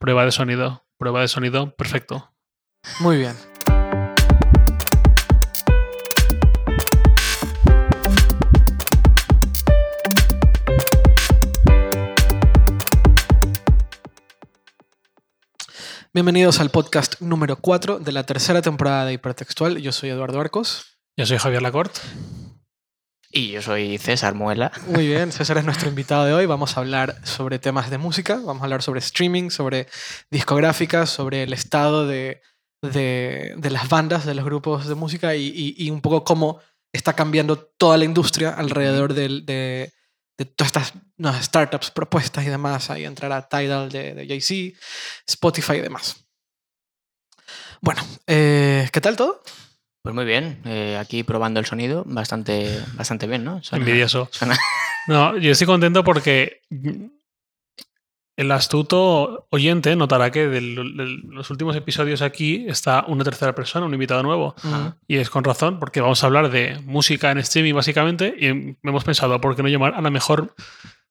Prueba 0.00 0.24
de 0.24 0.32
sonido. 0.32 0.86
Prueba 0.96 1.20
de 1.20 1.28
sonido, 1.28 1.76
perfecto. 1.76 2.32
Muy 3.00 3.18
bien. 3.18 3.36
Bienvenidos 16.14 16.60
al 16.60 16.70
podcast 16.70 17.20
número 17.20 17.56
4 17.56 17.98
de 17.98 18.12
la 18.12 18.24
tercera 18.24 18.62
temporada 18.62 19.04
de 19.04 19.12
Hipertextual. 19.12 19.76
Yo 19.82 19.92
soy 19.92 20.08
Eduardo 20.08 20.40
Arcos. 20.40 20.98
Yo 21.18 21.26
soy 21.26 21.36
Javier 21.36 21.60
Lacorte. 21.60 22.00
Y 23.32 23.52
yo 23.52 23.62
soy 23.62 23.96
César 23.98 24.34
Muela. 24.34 24.72
Muy 24.88 25.06
bien, 25.06 25.30
César 25.32 25.58
es 25.58 25.64
nuestro 25.64 25.88
invitado 25.88 26.24
de 26.24 26.32
hoy. 26.34 26.46
Vamos 26.46 26.76
a 26.76 26.80
hablar 26.80 27.16
sobre 27.24 27.58
temas 27.58 27.90
de 27.90 27.98
música, 27.98 28.34
vamos 28.36 28.60
a 28.62 28.64
hablar 28.64 28.82
sobre 28.82 28.98
streaming, 29.00 29.50
sobre 29.50 29.86
discográficas, 30.30 31.10
sobre 31.10 31.44
el 31.44 31.52
estado 31.52 32.06
de, 32.06 32.42
de, 32.82 33.54
de 33.56 33.70
las 33.70 33.88
bandas, 33.88 34.24
de 34.26 34.34
los 34.34 34.44
grupos 34.44 34.88
de 34.88 34.94
música 34.96 35.36
y, 35.36 35.46
y- 35.46 35.74
y 35.86 35.90
un 35.90 36.00
poco 36.00 36.24
cómo 36.24 36.60
está 36.92 37.12
cambiando 37.14 37.56
toda 37.56 37.96
la 37.96 38.04
industria 38.04 38.50
alrededor 38.50 39.14
del- 39.14 39.46
de, 39.46 39.92
de 40.36 40.44
todas 40.46 40.66
estas 40.68 40.92
nuevas 41.16 41.44
startups, 41.44 41.92
propuestas 41.92 42.44
y 42.44 42.48
demás. 42.48 42.90
Ahí 42.90 43.04
entrará 43.04 43.48
Tidal 43.48 43.90
de, 43.90 44.14
de 44.14 44.26
Jay-Z, 44.26 44.76
Spotify 45.28 45.74
y 45.74 45.80
demás. 45.82 46.24
Bueno, 47.80 48.02
eh, 48.26 48.88
¿qué 48.92 49.00
tal 49.00 49.16
todo? 49.16 49.42
Pues 50.02 50.14
muy 50.14 50.24
bien, 50.24 50.60
eh, 50.64 50.96
aquí 50.98 51.22
probando 51.24 51.60
el 51.60 51.66
sonido, 51.66 52.04
bastante, 52.06 52.80
bastante 52.94 53.26
bien, 53.26 53.44
¿no? 53.44 53.62
Suena- 53.62 53.84
Envidioso. 53.84 54.28
suena- 54.32 54.56
No, 55.06 55.36
yo 55.38 55.50
estoy 55.52 55.66
contento 55.66 56.04
porque 56.04 56.60
el 58.36 58.52
astuto 58.52 59.46
oyente 59.50 59.96
notará 59.96 60.30
que 60.30 60.46
de 60.46 60.60
los 60.60 61.50
últimos 61.50 61.74
episodios 61.76 62.22
aquí 62.22 62.64
está 62.68 63.04
una 63.08 63.24
tercera 63.24 63.54
persona, 63.54 63.84
un 63.86 63.92
invitado 63.94 64.22
nuevo. 64.22 64.54
Y 65.08 65.16
es 65.16 65.28
con 65.30 65.44
razón, 65.44 65.78
porque 65.78 66.00
vamos 66.00 66.22
a 66.22 66.26
hablar 66.26 66.50
de 66.50 66.78
música 66.84 67.30
en 67.30 67.38
streaming 67.38 67.74
básicamente 67.74 68.34
y 68.38 68.46
hemos 68.82 69.04
pensado, 69.04 69.40
¿por 69.40 69.56
qué 69.56 69.62
no 69.62 69.68
llamar 69.68 69.94
a 69.94 70.00
la 70.00 70.10
mejor, 70.10 70.54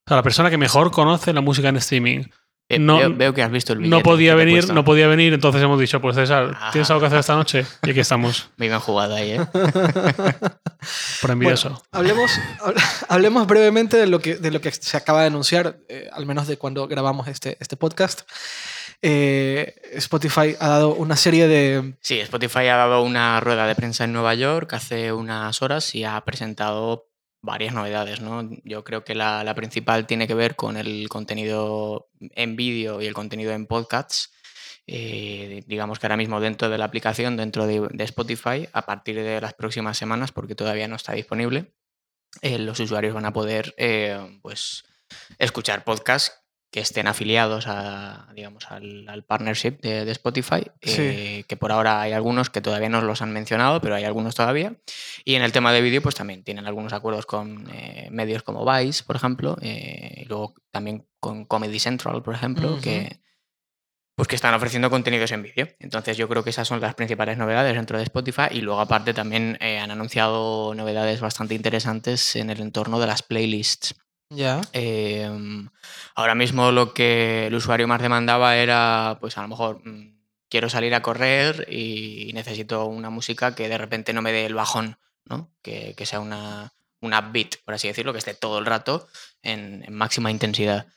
a 0.05 0.15
la 0.15 0.23
persona 0.23 0.49
que 0.49 0.57
mejor 0.57 0.91
conoce 0.91 1.33
la 1.33 1.41
música 1.41 1.69
en 1.69 1.77
streaming? 1.77 2.23
Eh, 2.71 2.77
No- 2.79 2.97
veo, 2.99 3.13
veo 3.15 3.33
que 3.33 3.41
has 3.41 3.51
visto 3.51 3.73
el 3.73 3.89
No 3.89 4.01
podía 4.03 4.35
venir, 4.35 4.71
no 4.71 4.83
podía 4.85 5.07
venir, 5.07 5.33
entonces 5.33 5.61
hemos 5.61 5.79
dicho, 5.79 5.99
pues 6.01 6.15
César, 6.15 6.51
Ajá. 6.55 6.71
¿tienes 6.71 6.89
algo 6.91 7.01
que 7.01 7.07
hacer 7.07 7.19
esta 7.19 7.35
noche? 7.35 7.65
Y 7.83 7.89
aquí 7.89 7.99
estamos, 7.99 8.49
Muy 8.57 8.67
bien 8.67 8.79
jugado 8.79 9.15
ahí, 9.15 9.31
¿eh? 9.31 9.39
por 11.21 11.31
envidioso. 11.31 11.69
Bueno, 11.69 11.81
hablemos, 11.91 12.31
hab- 12.59 13.05
hablemos 13.09 13.47
brevemente 13.47 13.97
de 13.97 14.07
lo, 14.07 14.19
que, 14.19 14.35
de 14.35 14.51
lo 14.51 14.61
que 14.61 14.71
se 14.71 14.97
acaba 14.97 15.21
de 15.21 15.27
anunciar, 15.27 15.77
eh, 15.89 16.09
al 16.11 16.25
menos 16.25 16.47
de 16.47 16.57
cuando 16.57 16.87
grabamos 16.87 17.27
este, 17.27 17.57
este 17.59 17.75
podcast. 17.75 18.21
Eh, 19.01 19.75
Spotify 19.93 20.55
ha 20.59 20.67
dado 20.67 20.93
una 20.93 21.15
serie 21.15 21.47
de... 21.47 21.95
Sí, 22.01 22.19
Spotify 22.19 22.67
ha 22.67 22.75
dado 22.75 23.01
una 23.01 23.39
rueda 23.39 23.65
de 23.65 23.73
prensa 23.75 24.03
en 24.03 24.11
Nueva 24.13 24.35
York 24.35 24.73
hace 24.73 25.13
unas 25.13 25.61
horas 25.61 25.95
y 25.95 26.03
ha 26.03 26.19
presentado 26.25 27.08
varias 27.41 27.73
novedades, 27.73 28.21
¿no? 28.21 28.49
Yo 28.63 28.83
creo 28.83 29.03
que 29.03 29.15
la, 29.15 29.53
principal 29.55 30.05
tiene 30.07 30.27
que 30.27 30.33
ver 30.33 30.55
con 30.55 30.77
el 30.77 31.07
contenido 31.09 32.09
en 32.19 32.55
vídeo 32.55 33.01
y 33.01 33.05
el 33.05 33.13
contenido 33.13 33.51
en 33.53 33.65
podcasts. 33.65 34.31
Eh, 34.87 35.63
digamos 35.67 35.99
que 35.99 36.07
ahora 36.07 36.17
mismo 36.17 36.39
dentro 36.39 36.69
de 36.69 36.77
la 36.77 36.85
aplicación, 36.85 37.37
dentro 37.37 37.67
de, 37.67 37.87
de 37.91 38.03
Spotify, 38.03 38.67
a 38.73 38.81
partir 38.85 39.15
de 39.15 39.39
las 39.39 39.53
próximas 39.53 39.97
semanas, 39.97 40.31
porque 40.31 40.55
todavía 40.55 40.87
no 40.87 40.95
está 40.95 41.13
disponible, 41.13 41.73
eh, 42.41 42.59
los 42.59 42.79
usuarios 42.79 43.13
van 43.13 43.25
a 43.25 43.33
poder 43.33 43.73
eh, 43.77 44.39
pues, 44.41 44.83
escuchar 45.37 45.83
podcasts 45.83 46.39
que 46.71 46.81
estén 46.81 47.07
afiliados 47.07 47.65
a, 47.67 48.27
digamos, 48.35 48.69
al, 48.69 49.07
al 49.09 49.23
partnership 49.23 49.79
de, 49.81 50.05
de 50.05 50.11
Spotify, 50.11 50.61
Sí. 50.81 51.01
eh, 51.01 51.43
que 51.47 51.57
por 51.57 51.71
ahora 51.71 51.99
hay 52.01 52.11
algunos 52.13 52.49
que 52.51 52.61
todavía 52.61 52.89
no 52.89 53.01
los 53.01 53.21
han 53.23 53.31
mencionado, 53.31 53.81
pero 53.81 53.95
hay 53.95 54.03
algunos 54.03 54.35
todavía. 54.35 54.75
Y 55.25 55.33
en 55.35 55.41
el 55.41 55.51
tema 55.51 55.71
de 55.73 55.81
vídeo, 55.81 56.01
pues 56.03 56.13
también 56.15 56.43
tienen 56.43 56.67
algunos 56.67 56.93
acuerdos 56.93 57.25
con 57.25 57.67
eh, 57.73 58.09
medios 58.11 58.43
como 58.43 58.63
Vice, 58.71 59.03
por 59.03 59.15
ejemplo, 59.15 59.57
eh, 59.61 60.21
y 60.21 60.25
luego 60.25 60.53
también 60.71 61.07
con 61.19 61.45
Comedy 61.45 61.79
Central, 61.79 62.21
por 62.21 62.35
ejemplo, 62.35 62.73
Ujú. 62.73 62.81
que, 62.81 63.19
pues 64.15 64.27
que 64.27 64.35
están 64.35 64.53
ofreciendo 64.53 64.89
contenidos 64.91 65.31
en 65.31 65.41
vídeo. 65.41 65.67
Entonces 65.79 66.17
yo 66.17 66.29
creo 66.29 66.43
que 66.43 66.51
esas 66.51 66.67
son 66.67 66.81
las 66.81 66.93
principales 66.93 67.37
novedades 67.37 67.73
dentro 67.73 67.97
de 67.97 68.03
Spotify 68.03 68.43
y 68.51 68.61
luego 68.61 68.79
aparte 68.81 69.13
también 69.15 69.57
eh, 69.59 69.79
han 69.79 69.89
anunciado 69.91 70.75
novedades 70.75 71.19
bastante 71.19 71.55
interesantes 71.55 72.35
en 72.35 72.49
el 72.51 72.59
entorno 72.61 72.99
de 72.99 73.07
las 73.07 73.23
playlists. 73.23 73.95
Ya. 74.29 74.61
Eh, 74.73 75.29
ahora 76.15 76.35
mismo 76.35 76.71
lo 76.71 76.93
que 76.93 77.47
el 77.47 77.55
usuario 77.55 77.87
más 77.87 78.01
demandaba 78.01 78.55
era, 78.57 79.17
pues 79.19 79.37
a 79.37 79.41
lo 79.41 79.47
mejor 79.47 79.81
mm, 79.83 80.19
quiero 80.49 80.69
salir 80.69 80.93
a 80.93 81.01
correr 81.01 81.67
y 81.71 82.31
necesito 82.33 82.85
una 82.85 83.09
música 83.09 83.55
que 83.55 83.69
de 83.69 83.77
repente 83.77 84.13
no 84.13 84.21
me 84.21 84.31
dé 84.31 84.45
el 84.45 84.53
bajón, 84.53 84.97
¿no? 85.25 85.51
Que, 85.61 85.95
que 85.95 86.05
sea 86.05 86.19
una, 86.19 86.73
una 87.01 87.21
beat, 87.21 87.55
por 87.65 87.73
así 87.73 87.87
decirlo, 87.87 88.13
que 88.13 88.19
esté 88.19 88.33
todo 88.33 88.59
el 88.59 88.65
rato 88.65 89.07
en, 89.41 89.83
en 89.85 89.93
máxima 89.93 90.31
intensidad. 90.31 90.87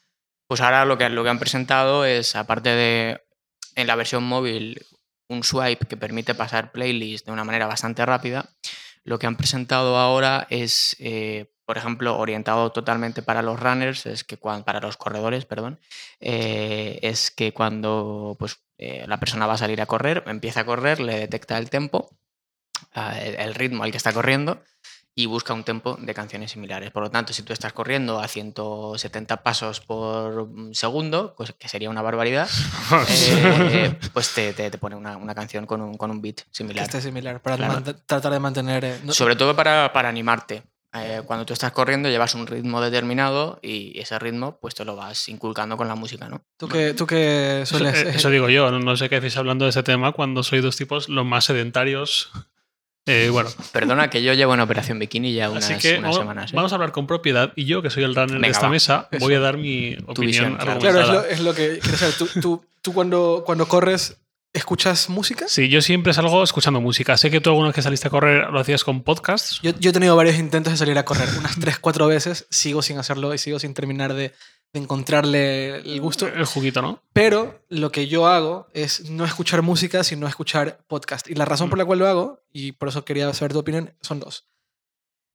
Pues 0.46 0.60
ahora 0.60 0.84
lo 0.84 0.98
que, 0.98 1.08
lo 1.08 1.24
que 1.24 1.30
han 1.30 1.38
presentado 1.38 2.04
es, 2.04 2.36
aparte 2.36 2.68
de 2.70 3.22
en 3.74 3.86
la 3.86 3.96
versión 3.96 4.24
móvil, 4.24 4.84
un 5.28 5.44
swipe 5.44 5.86
que 5.86 5.96
permite 5.96 6.34
pasar 6.34 6.72
playlists 6.72 7.24
de 7.24 7.32
una 7.32 7.44
manera 7.44 7.66
bastante 7.66 8.04
rápida, 8.04 8.50
lo 9.04 9.18
que 9.18 9.26
han 9.26 9.36
presentado 9.36 9.96
ahora 9.96 10.46
es, 10.50 10.94
eh, 10.98 11.50
por 11.72 11.78
ejemplo, 11.78 12.18
orientado 12.18 12.70
totalmente 12.70 13.22
para 13.22 13.40
los 13.40 13.58
runners, 13.58 14.04
es 14.04 14.24
que 14.24 14.36
cuan- 14.36 14.62
para 14.62 14.78
los 14.78 14.98
corredores, 14.98 15.46
perdón, 15.46 15.80
eh, 16.20 16.98
es 17.00 17.30
que 17.30 17.54
cuando 17.54 18.36
pues, 18.38 18.58
eh, 18.76 19.06
la 19.08 19.18
persona 19.18 19.46
va 19.46 19.54
a 19.54 19.56
salir 19.56 19.80
a 19.80 19.86
correr, 19.86 20.22
empieza 20.26 20.60
a 20.60 20.64
correr, 20.66 21.00
le 21.00 21.18
detecta 21.18 21.56
el 21.56 21.70
tempo, 21.70 22.10
ah, 22.92 23.18
el, 23.18 23.54
ritmo 23.54 23.84
al 23.84 23.90
que 23.90 23.96
está 23.96 24.12
corriendo 24.12 24.62
y 25.14 25.24
busca 25.24 25.54
un 25.54 25.64
tempo 25.64 25.96
de 25.98 26.12
canciones 26.12 26.50
similares. 26.50 26.90
Por 26.90 27.04
lo 27.04 27.10
tanto, 27.10 27.32
si 27.32 27.42
tú 27.42 27.54
estás 27.54 27.72
corriendo 27.72 28.20
a 28.20 28.28
170 28.28 29.42
pasos 29.42 29.80
por 29.80 30.48
mm, 30.48 30.74
segundo, 30.74 31.32
pues, 31.38 31.52
que 31.52 31.70
sería 31.70 31.88
una 31.88 32.02
barbaridad, 32.02 32.50
eh, 33.08 33.98
pues 34.12 34.34
te, 34.34 34.52
te- 34.52 34.70
te 34.70 34.76
pone 34.76 34.94
una, 34.96 35.16
una 35.16 35.34
canción 35.34 35.64
con 35.64 35.80
un, 35.80 35.96
con 35.96 36.10
un 36.10 36.20
beat 36.20 36.36
Que 36.42 36.44
similar. 36.50 36.84
esté 36.84 37.00
similar, 37.00 37.40
para 37.40 37.56
Claro. 37.56 37.82
tratar 38.04 38.30
de 38.30 38.40
mantener... 38.40 38.84
eh, 38.84 39.00
no- 39.04 39.14
Sobre 39.14 39.36
todo 39.36 39.56
para, 39.56 39.90
para 39.94 40.10
animarte. 40.10 40.64
Eh, 40.94 41.22
cuando 41.24 41.46
tú 41.46 41.54
estás 41.54 41.72
corriendo 41.72 42.10
llevas 42.10 42.34
un 42.34 42.46
ritmo 42.46 42.82
determinado 42.82 43.58
y 43.62 43.98
ese 43.98 44.18
ritmo 44.18 44.58
pues 44.60 44.74
te 44.74 44.84
lo 44.84 44.94
vas 44.94 45.26
inculcando 45.30 45.78
con 45.78 45.88
la 45.88 45.94
música, 45.94 46.28
¿no? 46.28 46.42
tú 46.58 46.68
que, 46.68 46.92
tú 46.92 47.06
Eso, 47.08 47.78
sueles... 47.78 47.94
eh, 48.02 48.12
eso 48.14 48.28
digo 48.28 48.50
yo, 48.50 48.70
no, 48.70 48.96
sé 48.98 49.08
qué 49.08 49.18
decís 49.18 49.38
hablando 49.38 49.64
de 49.64 49.70
ese 49.70 49.82
tema 49.82 50.12
cuando 50.12 50.42
soy 50.42 50.60
dos 50.60 50.76
tipos 50.76 51.08
los 51.08 51.24
más 51.24 51.46
sedentarios. 51.46 52.30
Eh, 53.06 53.30
bueno, 53.32 53.48
Perdona 53.72 54.10
que 54.10 54.22
yo 54.22 54.32
llevo 54.34 54.52
en 54.54 54.60
Operación 54.60 54.98
Bikini 54.98 55.32
ya 55.32 55.50
unas, 55.50 55.68
así 55.68 55.80
que 55.80 55.94
unas 55.98 56.02
vamos, 56.02 56.16
semanas. 56.18 56.52
¿eh? 56.52 56.56
vamos 56.56 56.72
a 56.72 56.74
hablar 56.76 56.92
con 56.92 57.06
propiedad 57.06 57.52
y 57.56 57.64
yo, 57.64 57.80
que 57.82 57.88
soy 57.90 58.04
el 58.04 58.14
runner 58.14 58.38
de 58.40 58.48
esta 58.48 58.66
va. 58.66 58.68
mesa, 58.68 59.08
Eso. 59.10 59.24
voy 59.24 59.34
a 59.34 59.40
dar 59.40 59.56
mi 59.56 59.96
opinión 60.06 60.26
visión, 60.26 60.56
claro. 60.56 60.78
Claro, 60.78 61.00
es 61.00 61.08
lo, 61.08 61.24
es 61.24 61.40
lo 61.40 61.54
que 61.54 61.78
quiero 61.80 61.96
saber. 61.96 62.14
¿Tú, 62.16 62.28
tú, 62.40 62.64
tú 62.80 62.92
cuando, 62.92 63.42
cuando 63.44 63.66
corres, 63.66 64.18
escuchas 64.54 65.08
música? 65.08 65.46
Sí, 65.48 65.68
yo 65.68 65.80
siempre 65.82 66.12
salgo 66.12 66.42
escuchando 66.42 66.80
música. 66.80 67.16
Sé 67.16 67.30
que 67.30 67.40
tú 67.40 67.50
alguna 67.50 67.68
vez 67.68 67.74
que 67.74 67.82
saliste 67.82 68.08
a 68.08 68.10
correr 68.10 68.50
lo 68.50 68.60
hacías 68.60 68.84
con 68.84 69.02
podcasts. 69.02 69.60
Yo, 69.62 69.72
yo 69.78 69.90
he 69.90 69.92
tenido 69.92 70.14
varios 70.16 70.36
intentos 70.38 70.72
de 70.72 70.76
salir 70.76 70.98
a 70.98 71.04
correr, 71.04 71.28
unas 71.38 71.58
3, 71.58 71.78
4 71.78 72.06
veces, 72.06 72.46
sigo 72.50 72.82
sin 72.82 72.98
hacerlo 72.98 73.32
y 73.34 73.38
sigo 73.38 73.58
sin 73.58 73.72
terminar 73.74 74.12
de, 74.14 74.32
de 74.72 74.80
encontrarle 74.80 75.76
el 75.76 76.00
gusto. 76.00 76.26
El 76.28 76.44
juguito, 76.44 76.82
¿no? 76.82 77.02
Pero 77.12 77.64
lo 77.68 77.90
que 77.90 78.06
yo 78.08 78.26
hago 78.26 78.68
es 78.74 79.10
no 79.10 79.24
escuchar 79.24 79.62
música, 79.62 80.04
sino 80.04 80.26
escuchar 80.26 80.84
podcast. 80.86 81.28
Y 81.30 81.34
la 81.34 81.44
razón 81.44 81.68
por 81.70 81.78
la 81.78 81.84
cual 81.84 81.98
lo 82.00 82.06
hago, 82.08 82.42
y 82.52 82.72
por 82.72 82.88
eso 82.88 83.04
quería 83.04 83.32
saber 83.34 83.52
tu 83.52 83.58
opinión, 83.60 83.94
son 84.02 84.20
dos. 84.20 84.48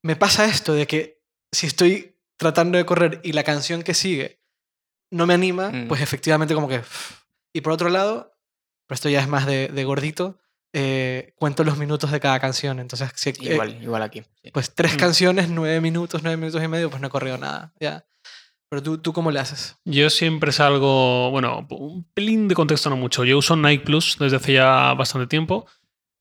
Me 0.04 0.16
pasa 0.16 0.46
esto 0.46 0.74
de 0.74 0.86
que 0.88 1.22
si 1.52 1.66
estoy 1.66 2.16
tratando 2.38 2.78
de 2.78 2.86
correr 2.86 3.20
y 3.24 3.32
la 3.34 3.44
canción 3.44 3.82
que 3.82 3.96
sigue 3.96 4.40
no 5.10 5.26
me 5.26 5.34
anima, 5.34 5.70
Mm. 5.72 5.88
pues 5.88 6.02
efectivamente 6.02 6.54
como 6.54 6.68
que... 6.68 6.82
Y 7.54 7.62
por 7.62 7.74
otro 7.74 7.90
lado, 7.90 8.37
pero 8.88 8.96
esto 8.96 9.10
ya 9.10 9.22
es 9.22 9.28
más 9.28 9.46
de, 9.46 9.68
de 9.68 9.84
gordito, 9.84 10.40
eh, 10.74 11.34
cuento 11.38 11.64
los 11.64 11.78
minutos 11.78 12.12
de 12.12 12.20
cada 12.20 12.40
canción. 12.40 12.80
Entonces, 12.80 13.10
si, 13.16 13.30
eh, 13.30 13.36
Igual, 13.54 13.82
igual 13.82 14.02
aquí. 14.02 14.24
sí. 14.44 14.52
pues 14.52 14.74
tres 14.74 14.96
Mm. 14.96 14.98
canciones, 14.98 15.50
nueve 15.50 15.80
minutos, 15.82 16.22
nueve 16.24 16.38
minutos 16.38 16.64
y 16.64 16.68
medio, 16.68 16.90
pues 16.90 17.02
no 17.02 17.08
he 17.08 17.12
corrido 17.12 17.38
nada. 17.38 17.74
Ya. 17.80 18.06
Pero 18.70 18.84
tú, 18.84 18.98
¿tú 18.98 19.14
cómo 19.14 19.32
le 19.32 19.40
haces? 19.40 19.78
Yo 19.86 20.10
siempre 20.10 20.52
salgo, 20.52 21.32
bueno, 21.32 21.66
un 21.70 22.04
pelín 22.14 22.48
de 22.50 22.56
contexto 22.56 22.90
no 22.90 22.98
mucho. 22.98 23.24
Yo 23.24 23.38
uso 23.38 23.56
Nike 23.56 23.86
Plus 23.86 24.18
desde 24.20 24.36
hace 24.38 24.54
ya 24.54 24.94
bastante 24.94 25.28
tiempo. 25.28 25.66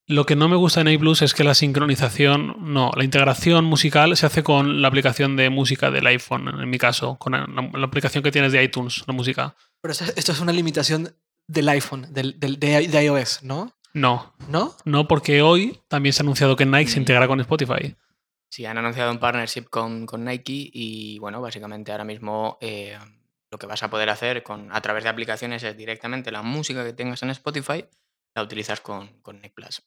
Lo 0.09 0.25
que 0.25 0.37
no 0.37 0.47
me 0.47 0.55
gusta 0.55 0.79
de 0.79 0.85
Nike 0.85 0.99
Plus 0.99 1.21
es 1.21 1.33
que 1.33 1.43
la 1.43 1.53
sincronización, 1.53 2.55
no, 2.73 2.91
la 2.95 3.03
integración 3.03 3.65
musical 3.65 4.15
se 4.15 4.25
hace 4.25 4.43
con 4.43 4.81
la 4.81 4.87
aplicación 4.87 5.35
de 5.35 5.49
música 5.49 5.91
del 5.91 6.07
iPhone, 6.07 6.47
en 6.47 6.69
mi 6.69 6.77
caso, 6.77 7.17
con 7.17 7.33
la, 7.33 7.45
la 7.73 7.85
aplicación 7.85 8.23
que 8.23 8.31
tienes 8.31 8.53
de 8.53 8.63
iTunes, 8.63 9.03
la 9.07 9.13
música. 9.13 9.55
Pero 9.81 9.91
esto 9.91 10.31
es 10.31 10.39
una 10.39 10.53
limitación 10.53 11.13
del 11.47 11.69
iPhone, 11.69 12.07
del, 12.13 12.39
del- 12.39 12.59
de, 12.59 12.87
de 12.87 13.03
iOS, 13.05 13.43
¿no? 13.43 13.73
No, 13.93 14.35
¿No? 14.47 14.75
no, 14.85 15.07
porque 15.07 15.41
hoy 15.41 15.79
también 15.87 16.13
se 16.13 16.21
ha 16.21 16.23
anunciado 16.23 16.55
que 16.55 16.65
Nike 16.65 16.91
se 16.91 16.97
Mm. 16.97 17.01
integra 17.01 17.27
con 17.27 17.39
Spotify. 17.39 17.95
Sí, 18.49 18.65
han 18.65 18.77
anunciado 18.77 19.11
un 19.11 19.17
partnership 19.19 19.65
con, 19.69 20.05
con 20.05 20.23
Nike 20.23 20.69
y 20.71 21.19
bueno, 21.19 21.41
básicamente 21.41 21.91
ahora 21.91 22.03
mismo 22.03 22.57
eh, 22.61 22.97
lo 23.51 23.57
que 23.57 23.65
vas 23.65 23.81
a 23.83 23.89
poder 23.89 24.09
hacer 24.09 24.43
con, 24.43 24.73
a 24.73 24.81
través 24.81 25.03
de 25.03 25.09
aplicaciones 25.09 25.63
es 25.63 25.75
directamente 25.75 26.31
la 26.31 26.43
música 26.43 26.83
que 26.85 26.93
tengas 26.93 27.23
en 27.23 27.29
Spotify, 27.31 27.85
la 28.35 28.43
utilizas 28.43 28.79
con, 28.81 29.19
con 29.21 29.41
Nick 29.41 29.53
Plus. 29.53 29.81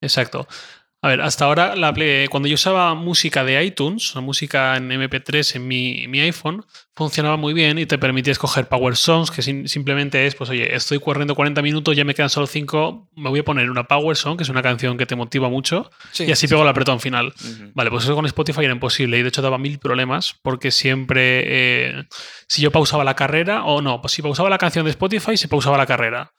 Exacto. 0.00 0.46
A 1.02 1.08
ver, 1.08 1.22
hasta 1.22 1.46
ahora, 1.46 1.76
la 1.76 1.94
Play- 1.94 2.28
cuando 2.28 2.46
yo 2.46 2.56
usaba 2.56 2.94
música 2.94 3.42
de 3.42 3.64
iTunes, 3.64 4.14
o 4.16 4.20
música 4.20 4.76
en 4.76 4.90
MP3 4.92 5.56
en 5.56 5.66
mi, 5.66 6.06
mi 6.08 6.20
iPhone, 6.20 6.62
funcionaba 6.94 7.38
muy 7.38 7.54
bien 7.54 7.78
y 7.78 7.86
te 7.86 7.96
permitía 7.96 8.32
escoger 8.32 8.68
Power 8.68 8.94
Songs, 8.96 9.30
que 9.30 9.40
sim- 9.40 9.66
simplemente 9.66 10.26
es, 10.26 10.34
pues 10.34 10.50
oye, 10.50 10.74
estoy 10.74 10.98
corriendo 11.00 11.34
40 11.34 11.62
minutos, 11.62 11.96
ya 11.96 12.04
me 12.04 12.12
quedan 12.14 12.28
solo 12.28 12.46
5, 12.46 13.08
me 13.16 13.30
voy 13.30 13.40
a 13.40 13.44
poner 13.44 13.70
una 13.70 13.84
Power 13.84 14.14
Song, 14.14 14.36
que 14.36 14.42
es 14.42 14.50
una 14.50 14.60
canción 14.60 14.98
que 14.98 15.06
te 15.06 15.16
motiva 15.16 15.48
mucho, 15.48 15.90
Sí. 16.12 16.24
y 16.24 16.32
así 16.32 16.46
pego 16.46 16.60
el 16.64 16.68
apretón 16.68 17.00
final. 17.00 17.32
Vale, 17.72 17.88
pues 17.88 18.04
eso 18.04 18.14
con 18.14 18.26
Spotify 18.26 18.64
era 18.64 18.74
imposible 18.74 19.18
y 19.18 19.22
de 19.22 19.28
hecho 19.30 19.40
daba 19.40 19.56
mil 19.56 19.78
problemas 19.78 20.34
porque 20.42 20.70
siempre, 20.70 21.44
eh, 21.46 22.04
si 22.46 22.60
yo 22.60 22.70
pausaba 22.70 23.04
la 23.04 23.14
carrera 23.16 23.64
o 23.64 23.80
no, 23.80 24.02
pues 24.02 24.12
si 24.12 24.20
pausaba 24.20 24.50
la 24.50 24.58
canción 24.58 24.84
de 24.84 24.90
Spotify, 24.90 25.38
se 25.38 25.48
pausaba 25.48 25.78
la 25.78 25.86
carrera. 25.86 26.32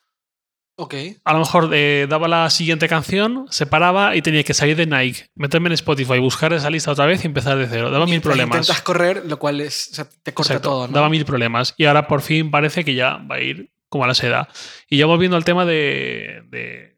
Ok. 0.81 0.95
A 1.25 1.33
lo 1.33 1.39
mejor 1.39 1.69
eh, 1.73 2.07
daba 2.09 2.27
la 2.27 2.49
siguiente 2.49 2.87
canción, 2.87 3.45
se 3.51 3.67
paraba 3.67 4.15
y 4.15 4.23
tenía 4.23 4.41
que 4.41 4.55
salir 4.55 4.75
de 4.75 4.87
Nike, 4.87 5.29
meterme 5.35 5.67
en 5.67 5.73
Spotify, 5.73 6.17
buscar 6.17 6.53
esa 6.53 6.71
lista 6.71 6.89
otra 6.89 7.05
vez 7.05 7.23
y 7.23 7.27
empezar 7.27 7.55
de 7.55 7.67
cero. 7.67 7.91
Daba 7.91 8.07
mil 8.07 8.19
problemas. 8.19 8.57
Intentas 8.57 8.81
correr, 8.81 9.23
lo 9.27 9.37
cual 9.37 9.61
es, 9.61 9.89
o 9.91 9.93
sea, 9.93 10.09
te 10.23 10.33
corta 10.33 10.53
Exacto, 10.53 10.69
todo, 10.69 10.87
¿no? 10.87 10.93
Daba 10.93 11.07
mil 11.09 11.23
problemas. 11.23 11.75
Y 11.77 11.85
ahora 11.85 12.07
por 12.07 12.23
fin 12.23 12.49
parece 12.49 12.83
que 12.83 12.95
ya 12.95 13.17
va 13.17 13.35
a 13.35 13.41
ir 13.41 13.71
como 13.89 14.05
a 14.05 14.07
la 14.07 14.15
seda. 14.15 14.47
Y 14.89 14.97
ya 14.97 15.05
volviendo 15.05 15.37
al 15.37 15.45
tema 15.45 15.65
de, 15.65 16.41
de 16.49 16.97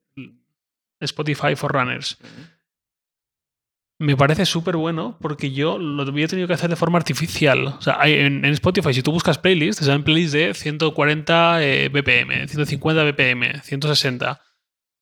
Spotify 1.01 1.57
for 1.57 1.74
Runners. 1.74 2.18
Me 4.03 4.17
parece 4.17 4.45
súper 4.45 4.75
bueno 4.75 5.17
porque 5.21 5.51
yo 5.51 5.77
lo 5.77 6.03
había 6.03 6.27
tenido 6.27 6.45
que 6.45 6.53
hacer 6.55 6.69
de 6.69 6.75
forma 6.75 6.97
artificial. 6.97 7.67
O 7.67 7.81
sea, 7.81 8.00
en, 8.03 8.44
en 8.44 8.51
Spotify, 8.51 8.94
si 8.94 9.01
tú 9.01 9.13
buscas 9.13 9.38
playlists, 9.38 9.79
te 9.79 9.85
salen 9.85 10.03
playlists 10.03 10.33
de 10.33 10.53
140 10.53 11.63
eh, 11.63 11.88
BPM, 11.88 12.50
150 12.50 13.01
BPM, 13.05 13.61
160, 13.61 14.41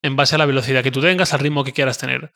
en 0.02 0.14
base 0.14 0.36
a 0.36 0.38
la 0.38 0.46
velocidad 0.46 0.84
que 0.84 0.92
tú 0.92 1.00
tengas, 1.00 1.34
al 1.34 1.40
ritmo 1.40 1.64
que 1.64 1.72
quieras 1.72 1.98
tener. 1.98 2.32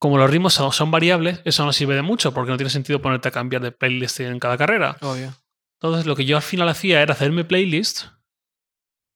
Como 0.00 0.18
los 0.18 0.28
ritmos 0.28 0.52
son, 0.52 0.72
son 0.72 0.90
variables, 0.90 1.42
eso 1.44 1.64
no 1.64 1.72
sirve 1.72 1.94
de 1.94 2.02
mucho 2.02 2.34
porque 2.34 2.50
no 2.50 2.56
tiene 2.56 2.70
sentido 2.70 3.00
ponerte 3.00 3.28
a 3.28 3.30
cambiar 3.30 3.62
de 3.62 3.70
playlist 3.70 4.18
en 4.18 4.40
cada 4.40 4.58
carrera. 4.58 4.96
Obvio. 5.00 5.32
Entonces, 5.80 6.06
lo 6.06 6.16
que 6.16 6.24
yo 6.24 6.34
al 6.34 6.42
final 6.42 6.68
hacía 6.70 7.02
era 7.02 7.12
hacerme 7.12 7.44
playlists 7.44 8.10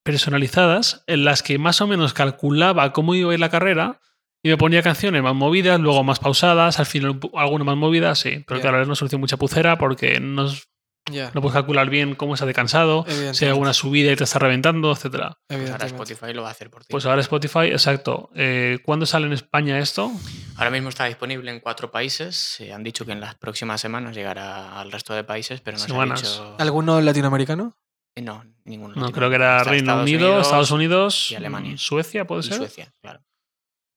personalizadas 0.04 1.02
en 1.08 1.24
las 1.24 1.42
que 1.42 1.58
más 1.58 1.80
o 1.80 1.88
menos 1.88 2.14
calculaba 2.14 2.92
cómo 2.92 3.16
iba 3.16 3.32
a 3.32 3.34
ir 3.34 3.40
la 3.40 3.50
carrera 3.50 4.00
y 4.46 4.50
me 4.50 4.56
ponía 4.56 4.82
canciones 4.82 5.22
más 5.22 5.34
movidas, 5.34 5.80
luego 5.80 6.04
más 6.04 6.18
pausadas, 6.20 6.78
al 6.78 6.86
final 6.86 7.18
algunas 7.34 7.66
más 7.66 7.76
movidas, 7.76 8.18
sí. 8.20 8.44
Pero 8.46 8.58
Ya. 8.58 8.62
claro, 8.62 8.80
es 8.80 8.86
una 8.86 8.94
solución 8.94 9.20
mucha 9.20 9.36
pucera 9.36 9.76
porque 9.76 10.20
no, 10.20 10.44
no 10.44 11.40
puedes 11.40 11.52
calcular 11.52 11.88
bien 11.90 12.14
cómo 12.14 12.34
estás 12.34 12.46
de 12.46 12.54
cansado, 12.54 13.04
si 13.32 13.44
hay 13.44 13.50
alguna 13.50 13.72
subida 13.72 14.12
y 14.12 14.16
te 14.16 14.24
está 14.24 14.38
reventando, 14.38 14.92
etcétera. 14.92 15.38
Pues 15.48 15.70
ahora. 15.70 15.86
Spotify 15.86 16.32
lo 16.32 16.42
va 16.42 16.48
a 16.48 16.50
hacer 16.52 16.70
por 16.70 16.82
ti. 16.82 16.88
Pues 16.90 17.06
ahora 17.06 17.20
Spotify, 17.22 17.66
exacto. 17.72 18.30
Eh, 18.36 18.78
¿Cuándo 18.84 19.04
sale 19.06 19.26
en 19.26 19.32
España 19.32 19.78
esto? 19.78 20.12
Ahora 20.56 20.70
mismo 20.70 20.88
está 20.90 21.06
disponible 21.06 21.50
en 21.50 21.60
cuatro 21.60 21.90
países. 21.90 22.60
eh, 22.60 22.72
han 22.72 22.82
dicho 22.84 23.04
que 23.04 23.12
en 23.12 23.20
las 23.20 23.34
próximas 23.34 23.80
semanas 23.80 24.14
llegará 24.14 24.80
al 24.80 24.92
resto 24.92 25.12
de 25.14 25.24
países, 25.24 25.60
pero 25.60 25.76
no 25.78 25.84
Semanas. 25.84 26.20
se 26.20 26.26
ha 26.26 26.30
dicho. 26.30 26.56
¿Alguno 26.58 27.00
latinoamericano? 27.00 27.76
Eh, 28.14 28.22
No, 28.22 28.44
ninguno. 28.64 28.94
No, 28.96 29.12
creo 29.12 29.28
que 29.28 29.36
era 29.36 29.58
Está 29.58 29.70
Reino 29.70 29.92
Estados 29.92 30.02
Unido, 30.04 30.40
Estados 30.40 30.70
Unidos, 30.70 31.30
y 31.30 31.34
Alemania. 31.34 31.74
Suecia, 31.76 32.26
¿puede 32.26 32.40
y 32.40 32.44
ser? 32.44 32.56
Suecia, 32.56 32.92
claro. 33.02 33.20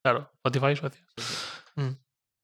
Claro, 0.02 0.30
Spotify, 0.34 0.76
Suecia. 0.76 1.04
Mm. 1.76 1.90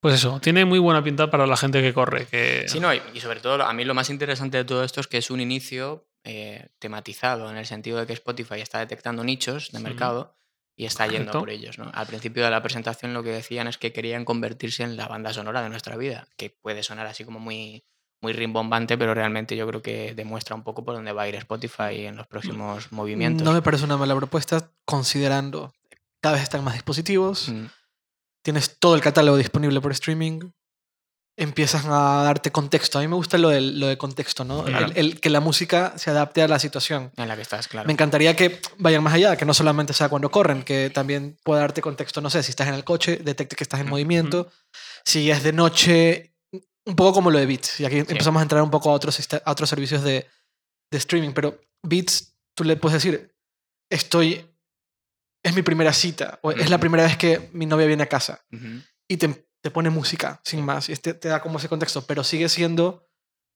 Pues 0.00 0.14
eso, 0.14 0.40
tiene 0.40 0.64
muy 0.64 0.78
buena 0.78 1.02
pinta 1.02 1.30
para 1.30 1.46
la 1.46 1.56
gente 1.56 1.82
que 1.82 1.92
corre. 1.92 2.26
Que... 2.26 2.64
Sí, 2.68 2.80
no, 2.80 2.92
y, 2.94 3.00
y 3.14 3.20
sobre 3.20 3.40
todo 3.40 3.62
a 3.64 3.72
mí 3.72 3.84
lo 3.84 3.94
más 3.94 4.10
interesante 4.10 4.58
de 4.58 4.64
todo 4.64 4.84
esto 4.84 5.00
es 5.00 5.06
que 5.06 5.18
es 5.18 5.30
un 5.30 5.40
inicio 5.40 6.06
eh, 6.28 6.70
tematizado 6.80 7.48
en 7.52 7.56
el 7.56 7.66
sentido 7.66 7.98
de 7.98 8.06
que 8.08 8.12
Spotify 8.12 8.60
está 8.60 8.80
detectando 8.80 9.22
nichos 9.22 9.70
de 9.70 9.78
mercado 9.78 10.36
y 10.74 10.84
está 10.84 11.06
yendo 11.06 11.30
por 11.30 11.50
ellos. 11.50 11.78
¿no? 11.78 11.88
Al 11.94 12.08
principio 12.08 12.42
de 12.42 12.50
la 12.50 12.64
presentación 12.64 13.14
lo 13.14 13.22
que 13.22 13.30
decían 13.30 13.68
es 13.68 13.78
que 13.78 13.92
querían 13.92 14.24
convertirse 14.24 14.82
en 14.82 14.96
la 14.96 15.06
banda 15.06 15.32
sonora 15.32 15.62
de 15.62 15.68
nuestra 15.68 15.96
vida, 15.96 16.26
que 16.36 16.50
puede 16.50 16.82
sonar 16.82 17.06
así 17.06 17.24
como 17.24 17.38
muy, 17.38 17.84
muy 18.20 18.32
rimbombante, 18.32 18.98
pero 18.98 19.14
realmente 19.14 19.56
yo 19.56 19.68
creo 19.68 19.82
que 19.82 20.14
demuestra 20.16 20.56
un 20.56 20.64
poco 20.64 20.84
por 20.84 20.96
dónde 20.96 21.12
va 21.12 21.22
a 21.22 21.28
ir 21.28 21.36
Spotify 21.36 22.06
en 22.06 22.16
los 22.16 22.26
próximos 22.26 22.90
movimientos. 22.90 23.44
No 23.44 23.52
me 23.52 23.62
parece 23.62 23.84
una 23.84 23.96
mala 23.96 24.16
propuesta, 24.16 24.72
considerando 24.84 25.75
cada 26.26 26.32
vez 26.34 26.42
están 26.42 26.64
más 26.64 26.74
dispositivos, 26.74 27.48
Mm, 27.48 27.66
tienes 28.44 28.78
todo 28.80 28.94
el 28.96 29.00
catálogo 29.00 29.36
disponible 29.36 29.80
por 29.80 29.92
streaming, 29.92 30.50
empiezas 31.38 31.84
a 31.84 32.22
darte 32.24 32.50
contexto. 32.50 32.98
A 32.98 33.02
mí 33.02 33.08
me 33.08 33.14
gusta 33.16 33.36
lo, 33.38 33.50
del- 33.50 33.78
lo 33.78 33.86
de 33.88 33.98
contexto, 33.98 34.44
¿no? 34.44 34.64
Claro. 34.64 34.86
El, 34.86 34.96
el 34.96 35.20
que 35.20 35.28
la 35.30 35.40
música 35.40 35.92
se 35.98 36.10
adapte 36.10 36.42
a 36.42 36.48
la 36.48 36.58
situación. 36.58 37.12
En 37.16 37.28
la 37.28 37.36
que 37.36 37.42
estás, 37.42 37.68
claro. 37.68 37.86
Me 37.86 37.92
encantaría 37.92 38.34
que 38.34 38.60
vayan 38.78 39.02
más 39.02 39.12
allá, 39.14 39.36
que 39.36 39.44
no 39.44 39.52
solamente 39.54 39.92
sea 39.92 40.08
cuando 40.08 40.30
corren, 40.30 40.62
que 40.62 40.90
también 40.90 41.36
pueda 41.44 41.60
darte 41.60 41.82
contexto, 41.82 42.20
no 42.20 42.30
sé, 42.30 42.42
si 42.42 42.50
estás 42.50 42.68
en 42.68 42.74
el 42.74 42.84
coche, 42.84 43.18
detecte 43.22 43.54
que 43.54 43.64
estás 43.64 43.80
en 43.80 43.86
Ujú. 43.86 43.90
movimiento, 43.96 44.50
si 45.04 45.30
es 45.30 45.42
de 45.42 45.52
noche, 45.52 46.34
un 46.86 46.96
poco 46.96 47.12
como 47.12 47.30
lo 47.30 47.38
de 47.38 47.46
Beats. 47.46 47.80
Y 47.80 47.84
aquí 47.84 47.98
empezamos 47.98 48.40
a 48.40 48.42
entrar 48.42 48.62
un 48.62 48.70
poco 48.70 48.90
a 48.90 48.94
otros, 48.94 49.18
a 49.44 49.50
otros 49.50 49.68
servicios 49.68 50.02
de, 50.02 50.26
de 50.90 50.98
streaming, 50.98 51.32
pero 51.34 51.60
Beats, 51.82 52.32
tú 52.56 52.64
le 52.64 52.76
puedes 52.76 52.94
decir, 53.02 53.34
estoy, 53.90 54.46
es 55.42 55.54
mi 55.54 55.62
primera 55.62 55.92
cita, 55.92 56.38
o 56.42 56.50
es 56.52 56.70
la 56.70 56.78
primera 56.78 57.04
vez 57.04 57.16
que 57.16 57.50
mi 57.52 57.66
novia 57.66 57.86
viene 57.86 58.02
a 58.02 58.08
casa, 58.08 58.44
y 59.08 59.16
te, 59.16 59.46
te 59.62 59.70
pone 59.70 59.90
música, 59.90 60.40
sin 60.44 60.64
más, 60.64 60.88
y 60.88 60.92
este 60.92 61.14
te 61.14 61.28
da 61.28 61.40
como 61.40 61.58
ese 61.58 61.68
contexto, 61.68 62.06
pero 62.06 62.24
sigue 62.24 62.48
siendo 62.48 63.08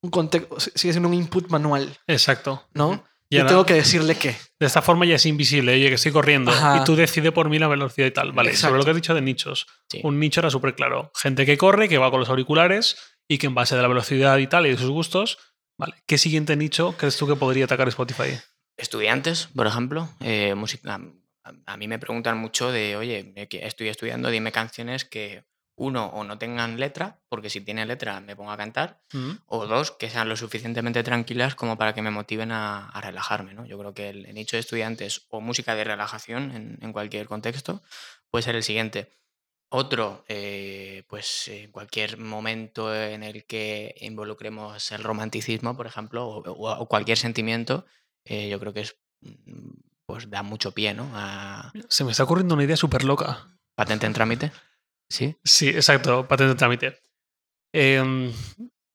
un 0.03 0.11
contexto, 0.11 0.59
sigue 0.61 0.93
siendo 0.93 1.09
un 1.09 1.15
input 1.15 1.49
manual, 1.51 1.99
Exacto. 2.07 2.69
¿no? 2.75 3.05
Y 3.33 3.37
Yo 3.37 3.43
ahora- 3.43 3.51
tengo 3.51 3.67
que 3.67 3.75
decirle 3.75 4.17
qué. 4.17 4.37
De 4.59 4.67
esta 4.67 4.83
forma 4.83 5.05
ya 5.07 5.15
es 5.15 5.25
invisible, 5.25 5.73
oye, 5.75 5.89
que 5.89 5.95
estoy 5.95 6.11
corriendo. 6.11 6.51
Ajá. 6.51 6.79
Y 6.81 6.85
tú 6.85 6.97
decides 6.97 7.31
por 7.31 7.49
mí 7.49 7.61
la 7.61 7.69
velocidad 7.69 8.09
y 8.09 8.11
tal. 8.11 8.33
Vale, 8.33 8.51
Exacto. 8.51 8.69
sobre 8.71 8.79
lo 8.81 8.85
que 8.85 8.91
has 8.91 8.97
dicho 8.97 9.15
de 9.15 9.21
nichos. 9.21 9.69
Sí. 9.89 10.01
Un 10.03 10.19
nicho 10.19 10.41
era 10.41 10.51
súper 10.51 10.75
claro. 10.75 11.13
Gente 11.15 11.47
que 11.47 11.57
corre, 11.57 11.89
que 11.89 11.97
va 11.99 12.11
con 12.11 12.19
los 12.19 12.29
auriculares 12.29 12.97
y 13.29 13.39
que 13.39 13.47
en 13.47 13.55
base 13.55 13.77
de 13.77 13.83
la 13.83 13.89
velocidad 13.89 14.37
y 14.39 14.49
tal 14.49 14.67
y 14.67 14.71
de 14.71 14.79
sus 14.79 14.91
gustos. 14.91 15.39
Vale, 15.79 15.95
¿qué 16.09 16.19
siguiente 16.19 16.57
nicho 16.57 16.97
crees 16.99 17.17
tú 17.19 17.29
que 17.29 17.37
podría 17.37 17.67
atacar 17.67 17.87
Spotify? 17.87 18.37
Estudiantes, 18.77 19.49
por 19.55 19.69
ejemplo, 19.69 20.09
eh, 20.19 20.57
música. 20.57 20.99
A, 21.45 21.53
a 21.73 21.77
mí 21.77 21.89
me 21.89 21.99
preguntan 21.99 22.39
mucho 22.39 22.71
de, 22.73 22.97
oye, 22.97 23.33
estoy 23.63 23.89
estudiando, 23.89 24.31
dime 24.31 24.53
canciones 24.53 25.05
que, 25.05 25.45
uno, 25.77 26.09
o 26.09 26.25
no 26.25 26.37
tengan 26.37 26.79
letra, 26.79 27.23
porque 27.31 27.49
si 27.49 27.63
tienen 27.63 27.89
letra 27.89 28.21
me 28.21 28.37
pongo 28.37 28.51
a 28.53 28.57
cantar, 28.59 29.01
Mm. 29.15 29.31
o 29.47 29.67
dos, 29.67 29.91
que 29.93 30.11
sean 30.11 30.29
lo 30.29 30.37
suficientemente 30.37 31.03
tranquilas 31.03 31.55
como 31.55 31.79
para 31.79 31.95
que 31.95 32.03
me 32.03 32.11
motiven 32.11 32.53
a, 32.53 32.89
a 32.91 33.01
relajarme. 33.01 33.55
¿no? 33.55 33.65
Yo 33.65 33.79
creo 33.79 33.95
que 33.95 34.11
el, 34.11 34.27
el 34.27 34.35
nicho 34.35 34.57
de 34.57 34.61
estudiantes 34.61 35.27
o 35.31 35.41
música 35.41 35.75
de 35.75 35.85
relajación 35.85 36.51
en, 36.55 36.79
en 36.83 36.93
cualquier 36.93 37.27
contexto 37.27 37.83
puede 38.31 38.43
ser 38.43 38.57
el 38.57 38.63
siguiente. 38.63 39.11
Otro, 39.71 40.25
eh, 40.29 41.05
pues 41.09 41.49
en 41.49 41.71
cualquier 41.73 42.19
momento 42.19 42.95
en 42.95 43.23
el 43.23 43.47
que 43.47 43.95
involucremos 44.01 44.91
el 44.93 45.03
romanticismo, 45.03 45.77
por 45.77 45.87
ejemplo, 45.87 46.27
o, 46.29 46.43
o- 46.43 46.79
o 46.79 46.87
cualquier 46.89 47.17
sentimiento, 47.17 47.87
eh, 48.25 48.49
yo 48.51 48.59
creo 48.61 48.73
que 48.75 48.81
es 48.81 48.97
mm, 49.23 49.71
pues 50.13 50.31
da 50.31 50.43
mucho 50.43 50.73
pie, 50.73 50.95
¿no? 50.95 51.11
A 51.15 51.73
Se 51.89 52.05
me 52.05 52.11
está 52.13 52.25
ocurriendo 52.25 52.55
una 52.55 52.65
idea 52.65 52.77
súper 52.77 53.05
loca. 53.05 53.47
patente 53.77 54.07
en 54.07 54.13
trámite. 54.13 54.53
Sí. 55.09 55.37
Sí, 55.45 55.69
exacto, 55.69 56.27
patente 56.29 56.51
de 56.51 56.55
trámite. 56.59 56.99
Eh, 57.75 58.33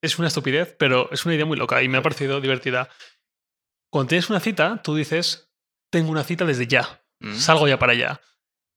es 0.04 0.20
una 0.20 0.28
estupidez, 0.28 0.76
pero 0.78 1.10
es 1.12 1.26
una 1.26 1.36
idea 1.36 1.46
muy 1.46 1.58
loca 1.58 1.82
y 1.82 1.88
me 1.90 1.98
ha 1.98 2.02
parecido 2.02 2.40
divertida. 2.42 2.90
Cuando 3.92 4.10
tienes 4.10 4.30
una 4.30 4.40
cita, 4.40 4.82
tú 4.84 4.96
dices, 4.96 5.50
tengo 5.92 6.12
una 6.12 6.24
cita 6.24 6.46
desde 6.46 6.68
ya, 6.68 7.02
Mm. 7.22 7.36
salgo 7.36 7.68
ya 7.68 7.80
para 7.80 7.94
allá. 7.94 8.22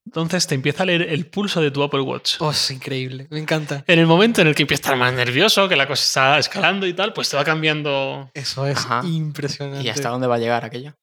Entonces 0.05 0.47
te 0.47 0.55
empieza 0.55 0.83
a 0.83 0.85
leer 0.87 1.03
el 1.03 1.27
pulso 1.27 1.61
de 1.61 1.69
tu 1.71 1.83
Apple 1.83 1.99
Watch. 2.01 2.37
Oh, 2.39 2.49
es 2.51 2.71
increíble. 2.71 3.27
Me 3.29 3.37
encanta. 3.37 3.83
En 3.85 3.99
el 3.99 4.07
momento 4.07 4.41
en 4.41 4.47
el 4.47 4.55
que 4.55 4.63
empiezas 4.63 4.85
a 4.85 4.87
estar 4.93 4.97
más 4.97 5.13
nervioso, 5.13 5.67
que 5.69 5.75
la 5.75 5.87
cosa 5.87 6.03
está 6.03 6.39
escalando 6.39 6.87
y 6.87 6.93
tal, 6.93 7.13
pues 7.13 7.29
te 7.29 7.35
va 7.37 7.43
cambiando 7.43 8.31
Eso 8.33 8.65
es 8.65 8.77
Ajá. 8.77 9.01
impresionante. 9.05 9.85
¿Y 9.85 9.89
hasta 9.89 10.09
dónde 10.09 10.25
va 10.27 10.35
a 10.35 10.39
llegar 10.39 10.63
aquello? 10.65 10.95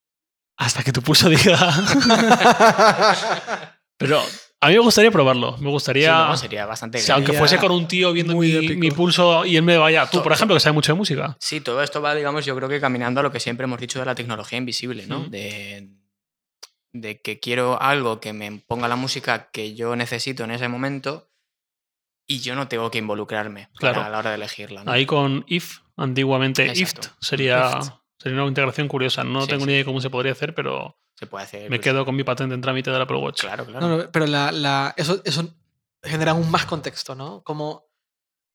Hasta 0.57 0.83
que 0.83 0.93
tu 0.93 1.03
pulso 1.03 1.29
diga. 1.29 1.57
Pero 3.99 4.23
a 4.61 4.69
mí 4.69 4.75
me 4.75 4.81
gustaría 4.81 5.11
probarlo. 5.11 5.57
Me 5.59 5.71
gustaría. 5.71 6.13
Sí, 6.13 6.29
no, 6.29 6.37
sería 6.37 6.67
bastante 6.67 6.99
o 6.99 7.01
sea, 7.01 7.15
aunque 7.17 7.33
fuese 7.33 7.59
con 7.59 7.73
un 7.73 7.87
tío 7.87 8.13
viendo 8.13 8.35
mi, 8.35 8.91
pulso 8.91 9.45
y 9.45 9.57
él 9.57 9.63
me 9.63 9.77
vaya. 9.77 10.09
Tú, 10.09 10.23
por 10.23 10.33
ejemplo, 10.33 10.57
que 10.57 10.61
sabes 10.61 10.75
mucho 10.75 10.93
de 10.93 10.99
música. 10.99 11.37
Sí, 11.41 11.61
todo 11.61 11.83
esto 11.83 12.03
va, 12.03 12.15
digamos, 12.15 12.45
yo 12.45 12.57
creo 12.57 12.69
que 12.69 12.81
caminando 12.81 13.21
a 13.21 13.23
lo 13.23 13.33
que 13.33 13.41
siempre 13.41 13.65
hemos 13.65 13.81
dicho 13.81 13.99
de 13.99 14.07
la 14.07 14.15
tecnología 14.15 14.59
invisible, 14.59 15.07
¿no? 15.07 15.21
Mm. 15.21 15.31
De, 15.31 15.89
de 16.93 17.21
que 17.21 17.39
quiero 17.39 17.81
algo 17.81 18.21
que 18.21 18.33
me 18.33 18.63
ponga 18.67 18.89
la 18.89 18.97
música 18.97 19.51
que 19.51 19.75
yo 19.75 19.95
necesito 19.97 20.45
en 20.45 20.51
ese 20.51 20.69
momento 20.69 21.31
y 22.27 22.41
yo 22.41 22.57
no 22.57 22.69
tengo 22.69 22.91
que 22.91 22.99
involucrarme 22.99 23.69
Claro. 23.77 24.03
a 24.03 24.09
la 24.09 24.19
hora 24.19 24.31
de 24.31 24.37
elegirla. 24.37 24.85
¿no? 24.85 24.91
Ahí 24.91 25.07
con 25.07 25.45
if, 25.47 25.79
antiguamente 25.97 26.67
Exacto. 26.67 27.09
IFT, 27.09 27.17
sería, 27.21 27.79
IFT. 27.79 27.93
Sería 28.19 28.39
una 28.39 28.49
integración 28.49 28.89
curiosa. 28.89 29.25
No 29.25 29.43
Sí, 29.43 29.49
tengo 29.49 29.61
sí. 29.61 29.67
ni 29.67 29.73
idea 29.73 29.81
de 29.81 29.85
cómo 29.85 30.01
se 30.01 30.11
podría 30.11 30.33
hacer, 30.33 30.55
pero 30.55 30.99
Se 31.15 31.27
puede 31.27 31.45
hacer. 31.45 31.63
me 31.71 31.77
pues, 31.77 31.81
quedo 31.81 32.05
con 32.05 32.17
mi 32.17 32.25
patente 32.25 32.55
en 32.55 32.61
trámite 32.61 32.91
del 32.91 33.01
Apple 33.03 33.17
Watch. 33.19 33.41
Claro, 33.43 33.65
claro. 33.67 33.87
No, 33.89 33.97
no, 33.99 34.11
pero 34.11 34.27
la, 34.27 34.53
la- 34.53 34.95
eso, 34.97 35.21
eso 35.25 35.55
genera 36.03 36.33
aún 36.33 36.51
más 36.51 36.67
contexto, 36.67 37.15
¿no? 37.15 37.43
Como 37.43 37.87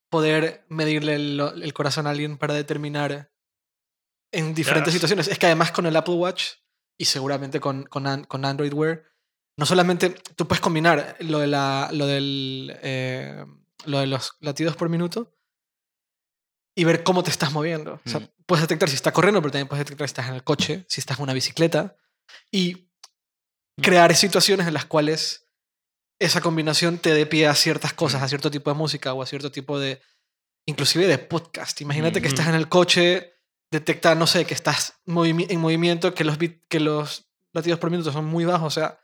poder 0.10 0.66
medirle 0.70 1.16
el, 1.16 1.40
el 1.62 1.74
corazón 1.74 2.06
a 2.08 2.10
alguien 2.12 2.38
para 2.38 2.54
determinar 2.54 3.32
en 4.34 4.54
diferentes 4.54 4.94
situaciones. 4.94 5.28
Es 5.28 5.40
que 5.40 5.46
además 5.46 5.72
con 5.72 5.86
el 5.86 5.96
Apple 5.96 6.16
Watch 6.16 6.44
y 6.98 7.06
seguramente 7.06 7.60
con, 7.60 7.84
con 7.84 8.46
Android 8.46 8.74
Wear, 8.74 9.04
no 9.58 9.66
solamente 9.66 10.10
tú 10.36 10.48
puedes 10.48 10.62
combinar 10.62 11.16
lo, 11.20 11.40
de 11.40 11.48
la, 11.48 11.90
lo, 11.94 12.08
del, 12.08 12.78
eh, 12.82 13.46
lo 13.86 14.00
de 14.00 14.08
los 14.08 14.34
latidos 14.40 14.76
por 14.76 14.90
minuto 14.90 15.34
y 16.82 16.84
ver 16.84 17.04
cómo 17.04 17.22
te 17.24 17.30
estás 17.30 17.52
moviendo. 17.52 18.02
O 18.06 18.10
sea, 18.10 18.20
Mm. 18.22 18.28
puedes 18.48 18.62
detectar 18.64 18.90
si 18.90 18.96
estás 18.96 19.14
corriendo, 19.14 19.40
pero 19.42 19.52
también 19.52 19.68
puedes 19.68 19.86
detectar 19.86 20.08
si 20.08 20.12
estás 20.12 20.28
en 20.30 20.34
el 20.36 20.44
coche, 20.44 20.84
si 20.88 21.00
estás 21.00 21.18
en 21.20 21.24
una 21.24 21.34
bicicleta 21.34 21.96
y 22.52 22.88
crear 23.82 24.16
situaciones 24.16 24.68
en 24.68 24.74
las 24.74 24.86
cuales 24.86 25.46
esa 26.20 26.42
combinación 26.42 26.98
te 26.98 27.14
dé 27.14 27.26
pie 27.26 27.48
a 27.48 27.56
ciertas 27.56 27.94
cosas, 27.94 28.22
Mm. 28.22 28.24
a 28.24 28.28
cierto 28.30 28.50
tipo 28.52 28.70
de 28.72 28.76
música 28.78 29.14
o 29.14 29.22
a 29.22 29.26
cierto 29.28 29.52
tipo 29.52 29.80
de, 29.80 30.02
inclusive 30.66 31.06
de 31.08 31.18
podcast. 31.18 31.82
Imagínate 31.82 32.22
que 32.22 32.28
Mm. 32.28 32.32
estás 32.34 32.48
en 32.48 32.56
el 32.56 32.68
coche, 32.68 33.34
detecta, 33.72 34.16
no 34.16 34.26
sé, 34.28 34.46
que 34.46 34.54
estás 34.54 34.96
en 35.06 35.60
movimiento, 35.60 36.14
que 36.14 36.24
los, 36.24 36.38
bit- 36.40 36.64
que 36.68 36.80
los 36.80 37.26
latidos 37.54 37.80
por 37.80 37.90
minuto 37.92 38.12
son 38.12 38.26
muy 38.26 38.46
bajos, 38.46 38.68
o 38.68 38.80
sea, 38.80 39.00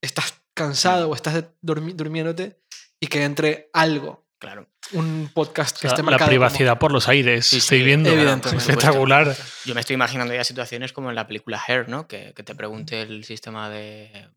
estás 0.00 0.34
cansado 0.54 1.08
Mm. 1.08 1.10
o 1.10 1.14
estás 1.14 1.44
durmi- 1.62 1.94
durmiéndote 1.94 2.60
y 2.98 3.06
que 3.08 3.24
entre 3.24 3.68
algo, 3.72 4.26
Claro. 4.40 4.66
un 4.94 5.30
podcast 5.32 5.76
O 5.76 5.80
que 5.80 5.80
sea, 5.82 5.90
esté 5.90 6.02
la 6.02 6.06
marcado 6.06 6.26
como- 6.28 6.30
privacidad 6.30 6.78
por 6.78 6.90
los 6.90 7.06
aires. 7.08 7.46
Sí, 7.46 7.56
sí, 7.56 7.58
Estoy 7.58 7.82
viendo. 7.84 8.10
evidentemente. 8.10 8.56
Espectacular. 8.72 9.36
Yo 9.66 9.74
me 9.74 9.80
estoy 9.80 9.94
imaginando 9.94 10.34
ya 10.34 10.42
situaciones 10.42 10.92
como 10.92 11.10
en 11.10 11.14
la 11.16 11.26
película 11.28 11.62
Hair, 11.64 11.88
¿no? 11.88 12.08
Que, 12.08 12.32
que 12.34 12.42
te 12.42 12.54
pregunte 12.56 13.02
el 13.02 13.22
sistema 13.24 13.68
de, 13.70 14.28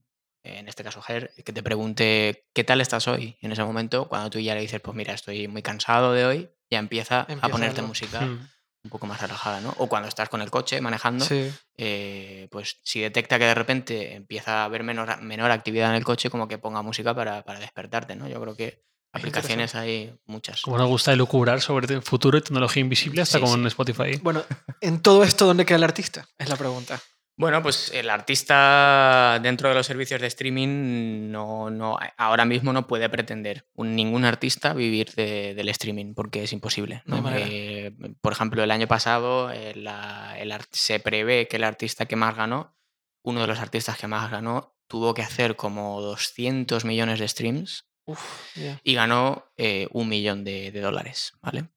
en 0.44 0.68
este 0.68 0.84
caso 0.84 1.02
Hair, 1.08 1.32
que 1.44 1.54
te 1.54 1.64
pregunte 1.64 2.46
qué 2.54 2.64
tal 2.64 2.82
estás 2.82 3.08
hoy. 3.08 3.38
Y 3.42 3.46
en 3.46 3.54
ese 3.54 3.64
momento, 3.64 4.08
cuando 4.10 4.30
tú 4.30 4.40
ya 4.40 4.54
le 4.54 4.62
dices, 4.62 4.82
pues 4.82 4.96
mira, 4.96 5.14
estoy 5.14 5.48
muy 5.48 5.62
cansado 5.64 6.12
de 6.14 6.26
hoy, 6.26 6.50
ya 6.70 6.80
empieza, 6.80 7.22
Empieza 7.22 7.46
a 7.46 7.50
ponerte 7.50 7.80
algo. 7.80 7.88
música 7.88 8.22
Mm. 8.22 8.50
un 8.84 8.90
poco 8.92 9.08
más 9.08 9.22
relajada, 9.22 9.62
¿no? 9.62 9.74
O 9.78 9.88
cuando 9.88 10.10
estás 10.10 10.28
con 10.28 10.42
el 10.42 10.52
coche 10.52 10.82
manejando, 10.82 11.24
Sí. 11.24 11.50
eh, 11.78 12.48
pues 12.52 12.80
si 12.84 13.00
detecta 13.00 13.40
que 13.40 13.46
de 13.46 13.56
repente 13.56 14.16
empieza 14.16 14.62
a 14.62 14.66
haber 14.66 14.84
menor, 14.84 15.22
menor 15.22 15.50
actividad 15.52 15.90
en 15.92 15.96
el 15.96 16.04
coche, 16.04 16.30
como 16.30 16.48
que 16.50 16.58
ponga 16.58 16.82
música 16.82 17.16
para, 17.16 17.44
para 17.46 17.60
despertarte, 17.60 18.16
¿no? 18.18 18.28
Yo 18.28 18.42
creo 18.42 18.56
que 18.58 18.84
aplicaciones 19.14 19.76
hay 19.76 20.14
muchas. 20.26 20.62
Como 20.62 20.78
nos 20.78 20.88
gusta 20.90 21.14
elucubrar 21.14 21.62
sobre 21.62 21.94
el 21.94 22.02
futuro 22.02 22.38
y 22.38 22.42
tecnología 22.42 22.82
invisible, 22.82 23.22
hasta 23.22 23.38
Sí, 23.38 23.42
como 23.42 23.54
sí. 23.56 23.60
en 23.62 23.68
Spotify. 23.68 24.20
Bueno, 24.22 24.44
en 24.82 25.00
todo 25.02 25.24
esto, 25.24 25.46
¿dónde 25.46 25.66
queda 25.66 25.78
el 25.78 25.84
artista? 25.84 26.28
Es 26.38 26.50
la 26.50 26.56
pregunta. 26.58 27.00
Bueno, 27.36 27.64
pues 27.64 27.90
el 27.96 28.12
artista 28.12 29.40
dentro 29.42 29.68
de 29.70 29.76
los 29.76 29.88
servicios 29.88 30.22
de 30.22 30.28
streaming 30.28 31.32
no, 31.32 31.70
no, 31.72 31.98
ahora 32.18 32.46
mismo 32.46 32.74
no 32.74 32.86
puede 32.86 33.10
pretender 33.10 33.68
un- 33.74 33.96
ningún 33.96 34.24
artista 34.26 34.74
vivir 34.74 35.12
de- 35.16 35.54
del 35.56 35.70
streaming 35.70 36.14
porque 36.14 36.44
es 36.44 36.54
imposible. 36.54 37.02
No. 37.06 37.24
Eh, 37.36 37.92
por 38.22 38.34
ejemplo, 38.34 38.64
el 38.64 38.70
año 38.70 38.88
pasado 38.88 39.50
eh, 39.52 39.74
la- 39.76 40.36
el 40.40 40.52
ar- 40.52 40.68
se 40.72 41.00
prevé 41.00 41.48
que 41.48 41.58
el 41.58 41.64
artista 41.64 42.06
que 42.06 42.16
más 42.16 42.36
ganó, 42.36 42.76
uno 43.24 43.42
de 43.42 43.48
los 43.48 43.60
artistas 43.60 43.98
que 43.98 44.08
más 44.08 44.30
ganó, 44.30 44.76
tuvo 44.88 45.14
que 45.16 45.24
hacer 45.24 45.56
como 45.56 46.02
200 46.02 46.86
millones 46.86 47.20
de 47.20 47.28
streams 47.28 47.86
Uf, 48.06 48.58
y 48.84 48.94
ganó 48.96 49.46
eh, 49.58 49.88
un 49.92 50.10
millón 50.10 50.44
de, 50.44 50.72
de 50.72 50.82
dólares, 50.82 51.34
¿vale? 51.42 51.70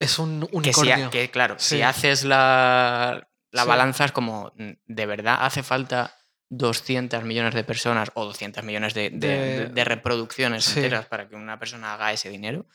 Es 0.00 0.18
un 0.18 0.40
Que, 0.62 0.72
si 0.72 0.80
unicornio. 0.80 1.10
que, 1.10 1.30
claro, 1.30 1.56
Sí. 1.58 1.76
si 1.76 1.82
haces 1.82 2.24
la, 2.24 3.28
la 3.50 3.62
Sí. 3.62 3.68
balanza 3.68 4.04
es 4.06 4.12
como, 4.12 4.52
mm, 4.56 4.70
¿de 4.86 5.06
verdad 5.06 5.38
hace 5.40 5.62
falta 5.62 6.16
200 6.48 7.22
millones 7.24 7.54
de 7.54 7.64
personas 7.64 8.10
o 8.14 8.24
200 8.24 8.64
millones 8.64 8.94
de, 8.94 9.10
de- 9.10 9.18
De- 9.18 9.38
de- 9.38 9.66
de 9.68 9.84
reproducciones 9.84 10.64
Sí. 10.64 10.78
enteras 10.80 11.06
para 11.06 11.28
que 11.28 11.34
una 11.36 11.58
persona 11.58 11.94
haga 11.94 12.12
ese 12.12 12.30
dinero? 12.30 12.66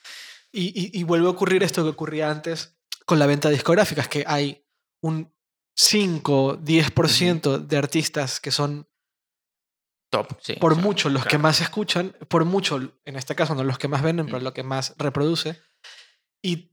Y, 0.51 0.67
y- 0.67 0.99
y 0.99 1.03
vuelve 1.03 1.27
a 1.27 1.31
ocurrir 1.31 1.63
esto 1.63 1.83
que 1.83 1.89
ocurría 1.89 2.29
antes 2.31 2.77
con 3.05 3.19
la 3.19 3.25
venta 3.25 3.49
discográfica, 3.49 4.01
es 4.01 4.07
que 4.07 4.23
hay 4.27 4.65
un 5.01 5.33
5, 5.75 6.57
10% 6.57 7.59
de 7.59 7.77
artistas 7.77 8.39
que 8.39 8.51
son 8.51 8.87
Top, 10.09 10.27
sí. 10.41 10.53
por 10.53 10.71
o 10.71 10.75
sea, 10.75 10.83
mucho 10.83 11.09
los 11.09 11.23
que 11.23 11.29
claro. 11.31 11.43
más 11.43 11.59
escuchan, 11.61 12.15
por 12.29 12.45
mucho, 12.45 12.77
en 13.05 13.15
este 13.17 13.35
caso 13.35 13.55
no 13.55 13.63
los 13.63 13.77
que 13.77 13.87
más 13.89 14.01
venden, 14.01 14.25
pero 14.27 14.39
Mm. 14.39 14.43
lo 14.43 14.53
que 14.53 14.63
más 14.63 14.93
reproduce. 14.97 15.61
Y 16.43 16.71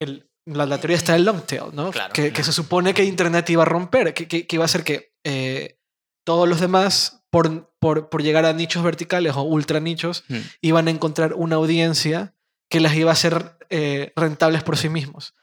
el- 0.00 0.28
la, 0.46 0.66
la 0.66 0.78
teoría 0.78 0.96
está 0.96 1.12
del 1.12 1.24
long 1.24 1.42
tail, 1.42 1.66
¿no? 1.72 1.92
Claro, 1.92 2.12
que, 2.12 2.24
que 2.24 2.30
claro. 2.32 2.44
se 2.44 2.52
supone 2.52 2.92
que 2.94 3.04
Internet 3.04 3.48
iba 3.50 3.62
a 3.62 3.66
romper, 3.66 4.12
que, 4.14 4.26
que- 4.26 4.46
que 4.48 4.56
iba 4.56 4.64
a 4.64 4.68
ser 4.68 4.82
que 4.82 5.14
eh, 5.24 5.78
todos 6.26 6.48
los 6.48 6.60
demás, 6.60 7.24
por, 7.30 7.72
por, 7.78 8.08
por 8.08 8.22
llegar 8.24 8.44
a 8.46 8.52
nichos 8.52 8.82
verticales 8.82 9.34
o 9.36 9.42
ultra 9.42 9.78
nichos, 9.78 10.24
Mm, 10.28 10.36
iban 10.62 10.88
a 10.88 10.90
encontrar 10.90 11.34
una 11.34 11.56
audiencia 11.56 12.34
que 12.68 12.80
las 12.80 12.94
iba 12.96 13.10
a 13.10 13.12
hacer 13.12 13.56
eh, 13.70 14.12
rentables 14.16 14.62
por 14.64 14.76
sí 14.76 14.88
mismos, 14.88 15.34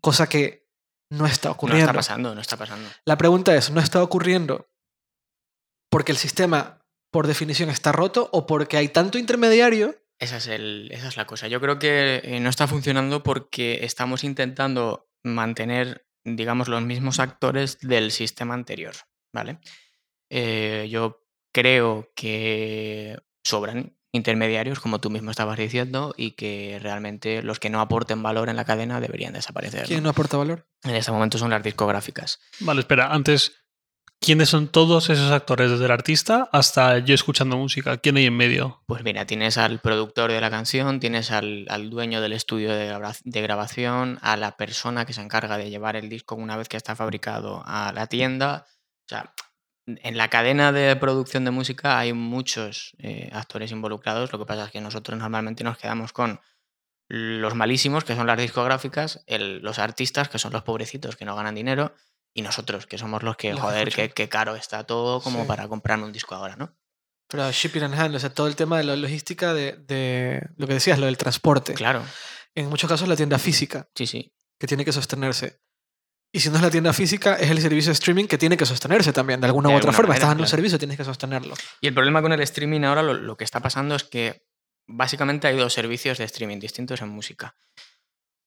cosa 0.00 0.28
que 0.28 0.66
no 1.10 1.26
está 1.26 1.48
No 1.50 1.54
ocurriendo. 1.54 1.84
está 1.84 1.92
pasando, 1.94 2.34
no 2.34 2.40
está 2.40 2.56
pasando. 2.56 2.88
La 3.04 3.16
pregunta 3.16 3.54
es, 3.54 3.70
¿no 3.70 3.80
está 3.80 4.02
ocurriendo 4.02 4.68
porque 5.90 6.12
el 6.12 6.18
sistema, 6.18 6.77
por 7.10 7.26
definición, 7.26 7.70
está 7.70 7.92
roto 7.92 8.28
o 8.32 8.46
porque 8.46 8.76
hay 8.76 8.88
tanto 8.88 9.18
intermediario? 9.18 9.96
Esa 10.18 10.38
es, 10.38 10.48
el, 10.48 10.88
esa 10.92 11.08
es 11.08 11.16
la 11.16 11.26
cosa. 11.26 11.48
Yo 11.48 11.60
creo 11.60 11.78
que 11.78 12.20
eh, 12.24 12.40
no 12.40 12.50
está 12.50 12.66
funcionando 12.66 13.22
porque 13.22 13.84
estamos 13.84 14.24
intentando 14.24 15.08
mantener, 15.22 16.06
digamos, 16.24 16.68
los 16.68 16.82
mismos 16.82 17.20
actores 17.20 17.78
del 17.80 18.10
sistema 18.10 18.54
anterior, 18.54 18.94
¿vale? 19.32 19.60
Eh, 20.30 20.88
yo 20.90 21.24
creo 21.52 22.12
que 22.14 23.16
sobran 23.44 23.96
intermediarios, 24.12 24.80
como 24.80 25.00
tú 25.00 25.10
mismo 25.10 25.30
estabas 25.30 25.58
diciendo, 25.58 26.14
y 26.16 26.32
que 26.32 26.78
realmente 26.82 27.42
los 27.42 27.60
que 27.60 27.70
no 27.70 27.80
aporten 27.80 28.22
valor 28.22 28.48
en 28.48 28.56
la 28.56 28.64
cadena 28.64 29.00
deberían 29.00 29.34
desaparecer. 29.34 29.86
¿Quién 29.86 30.00
¿no? 30.00 30.04
no 30.04 30.10
aporta 30.10 30.36
valor? 30.36 30.66
En 30.82 30.96
este 30.96 31.12
momento 31.12 31.38
son 31.38 31.50
las 31.50 31.62
discográficas. 31.62 32.40
Vale, 32.60 32.80
espera, 32.80 33.12
antes, 33.12 33.54
¿quiénes 34.20 34.48
son 34.48 34.68
todos 34.68 35.10
esos 35.10 35.30
actores? 35.32 35.70
Desde 35.70 35.84
el 35.84 35.90
artista 35.90 36.48
hasta 36.52 36.98
yo 36.98 37.14
escuchando 37.14 37.56
música. 37.56 37.96
¿Quién 37.98 38.16
hay 38.16 38.26
en 38.26 38.36
medio? 38.36 38.82
Pues 38.86 39.02
mira, 39.04 39.26
tienes 39.26 39.58
al 39.58 39.80
productor 39.80 40.30
de 40.30 40.40
la 40.40 40.50
canción, 40.50 41.00
tienes 41.00 41.30
al, 41.30 41.66
dueño 41.90 42.20
del 42.20 42.32
estudio 42.32 42.74
de, 42.74 42.86
graba- 42.86 43.16
de 43.24 43.42
grabación, 43.42 44.18
a 44.22 44.36
la 44.36 44.56
persona 44.56 45.04
que 45.06 45.12
se 45.12 45.20
encarga 45.22 45.58
de 45.58 45.70
llevar 45.70 45.96
el 45.96 46.08
disco 46.08 46.34
una 46.34 46.56
vez 46.56 46.68
que 46.68 46.76
está 46.76 46.94
fabricado 46.96 47.62
a 47.66 47.92
la 47.92 48.06
tienda. 48.06 48.66
O 49.06 49.08
sea, 49.08 49.32
en 49.86 50.16
la 50.18 50.28
cadena 50.28 50.70
de 50.72 50.94
producción 50.96 51.44
de 51.44 51.50
música 51.50 51.98
hay 51.98 52.12
muchos 52.12 52.94
eh, 52.98 53.30
actores 53.32 53.72
involucrados. 53.72 54.32
Lo 54.32 54.38
que 54.38 54.44
pasa 54.46 54.64
es 54.66 54.70
que 54.70 54.80
nosotros 54.80 55.18
normalmente 55.18 55.64
nos 55.64 55.78
quedamos 55.78 56.12
con 56.12 56.40
los 57.10 57.54
malísimos, 57.54 58.04
que 58.04 58.14
son 58.14 58.26
las 58.26 58.38
discográficas, 58.38 59.24
los 59.26 59.78
artistas, 59.78 60.28
que 60.28 60.38
son 60.38 60.52
los 60.52 60.62
pobrecitos 60.62 61.16
que 61.16 61.24
no 61.24 61.34
ganan 61.34 61.54
dinero, 61.54 61.94
y 62.34 62.42
nosotros, 62.42 62.86
que 62.86 62.98
somos 62.98 63.22
los 63.22 63.36
que, 63.36 63.50
Los 63.52 63.60
joder, 63.60 63.92
qué, 63.92 64.10
qué 64.10 64.28
caro 64.28 64.54
está 64.56 64.84
todo 64.84 65.20
como 65.20 65.42
Sí. 65.42 65.48
para 65.48 65.66
comprarme 65.68 66.04
un 66.04 66.12
disco 66.12 66.34
ahora, 66.34 66.56
¿no? 66.56 66.76
Pero 67.28 67.50
shipping 67.52 67.82
and 67.82 67.94
handling, 67.94 68.16
o 68.16 68.20
sea, 68.20 68.32
todo 68.32 68.46
el 68.46 68.56
tema 68.56 68.78
de 68.78 68.84
la 68.84 68.96
logística 68.96 69.52
de, 69.52 69.72
de 69.76 70.40
lo 70.56 70.66
que 70.66 70.74
decías, 70.74 70.98
lo 70.98 71.06
del 71.06 71.16
transporte. 71.18 71.74
Claro, 71.74 72.02
En 72.54 72.68
muchos 72.68 72.88
casos 72.88 73.06
la 73.08 73.16
tienda 73.16 73.38
física, 73.38 73.88
sí, 73.94 74.06
sí. 74.06 74.32
que 74.58 74.66
tiene 74.66 74.84
que 74.84 74.92
sostenerse. 74.92 75.60
Y 76.32 76.40
si 76.40 76.50
no 76.50 76.56
es 76.56 76.62
la 76.62 76.70
tienda 76.70 76.92
física, 76.92 77.34
es 77.36 77.50
el 77.50 77.60
servicio 77.60 77.88
de 77.90 77.94
streaming 77.94 78.26
que 78.26 78.36
tiene 78.38 78.56
que 78.56 78.66
sostenerse 78.66 79.12
también, 79.12 79.40
de 79.40 79.46
alguna 79.46 79.68
De 79.68 79.74
u 79.74 79.78
otra 79.78 79.88
alguna 79.90 79.96
forma. 79.96 80.08
manera, 80.08 80.16
Estás 80.18 80.28
dando 80.30 80.42
un 80.42 80.46
claro. 80.46 80.56
servicio, 80.56 80.78
tienes 80.78 80.96
que 80.96 81.04
sostenerlo. 81.04 81.54
Y 81.80 81.86
el 81.88 81.94
problema 81.94 82.20
con 82.22 82.32
el 82.32 82.40
streaming 82.40 82.82
ahora 82.82 83.02
lo, 83.02 83.14
lo 83.14 83.36
que 83.36 83.44
está 83.44 83.60
pasando 83.60 83.94
es 83.94 84.04
que 84.04 84.42
básicamente 84.86 85.46
hay 85.48 85.56
dos 85.56 85.72
servicios 85.72 86.18
de 86.18 86.24
streaming 86.24 86.58
distintos 86.60 87.00
en 87.02 87.08
música. 87.08 87.56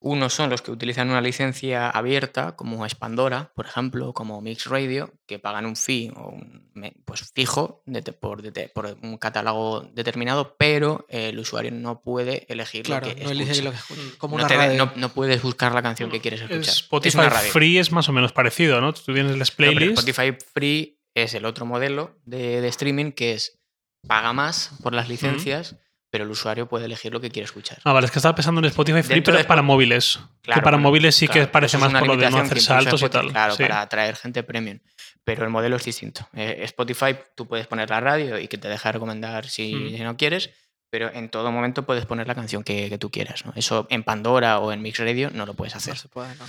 Unos 0.03 0.33
son 0.33 0.49
los 0.49 0.63
que 0.63 0.71
utilizan 0.71 1.11
una 1.11 1.21
licencia 1.21 1.87
abierta, 1.87 2.55
como 2.55 2.87
es 2.87 2.95
Pandora, 2.95 3.51
por 3.55 3.67
ejemplo, 3.67 4.13
como 4.13 4.41
Mix 4.41 4.65
Radio, 4.65 5.13
que 5.27 5.37
pagan 5.37 5.67
un 5.67 5.75
fee 5.75 6.11
o 6.15 6.29
un 6.29 6.71
pues 7.05 7.31
fijo 7.35 7.83
de 7.85 8.01
por, 8.11 8.41
de 8.41 8.69
por 8.69 8.97
un 9.03 9.17
catálogo 9.19 9.81
determinado, 9.93 10.55
pero 10.57 11.05
el 11.07 11.37
usuario 11.37 11.69
no 11.71 12.01
puede 12.01 12.51
elegir 12.51 12.81
Claro, 12.83 13.07
lo 13.09 13.15
que 13.15 13.23
no 13.23 13.29
elige 13.29 13.61
lo 13.61 13.69
que 13.69 13.77
escucha. 13.77 14.01
Como 14.17 14.39
no, 14.39 14.45
una 14.45 14.55
radio. 14.55 14.85
no- 14.85 14.91
no 14.95 15.09
puedes 15.09 15.43
buscar 15.43 15.71
la 15.75 15.83
canción 15.83 16.09
que 16.09 16.19
quieres 16.19 16.41
escuchar. 16.41 16.61
Es 16.61 16.69
Spotify 16.79 17.17
una 17.19 17.29
radio. 17.29 17.51
Free 17.51 17.77
es 17.77 17.91
más 17.91 18.09
o 18.09 18.11
menos 18.11 18.31
parecido, 18.33 18.81
¿no? 18.81 18.93
Tú 18.93 19.13
tienes 19.13 19.37
las 19.37 19.51
playlists. 19.51 19.99
Spotify 19.99 20.35
Free 20.53 20.99
es 21.13 21.35
el 21.35 21.45
otro 21.45 21.67
modelo 21.67 22.17
de, 22.25 22.59
de 22.61 22.67
streaming 22.69 23.11
que 23.11 23.33
es 23.33 23.59
paga 24.07 24.33
más 24.33 24.71
por 24.81 24.93
las 24.95 25.09
licencias, 25.09 25.75
pero 26.11 26.25
el 26.25 26.29
usuario 26.29 26.67
puede 26.67 26.85
elegir 26.85 27.11
lo 27.11 27.19
que 27.19 27.31
quiere 27.31 27.45
escuchar. 27.45 27.79
Ah, 27.83 27.93
vale, 27.93 28.05
es 28.05 28.11
que 28.11 28.19
estaba 28.19 28.35
pensando 28.35 28.59
en 28.59 28.65
Spotify 28.65 29.01
Free, 29.01 29.15
Dentro 29.15 29.31
pero 29.31 29.41
es 29.41 29.47
para 29.47 29.61
móviles. 29.63 30.17
que 30.19 30.41
Claro, 30.43 30.61
para 30.61 30.77
bueno, 30.77 30.89
móviles 30.89 31.15
sí 31.15 31.27
claro, 31.27 31.41
que 31.41 31.47
parece 31.51 31.77
más 31.79 31.91
por 31.91 32.05
lo 32.07 32.17
de 32.17 32.29
no 32.29 32.37
hacer 32.37 32.53
que 32.55 32.61
saltos 32.61 33.01
y 33.01 33.09
tal. 33.09 33.29
Claro, 33.31 33.55
sí. 33.55 33.63
para 33.63 33.81
atraer 33.81 34.15
gente 34.17 34.43
premium. 34.43 34.77
Pero 35.23 35.43
el 35.45 35.49
modelo 35.49 35.77
es 35.77 35.83
distinto. 35.85 36.27
Eh, 36.33 36.59
Spotify 36.63 37.15
tú 37.35 37.47
puedes 37.47 37.65
poner 37.67 37.89
la 37.89 37.99
radio 37.99 38.37
y 38.39 38.47
que 38.47 38.57
te 38.57 38.67
deja 38.67 38.91
recomendar 38.91 39.47
si, 39.47 39.73
Mm. 39.73 39.89
si 39.97 40.03
no 40.03 40.17
quieres, 40.17 40.49
pero 40.89 41.09
en 41.13 41.29
todo 41.29 41.51
momento 41.51 41.83
puedes 41.85 42.05
poner 42.05 42.27
la 42.27 42.35
canción 42.35 42.63
que, 42.63 42.89
que 42.89 42.97
tú 42.97 43.09
quieras. 43.09 43.45
¿no? 43.45 43.53
Eso 43.55 43.87
en 43.89 44.03
Pandora 44.03 44.59
o 44.59 44.71
en 44.73 44.81
Mix 44.81 44.99
Radio 44.99 45.29
no 45.33 45.45
lo 45.45 45.53
puedes 45.53 45.75
hacer. 45.75 45.93
No 45.93 45.99
se 45.99 46.09
puede, 46.09 46.35
no. 46.35 46.45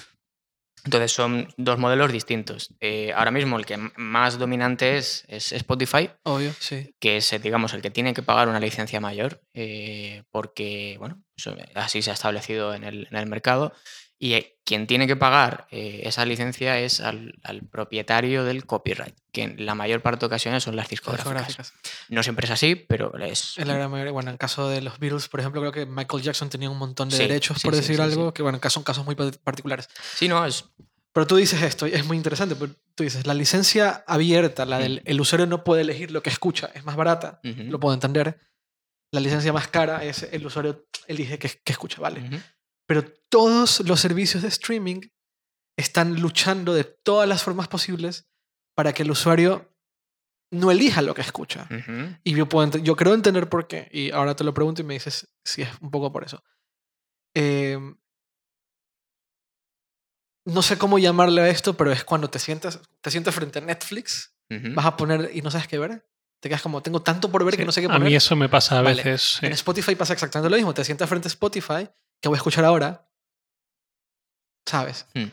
Entonces 0.84 1.12
son 1.12 1.48
dos 1.56 1.78
modelos 1.78 2.10
distintos. 2.10 2.74
Eh, 2.80 3.12
ahora 3.14 3.30
mismo 3.30 3.56
el 3.56 3.66
que 3.66 3.76
más 3.96 4.38
dominante 4.38 4.96
es, 4.96 5.24
es 5.28 5.52
Spotify, 5.52 6.10
Obvio, 6.24 6.52
sí. 6.58 6.94
que 6.98 7.18
es, 7.18 7.32
eh, 7.32 7.38
digamos, 7.38 7.72
el 7.74 7.82
que 7.82 7.90
tiene 7.90 8.14
que 8.14 8.22
pagar 8.22 8.48
una 8.48 8.58
licencia 8.58 9.00
mayor, 9.00 9.40
eh, 9.54 10.24
porque, 10.30 10.96
bueno, 10.98 11.22
así 11.74 12.02
se 12.02 12.10
ha 12.10 12.14
establecido 12.14 12.74
en 12.74 12.84
el, 12.84 13.06
en 13.10 13.16
el 13.16 13.26
mercado. 13.26 13.72
Y 14.22 14.34
eh, 14.34 14.56
quien 14.64 14.86
tiene 14.86 15.08
que 15.08 15.16
pagar 15.16 15.66
eh, 15.72 16.02
esa 16.04 16.24
licencia 16.24 16.78
es 16.78 17.00
al, 17.00 17.40
al 17.42 17.62
propietario 17.62 18.44
del 18.44 18.66
copyright, 18.66 19.16
que 19.32 19.42
en 19.42 19.66
la 19.66 19.74
mayor 19.74 20.00
parte 20.00 20.20
de 20.20 20.26
ocasiones 20.26 20.62
son 20.62 20.76
las 20.76 20.88
discográficas. 20.88 21.48
discográficas. 21.48 21.72
No 22.08 22.22
siempre 22.22 22.44
es 22.44 22.52
así, 22.52 22.76
pero 22.76 23.12
es... 23.18 23.58
En 23.58 23.66
la 23.66 23.74
gran 23.74 23.90
mayoría, 23.90 24.12
bueno, 24.12 24.30
en 24.30 24.36
caso 24.36 24.68
de 24.68 24.80
los 24.80 25.00
Beatles, 25.00 25.26
por 25.26 25.40
ejemplo, 25.40 25.60
creo 25.60 25.72
que 25.72 25.86
Michael 25.86 26.22
Jackson 26.22 26.48
tenía 26.50 26.70
un 26.70 26.78
montón 26.78 27.08
de 27.08 27.16
Sí, 27.16 27.22
derechos, 27.24 27.58
sí, 27.58 27.64
por 27.64 27.74
sí, 27.74 27.80
decir 27.80 28.00
algo, 28.00 28.32
que 28.32 28.44
bueno, 28.44 28.60
son 28.68 28.84
casos 28.84 29.04
muy 29.04 29.16
pa- 29.16 29.32
particulares. 29.42 29.88
Sí, 30.14 30.28
no, 30.28 30.46
es... 30.46 30.66
Pero 31.12 31.26
tú 31.26 31.34
dices 31.34 31.60
esto, 31.60 31.88
y 31.88 31.92
es 31.92 32.04
muy 32.06 32.16
interesante, 32.16 32.54
pero 32.54 32.72
tú 32.94 33.02
dices, 33.02 33.26
la 33.26 33.34
licencia 33.34 34.04
abierta, 34.06 34.64
la 34.66 34.78
del 34.78 35.02
el 35.04 35.20
usuario 35.20 35.46
no 35.48 35.64
puede 35.64 35.82
elegir 35.82 36.12
lo 36.12 36.22
que 36.22 36.30
escucha, 36.30 36.70
es 36.74 36.84
más 36.84 36.94
barata, 36.94 37.40
Ujú, 37.42 37.64
lo 37.64 37.80
puedo 37.80 37.92
entender. 37.92 38.38
La 39.10 39.18
licencia 39.18 39.52
más 39.52 39.66
cara 39.66 40.04
es 40.04 40.22
el 40.22 40.46
usuario 40.46 40.86
elige 41.08 41.40
qué, 41.40 41.50
qué 41.64 41.72
escucha, 41.72 42.00
¿vale? 42.00 42.20
ujú. 42.20 42.36
Pero 42.92 43.10
todos 43.30 43.80
los 43.88 44.00
servicios 44.00 44.42
de 44.42 44.48
streaming 44.50 45.00
están 45.78 46.20
luchando 46.20 46.74
de 46.74 46.84
todas 46.84 47.26
las 47.26 47.42
formas 47.42 47.66
posibles 47.66 48.28
para 48.76 48.92
que 48.92 49.02
el 49.02 49.10
usuario 49.10 49.74
no 50.52 50.70
elija 50.70 51.00
lo 51.00 51.14
que 51.14 51.22
escucha. 51.22 51.66
Ujú. 51.70 52.14
Y 52.22 52.34
yo, 52.34 52.50
puedo 52.50 52.76
yo 52.76 52.94
creo 52.94 53.14
entender 53.14 53.48
por 53.48 53.66
qué. 53.66 53.88
Y 53.92 54.10
ahora 54.10 54.36
te 54.36 54.44
lo 54.44 54.52
pregunto 54.52 54.82
y 54.82 54.84
me 54.84 54.92
dices 54.92 55.32
si 55.42 55.62
es 55.62 55.70
un 55.80 55.90
poco 55.90 56.12
por 56.12 56.22
eso. 56.22 56.44
Eh, 57.34 57.78
no 60.44 60.60
sé 60.60 60.76
cómo 60.76 60.98
llamarle 60.98 61.40
a 61.40 61.48
esto, 61.48 61.74
pero 61.74 61.92
es 61.92 62.04
cuando 62.04 62.28
te 62.28 62.38
sientas, 62.38 62.78
te 63.00 63.10
sientas 63.10 63.34
frente 63.34 63.58
a 63.60 63.62
Netflix, 63.62 64.34
Ujú. 64.50 64.74
vas 64.74 64.84
a 64.84 64.98
poner 64.98 65.30
y 65.32 65.40
no 65.40 65.50
sabes 65.50 65.66
qué 65.66 65.78
ver. 65.78 66.06
Te 66.42 66.50
quedas 66.50 66.60
como, 66.60 66.82
tengo 66.82 67.00
tanto 67.00 67.30
por 67.30 67.42
ver 67.42 67.56
que 67.56 67.64
no 67.64 67.72
sé 67.72 67.80
qué 67.80 67.86
A 67.86 67.92
poner. 67.92 68.06
mí 68.10 68.14
eso 68.14 68.36
me 68.36 68.50
pasa 68.50 68.80
a 68.80 68.82
Vale. 68.82 69.02
veces. 69.02 69.38
sí. 69.40 69.46
En 69.46 69.52
Spotify 69.52 69.94
pasa 69.94 70.12
exactamente 70.12 70.50
lo 70.50 70.56
mismo. 70.56 70.74
Te 70.74 70.84
sientas 70.84 71.08
frente 71.08 71.28
a 71.28 71.30
Spotify, 71.30 71.88
que 72.22 72.28
voy 72.28 72.36
a 72.36 72.38
escuchar 72.38 72.64
ahora. 72.64 73.08
¿Sabes? 74.66 75.06
Hmm. 75.14 75.26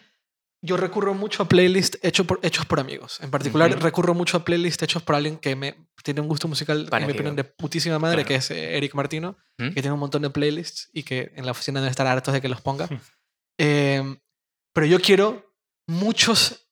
Yo 0.61 0.75
recurro 0.75 1.13
mucho 1.13 1.43
a 1.43 1.47
playlists 1.47 1.99
hecho 2.03 2.25
por, 2.25 2.39
hechos 2.43 2.65
por 2.65 2.79
amigos. 2.81 3.19
En 3.21 3.31
particular, 3.31 3.71
Ujú. 3.71 3.79
recurro 3.79 4.13
mucho 4.13 4.35
a 4.35 4.43
playlists 4.43 4.83
hechos 4.83 5.01
por 5.03 5.15
alguien 5.15 5.37
que 5.37 5.55
me 5.55 5.87
tiene 6.03 6.19
un 6.19 6.27
gusto 6.27 6.49
musical, 6.49 6.89
en 6.91 7.07
mi 7.07 7.13
opinión, 7.13 7.35
de 7.37 7.45
putísima 7.45 7.97
madre, 7.99 8.23
Claro. 8.23 8.27
que 8.27 8.35
es 8.35 8.51
eh, 8.51 8.75
Eric 8.75 8.93
Martino, 8.93 9.37
Ujú. 9.57 9.69
que 9.73 9.81
tiene 9.81 9.93
un 9.93 9.99
montón 9.99 10.21
de 10.23 10.29
playlists 10.29 10.89
y 10.91 11.03
que 11.03 11.31
en 11.35 11.45
la 11.45 11.51
oficina 11.51 11.79
deben 11.79 11.91
estar 11.91 12.07
hartos 12.07 12.33
de 12.33 12.41
que 12.41 12.49
los 12.49 12.61
ponga. 12.61 12.87
Hmm. 12.87 12.99
Eh, 13.61 14.01
pero 14.73 14.85
yo 14.87 15.01
quiero 15.01 15.53
muchos 15.85 16.69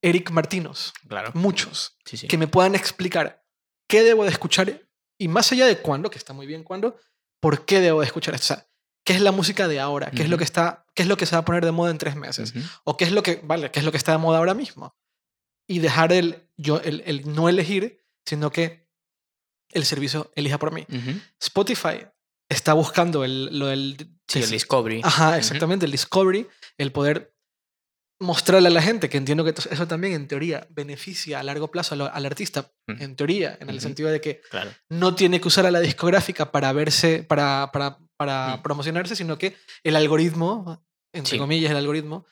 Eric 0.00 0.30
Martinos, 0.30 0.92
Claro. 1.08 1.32
muchos, 1.34 1.98
Sí, 2.04 2.16
sí. 2.16 2.28
que 2.28 2.38
me 2.38 2.46
puedan 2.46 2.76
explicar 2.76 3.44
qué 3.88 4.04
debo 4.04 4.22
de 4.22 4.30
escuchar 4.30 4.80
y 5.18 5.26
más 5.26 5.50
allá 5.50 5.66
de 5.66 5.78
cuándo, 5.80 6.08
que 6.08 6.18
está 6.18 6.32
muy 6.32 6.46
bien 6.46 6.62
cuándo, 6.62 6.96
por 7.40 7.64
qué 7.66 7.80
debo 7.80 7.98
de 7.98 8.06
escuchar 8.06 8.36
esto. 8.36 8.54
O 8.54 8.56
sea, 8.58 8.66
¿qué 9.04 9.14
es 9.14 9.20
la 9.20 9.32
música 9.32 9.68
de 9.68 9.80
ahora? 9.80 10.10
¿Qué 10.10 10.22
es 10.22 10.28
lo 10.28 10.38
que 10.38 10.44
está, 10.44 10.86
qué 10.94 11.02
es 11.02 11.08
lo 11.08 11.16
que 11.16 11.26
se 11.26 11.34
va 11.34 11.40
a 11.40 11.44
poner 11.44 11.64
de 11.64 11.72
moda 11.72 11.90
en 11.90 11.98
tres 11.98 12.16
meses? 12.16 12.54
Ujú. 12.54 12.64
¿O 12.84 12.96
qué 12.96 13.04
es 13.04 13.12
lo 13.12 13.22
que, 13.22 13.40
vale, 13.42 13.70
qué 13.70 13.78
es 13.80 13.84
lo 13.84 13.90
que 13.92 13.98
está 13.98 14.12
de 14.12 14.18
moda 14.18 14.38
ahora 14.38 14.54
mismo? 14.54 14.94
Y 15.68 15.78
dejar 15.78 16.12
el, 16.12 16.48
yo, 16.56 16.80
el, 16.80 17.02
el 17.06 17.32
no 17.32 17.48
elegir, 17.48 18.04
sino 18.26 18.50
que 18.50 18.88
el 19.70 19.84
servicio 19.84 20.32
elija 20.34 20.58
por 20.58 20.72
mí. 20.72 20.84
Ujú. 20.88 21.20
Spotify 21.40 22.06
está 22.48 22.72
buscando 22.72 23.24
el, 23.24 23.58
lo 23.58 23.66
del... 23.66 23.96
Sí, 24.26 24.40
el 24.42 24.50
Discovery. 24.50 25.00
Ajá, 25.04 25.38
exactamente, 25.38 25.86
el 25.86 25.92
discovery, 25.92 26.46
el 26.78 26.92
poder 26.92 27.34
mostrarle 28.20 28.68
a 28.68 28.70
la 28.70 28.82
gente, 28.82 29.08
que 29.08 29.16
entiendo 29.16 29.44
que 29.44 29.50
eso 29.50 29.88
también 29.88 30.12
en 30.12 30.28
teoría 30.28 30.66
beneficia 30.70 31.40
a 31.40 31.42
largo 31.42 31.70
plazo 31.70 31.94
al, 31.94 32.02
al 32.02 32.26
artista, 32.26 32.70
en 32.86 33.16
teoría, 33.16 33.56
en 33.60 33.70
el 33.70 33.80
sentido 33.80 34.10
de 34.10 34.20
que 34.20 34.40
Claro. 34.50 34.70
no 34.88 35.14
tiene 35.14 35.40
que 35.40 35.48
usar 35.48 35.64
a 35.66 35.70
la 35.70 35.80
discográfica 35.80 36.52
para 36.52 36.72
verse, 36.72 37.22
para, 37.22 37.70
para, 37.72 37.98
para 38.20 38.56
Mm. 38.58 38.62
promocionarse, 38.62 39.16
sino 39.16 39.38
que 39.38 39.56
el 39.82 39.96
algoritmo, 39.96 40.84
entre 41.14 41.30
Sí. 41.32 41.38
comillas, 41.38 41.70
el 41.70 41.78
algoritmo, 41.78 42.26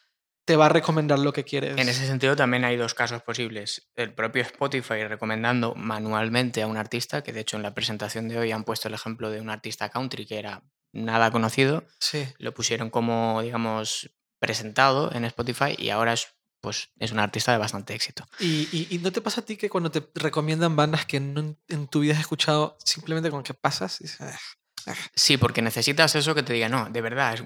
te 0.45 0.55
va 0.57 0.67
a 0.67 0.69
recomendar 0.69 1.19
lo 1.19 1.33
que 1.33 1.45
quieres. 1.45 1.79
En 1.79 1.89
ese 1.89 2.07
sentido 2.07 2.37
también 2.37 2.65
hay 2.67 2.77
dos 2.77 2.93
casos 2.93 3.23
posibles. 3.23 3.89
El 3.95 4.13
propio 4.15 4.43
Spotify 4.43 5.05
recomendando 5.05 5.75
manualmente 5.75 6.61
a 6.63 6.67
un 6.67 6.77
artista, 6.77 7.23
que 7.23 7.33
de 7.33 7.41
hecho 7.41 7.57
en 7.57 7.63
la 7.63 7.73
presentación 7.73 8.29
de 8.29 8.39
hoy 8.39 8.53
han 8.53 8.65
puesto 8.65 8.89
el 8.89 8.95
ejemplo 8.95 9.31
de 9.31 9.41
un 9.41 9.49
artista 9.49 9.89
country 9.89 10.27
que 10.27 10.39
era 10.39 10.63
nada 10.93 11.31
conocido, 11.31 11.85
Sí. 12.01 12.27
lo 12.39 12.53
pusieron 12.53 12.91
como, 12.91 13.41
digamos, 13.43 14.11
presentado 14.39 15.11
en 15.15 15.25
Spotify 15.25 15.75
y 15.79 15.89
ahora 15.89 16.13
es, 16.13 16.29
pues, 16.61 16.91
es 16.99 17.13
un 17.13 17.19
artista 17.19 17.53
de 17.53 17.59
bastante 17.59 17.95
éxito. 17.95 18.27
Y, 18.39 18.69
y, 18.73 18.95
y 18.95 18.99
no 18.99 19.11
te 19.11 19.21
pasa 19.23 19.41
a 19.41 19.45
ti 19.47 19.57
que 19.57 19.71
cuando 19.71 19.91
te 19.91 20.03
recomiendan 20.15 20.77
bandas 20.77 21.07
que 21.07 21.19
no 21.21 21.41
en, 21.41 21.59
en 21.69 21.89
tu 21.89 22.01
vida 22.01 22.13
has 22.13 22.21
escuchado, 22.21 22.77
simplemente 22.85 23.31
con 23.31 23.43
que 23.43 23.55
pasas, 23.55 23.99
dices, 24.01 24.21
"Ah, 24.21 24.39
Sí, 25.15 25.37
porque 25.37 25.63
necesitas 25.63 26.15
eso 26.15 26.35
que 26.35 26.43
te 26.43 26.53
diga, 26.53 26.69
no, 26.69 26.89
de 26.91 27.01
verdad, 27.01 27.35
es 27.35 27.45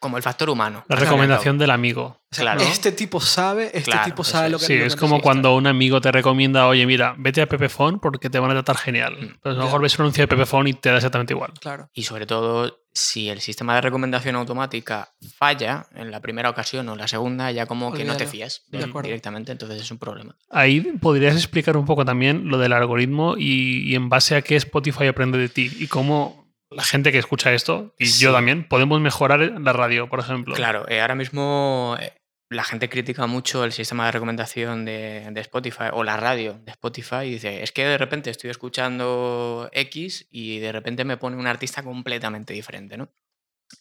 como 0.00 0.16
el 0.16 0.22
factor 0.22 0.50
humano. 0.50 0.84
La 0.88 0.96
recomendación 0.96 1.58
del 1.58 1.70
amigo. 1.70 2.20
o 2.30 2.34
sea, 2.34 2.42
Claro. 2.42 2.60
este 2.62 2.92
tipo 2.92 3.20
sabe, 3.20 3.66
este 3.72 3.90
Claro, 3.90 4.04
tipo 4.04 4.22
sabe 4.24 4.46
es. 4.46 4.52
lo 4.52 4.58
que 4.58 4.64
Sí, 4.66 4.78
lo 4.78 4.84
es 4.86 4.94
que 4.94 5.00
como 5.00 5.14
necesita". 5.16 5.22
cuando 5.22 5.56
un 5.56 5.66
amigo 5.66 6.00
te 6.00 6.10
recomienda, 6.12 6.66
oye, 6.66 6.84
mira, 6.86 7.14
vete 7.18 7.40
a 7.42 7.46
Pepefon 7.48 8.00
porque 8.00 8.28
te 8.28 8.38
van 8.38 8.50
a 8.50 8.54
tratar 8.54 8.76
genial. 8.76 9.14
Mm, 9.18 9.38
Pues 9.42 9.54
a 9.54 9.58
lo 9.58 9.64
mejor 9.64 9.80
ves 9.82 9.98
un 9.98 10.02
anuncio 10.04 10.22
de 10.24 10.28
Pepefon 10.28 10.66
y 10.68 10.74
te 10.74 10.90
da 10.90 10.96
exactamente 10.96 11.32
igual. 11.32 11.52
Claro. 11.60 11.88
Y 11.94 12.02
sobre 12.02 12.26
todo, 12.26 12.80
si 12.92 13.28
el 13.30 13.40
sistema 13.40 13.74
de 13.76 13.80
recomendación 13.82 14.34
automática 14.36 15.10
falla 15.36 15.86
en 15.94 16.10
la 16.10 16.20
primera 16.20 16.50
ocasión 16.50 16.88
o 16.88 16.96
la 16.96 17.06
segunda, 17.08 17.50
ya 17.52 17.66
como 17.66 17.92
que 17.92 18.04
no 18.04 18.16
te 18.16 18.26
fías 18.26 18.62
De 18.68 18.78
de- 18.78 18.84
acuerdo. 18.84 19.06
directamente, 19.06 19.52
entonces 19.52 19.80
es 19.80 19.90
un 19.90 19.98
problema. 19.98 20.36
Ahí 20.50 20.80
podrías 21.00 21.34
explicar 21.36 21.76
un 21.76 21.86
poco 21.86 22.04
también 22.04 22.48
lo 22.48 22.58
del 22.58 22.72
algoritmo 22.72 23.36
y, 23.38 23.90
y 23.90 23.94
en 23.94 24.08
base 24.08 24.34
a 24.36 24.42
qué 24.42 24.56
Spotify 24.56 25.06
aprende 25.06 25.38
de 25.38 25.48
ti 25.48 25.70
y 25.78 25.86
cómo 25.86 26.47
la 26.70 26.82
gente 26.82 27.12
que 27.12 27.18
escucha 27.18 27.52
esto, 27.52 27.94
y 27.98 28.06
Sí. 28.06 28.24
yo 28.24 28.32
también, 28.32 28.68
podemos 28.68 29.00
mejorar 29.00 29.40
la 29.40 29.72
radio, 29.72 30.08
por 30.08 30.20
ejemplo. 30.20 30.54
Claro, 30.54 30.88
eh, 30.88 31.00
ahora 31.00 31.14
mismo 31.14 31.96
eh, 32.00 32.12
la 32.50 32.64
gente 32.64 32.88
critica 32.88 33.26
mucho 33.26 33.64
el 33.64 33.72
sistema 33.72 34.06
de 34.06 34.12
recomendación 34.12 34.84
de, 34.84 35.28
de 35.30 35.40
Spotify 35.40 35.86
o 35.92 36.02
la 36.04 36.16
radio 36.16 36.54
de 36.64 36.70
Spotify 36.72 37.24
y 37.24 37.30
dice, 37.32 37.62
es 37.62 37.72
que 37.72 37.84
de 37.84 37.98
repente 37.98 38.30
estoy 38.30 38.50
escuchando 38.50 39.68
X 39.72 40.26
y 40.30 40.58
de 40.58 40.72
repente 40.72 41.04
me 41.04 41.16
pone 41.16 41.36
un 41.36 41.46
artista 41.46 41.82
completamente 41.82 42.52
diferente, 42.54 42.96
¿no? 42.96 43.10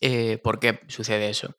Eh, 0.01 0.37
¿Por 0.43 0.59
qué 0.59 0.81
sucede 0.87 1.29
eso? 1.29 1.57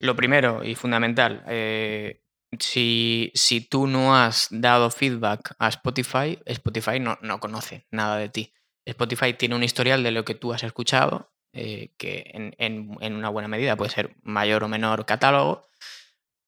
Lo 0.00 0.16
primero 0.16 0.64
y 0.64 0.74
fundamental, 0.74 1.44
eh, 1.46 2.24
si, 2.58 3.30
si 3.34 3.60
tú 3.60 3.86
no 3.86 4.16
has 4.16 4.48
dado 4.50 4.90
feedback 4.90 5.54
a 5.60 5.68
Spotify, 5.68 6.40
Spotify 6.44 6.98
no, 6.98 7.18
no 7.22 7.38
conoce 7.38 7.86
nada 7.92 8.16
de 8.16 8.28
ti. 8.28 8.52
Spotify 8.84 9.34
tiene 9.34 9.54
un 9.54 9.62
historial 9.62 10.02
de 10.02 10.10
lo 10.10 10.24
que 10.24 10.34
tú 10.34 10.52
has 10.52 10.62
escuchado, 10.62 11.32
eh, 11.52 11.92
que 11.98 12.30
en, 12.32 13.14
una 13.14 13.28
buena 13.28 13.48
medida 13.48 13.76
puede 13.76 13.90
ser 13.90 14.16
mayor 14.22 14.64
o 14.64 14.68
menor 14.68 15.06
catálogo, 15.06 15.66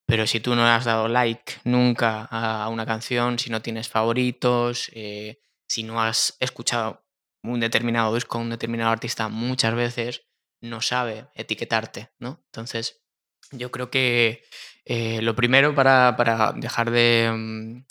pero 0.07 0.27
si 0.27 0.41
tú 0.41 0.55
no 0.55 0.67
has 0.67 0.85
dado 0.85 1.09
like 1.09 1.55
nunca 1.65 2.29
a 2.31 2.69
una 2.69 2.87
canción, 2.87 3.39
si 3.39 3.51
no 3.51 3.63
tienes 3.63 3.89
favoritos, 3.89 4.91
eh, 4.95 5.41
si 5.67 5.83
no 5.83 6.03
has 6.03 6.37
escuchado 6.41 7.05
un 7.43 7.61
determinado 7.61 8.15
disco, 8.15 8.39
un 8.39 8.51
determinado 8.51 8.91
artista 8.91 9.29
muchas 9.29 9.75
veces, 9.75 10.23
no 10.61 10.81
sabe 10.81 11.27
etiquetarte, 11.35 12.11
¿no? 12.19 12.43
Entonces, 12.47 13.03
yo 13.51 13.71
creo 13.71 13.91
que 13.91 14.45
eh, 14.85 15.21
lo 15.23 15.35
primero 15.35 15.75
para, 15.75 16.53
dejar 16.57 16.91
de, 16.91 17.31
mm, 17.35 17.85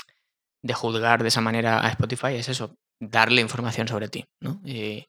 de 0.64 0.74
juzgar 0.74 1.22
de 1.22 1.30
esa 1.30 1.42
manera 1.42 1.86
a 1.86 1.90
Spotify 1.90 2.36
es 2.36 2.50
eso, 2.50 2.78
darle 3.10 3.42
información 3.42 3.88
sobre 3.88 4.10
ti. 4.10 4.26
Y 4.66 5.08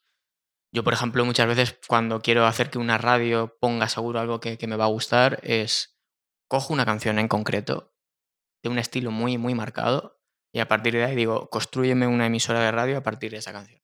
yo, 0.73 0.83
por 0.83 0.93
ejemplo, 0.93 1.25
muchas 1.25 1.47
veces 1.47 1.79
cuando 1.87 2.21
quiero 2.21 2.47
hacer 2.47 2.71
que 2.71 2.79
una 2.79 2.99
radio 2.99 3.57
ponga 3.61 3.89
seguro 3.89 4.21
algo 4.21 4.41
que, 4.41 4.59
me 4.67 4.77
va 4.77 4.85
a 4.85 4.89
gustar 4.89 5.39
es 5.43 5.97
cojo 6.49 6.73
una 6.73 6.85
canción 6.85 7.19
en 7.19 7.29
concreto 7.29 7.95
de 8.63 8.71
un 8.71 8.79
estilo 8.79 9.11
muy, 9.11 9.39
muy 9.39 9.55
marcado 9.55 10.21
y 10.53 10.61
a 10.61 10.69
partir 10.69 10.95
de 10.95 11.05
ahí 11.05 11.15
digo, 11.15 11.49
construyeme 11.51 12.07
una 12.07 12.27
emisora 12.27 12.61
de 12.61 12.73
radio 12.73 12.99
a 12.99 13.03
partir 13.03 13.33
de 13.33 13.39
esa 13.39 13.53
canción. 13.53 13.81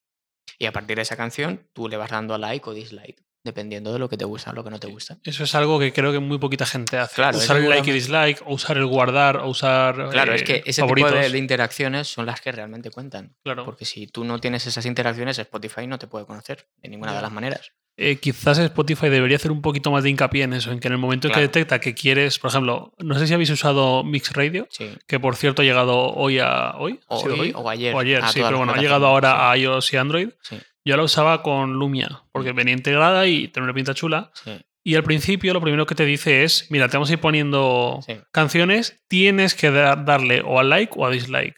Y 0.59 0.67
a 0.67 0.73
partir 0.73 0.97
de 0.97 1.03
esa 1.03 1.17
canción 1.17 1.69
tú 1.73 1.89
le 1.89 1.97
vas 1.97 2.11
dando 2.11 2.37
like 2.39 2.69
o 2.69 2.75
dislike, 2.75 3.25
dependiendo 3.43 3.93
de 3.93 3.99
lo 3.99 4.09
que 4.09 4.17
te 4.17 4.25
gusta 4.25 4.51
o 4.51 4.55
lo 4.55 4.63
que 4.65 4.71
no 4.71 4.79
te 4.79 4.87
gusta. 4.87 5.19
Eso 5.25 5.45
es 5.45 5.55
algo 5.55 5.79
que 5.79 5.93
creo 5.93 6.13
que 6.13 6.19
muy 6.19 6.39
poquita 6.39 6.67
gente 6.67 6.99
hace. 6.99 7.15
Claro, 7.15 7.39
usar 7.39 7.57
el 7.57 7.69
like 7.69 7.89
y 7.91 7.93
dislike, 7.93 8.43
o 8.47 8.55
usar 8.55 8.77
el 8.77 8.87
guardar, 8.87 9.39
o 9.39 9.49
usar 9.49 10.11
Claro, 10.11 10.33
eh, 10.33 10.37
es 10.37 10.43
que 10.43 10.63
ese 10.67 10.83
favoritos. 10.83 11.11
tipo 11.13 11.23
de, 11.23 11.31
de 11.31 11.39
interacciones 11.39 12.09
son 12.09 12.27
las 12.27 12.41
que 12.41 12.53
realmente 12.53 12.91
cuentan. 12.91 13.35
Claro. 13.43 13.65
Porque 13.65 13.85
si 13.85 14.07
tú 14.07 14.25
no 14.25 14.39
tienes 14.39 14.67
esas 14.67 14.85
interacciones, 14.87 15.39
Spotify 15.39 15.87
no 15.87 15.99
te 15.99 16.07
puede 16.07 16.27
conocer 16.27 16.67
de 16.83 16.89
ninguna 16.89 17.15
de 17.15 17.23
las 17.23 17.33
maneras. 17.33 17.73
Eh, 17.97 18.17
quizás 18.17 18.57
Spotify 18.59 19.11
debería 19.11 19.37
hacer 19.37 19.51
un 19.53 19.61
poquito 19.61 19.91
más 19.91 20.03
de 20.05 20.09
hincapié 20.11 20.45
en 20.45 20.55
eso, 20.55 20.71
en 20.73 20.81
que 20.81 20.89
en 20.89 20.93
el 20.93 20.99
momento 20.99 21.29
en 21.29 21.35
que 21.35 21.41
detecta 21.41 21.81
que 21.81 21.93
quieres, 21.95 22.39
por 22.39 22.49
ejemplo, 22.51 22.95
no 22.99 23.19
sé 23.19 23.27
si 23.27 23.35
habéis 23.35 23.51
usado 23.51 24.05
Mix 24.05 24.33
Radio, 24.33 24.67
Sí. 24.71 24.91
que 25.07 25.21
por 25.21 25.37
cierto 25.37 25.61
ha 25.61 25.65
llegado 25.67 25.99
hoy 26.15 26.39
a. 26.39 26.77
¿Hoy? 26.79 26.99
¿Ha 27.11 27.17
sido 27.19 27.35
Hoy 27.35 27.41
hoy? 27.41 27.53
o 27.55 27.69
ayer. 27.69 27.95
O 27.95 27.99
ayer, 27.99 28.23
sí, 28.29 28.41
pero 28.43 28.57
bueno, 28.59 28.73
ha 28.73 28.79
llegado 28.79 29.07
ahora 29.07 29.51
a 29.51 29.57
iOS 29.59 29.93
y 29.93 29.97
Android. 29.99 30.29
Sí, 30.41 30.59
Yo 30.85 30.97
la 30.97 31.03
usaba 31.03 31.43
con 31.43 31.75
Lumia, 31.75 32.23
porque 32.33 32.53
venía 32.53 32.75
integrada 32.75 33.27
y 33.27 33.49
tiene 33.49 33.65
una 33.65 33.75
pinta 33.75 33.95
chula. 33.95 34.31
sí, 34.35 34.53
Y 34.83 34.95
al 34.95 35.03
principio 35.03 35.53
lo 35.53 35.61
primero 35.61 35.85
que 35.87 35.95
te 35.95 36.05
dice 36.07 36.43
es, 36.45 36.71
mira, 36.71 36.89
te 36.89 36.97
vamos 36.97 37.11
a 37.11 37.13
ir 37.15 37.21
poniendo 37.21 38.01
sí. 38.07 38.15
canciones, 38.33 39.03
tienes 39.09 39.55
que 39.55 39.71
dar- 39.71 40.05
darle 40.05 40.41
o 40.45 40.59
a 40.59 40.63
like 40.65 40.93
o 40.97 41.05
a 41.07 41.11
dislike. 41.11 41.57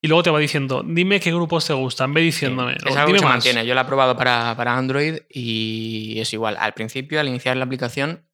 Y 0.00 0.06
luego 0.08 0.22
te 0.22 0.30
va 0.30 0.38
diciendo, 0.38 0.84
dime 0.86 1.18
qué 1.18 1.32
grupos 1.32 1.66
te 1.66 1.72
gustan, 1.72 2.12
ve 2.14 2.20
diciéndome. 2.20 2.74
Sí, 2.74 2.88
Es 2.90 2.96
algo 2.96 3.06
dime 3.08 3.16
que 3.16 3.18
se 3.20 3.24
más. 3.24 3.34
mantiene. 3.34 3.66
Yo 3.66 3.74
lo 3.74 3.80
he 3.80 3.84
probado 3.84 4.16
para, 4.16 4.54
para 4.56 4.76
Android 4.76 5.16
y 5.28 6.20
es 6.20 6.32
igual. 6.32 6.56
Al 6.60 6.74
principio, 6.74 7.18
al 7.18 7.26
iniciar 7.28 7.56
la 7.56 7.64
aplicación, 7.64 8.28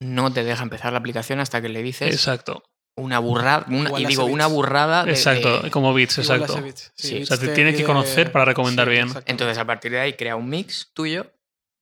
no 0.00 0.32
te 0.32 0.42
deja 0.42 0.62
empezar 0.62 0.92
la 0.92 1.00
aplicación 1.00 1.38
hasta 1.40 1.60
que 1.60 1.68
le 1.68 1.82
dices 1.82 2.14
Exacto. 2.14 2.62
Una 2.96 3.18
burrada, 3.18 3.64
una- 3.68 3.98
y 4.00 4.06
digo, 4.06 4.24
una 4.24 4.46
bits. 4.46 4.54
burrada. 4.54 5.04
de- 5.04 5.12
Exacto, 5.12 5.62
de- 5.62 5.70
como 5.70 5.94
Beats, 5.94 6.18
Igual 6.18 6.42
exacto. 6.42 6.68
Sí, 6.94 7.12
o 7.12 7.14
beats 7.16 7.28
sea, 7.28 7.38
te 7.38 7.48
tiene 7.48 7.74
que 7.74 7.84
conocer 7.84 8.30
para 8.32 8.44
recomendar 8.44 8.88
bien. 8.88 9.08
Entonces, 9.26 9.58
a 9.58 9.64
partir 9.66 9.92
de 9.92 10.00
ahí, 10.00 10.12
crea 10.14 10.36
un 10.36 10.48
mix 10.48 10.90
tuyo. 10.94 11.32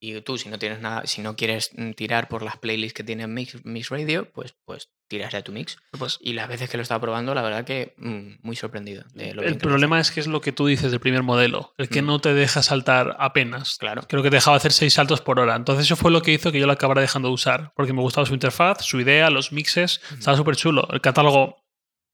Y 0.03 0.18
tú, 0.23 0.38
si 0.38 0.49
no 0.49 0.59
tienes 0.59 0.81
nada, 0.81 1.07
si 1.07 1.20
no 1.20 1.37
quieres 1.37 1.73
mm, 1.77 1.90
tirar 1.92 2.29
por 2.29 2.42
las 2.42 2.57
playlists 2.57 2.94
que 2.94 3.05
tiene 3.05 3.27
Mix, 3.27 3.62
Mix 3.66 3.90
Radio, 3.90 4.31
pues, 4.33 4.55
pues 4.64 4.88
tiras 5.11 5.33
de 5.33 5.42
tu 5.42 5.53
mix. 5.53 5.77
Pues, 5.99 6.18
Y 6.23 6.33
las 6.33 6.49
veces 6.49 6.70
que 6.70 6.77
lo 6.79 6.83
estaba 6.83 7.01
probando, 7.01 7.35
la 7.35 7.42
verdad 7.42 7.64
que 7.64 7.94
mm, 7.99 8.37
muy 8.46 8.55
sorprendido. 8.57 9.05
De 9.12 9.35
lo 9.35 9.42
bien 9.42 9.55
el 9.55 9.59
problema 9.61 10.01
es 10.01 10.11
que 10.12 10.20
es 10.20 10.27
lo 10.29 10.40
que 10.40 10.53
tú 10.53 10.66
dices 10.66 10.90
del 10.92 11.01
primer 11.01 11.23
modelo, 11.25 11.75
el 11.79 11.88
que 11.88 12.01
Mm. 12.01 12.07
no 12.07 12.20
te 12.20 12.33
deja 12.33 12.62
saltar 12.62 13.16
apenas. 13.18 13.77
Claro. 13.79 14.03
Creo 14.09 14.23
que 14.23 14.31
te 14.31 14.37
dejaba 14.37 14.57
hacer 14.57 14.73
seis 14.73 14.94
saltos 14.94 15.20
por 15.20 15.38
hora. 15.40 15.57
Entonces 15.57 15.85
eso 15.85 15.96
fue 15.96 16.11
lo 16.12 16.23
que 16.23 16.33
hizo 16.33 16.53
que 16.53 16.61
yo 16.61 16.66
lo 16.66 16.73
acabara 16.73 17.01
dejando 17.03 17.29
de 17.29 17.35
usar, 17.35 17.73
porque 17.77 17.92
me 17.92 18.01
gustaba 18.01 18.25
su 18.27 18.33
interfaz, 18.35 18.85
su 18.87 19.01
idea, 19.01 19.29
los 19.31 19.53
mixes, 19.53 20.01
estaba 20.16 20.37
súper 20.37 20.55
chulo. 20.57 20.88
El 20.92 21.01
catálogo 21.01 21.57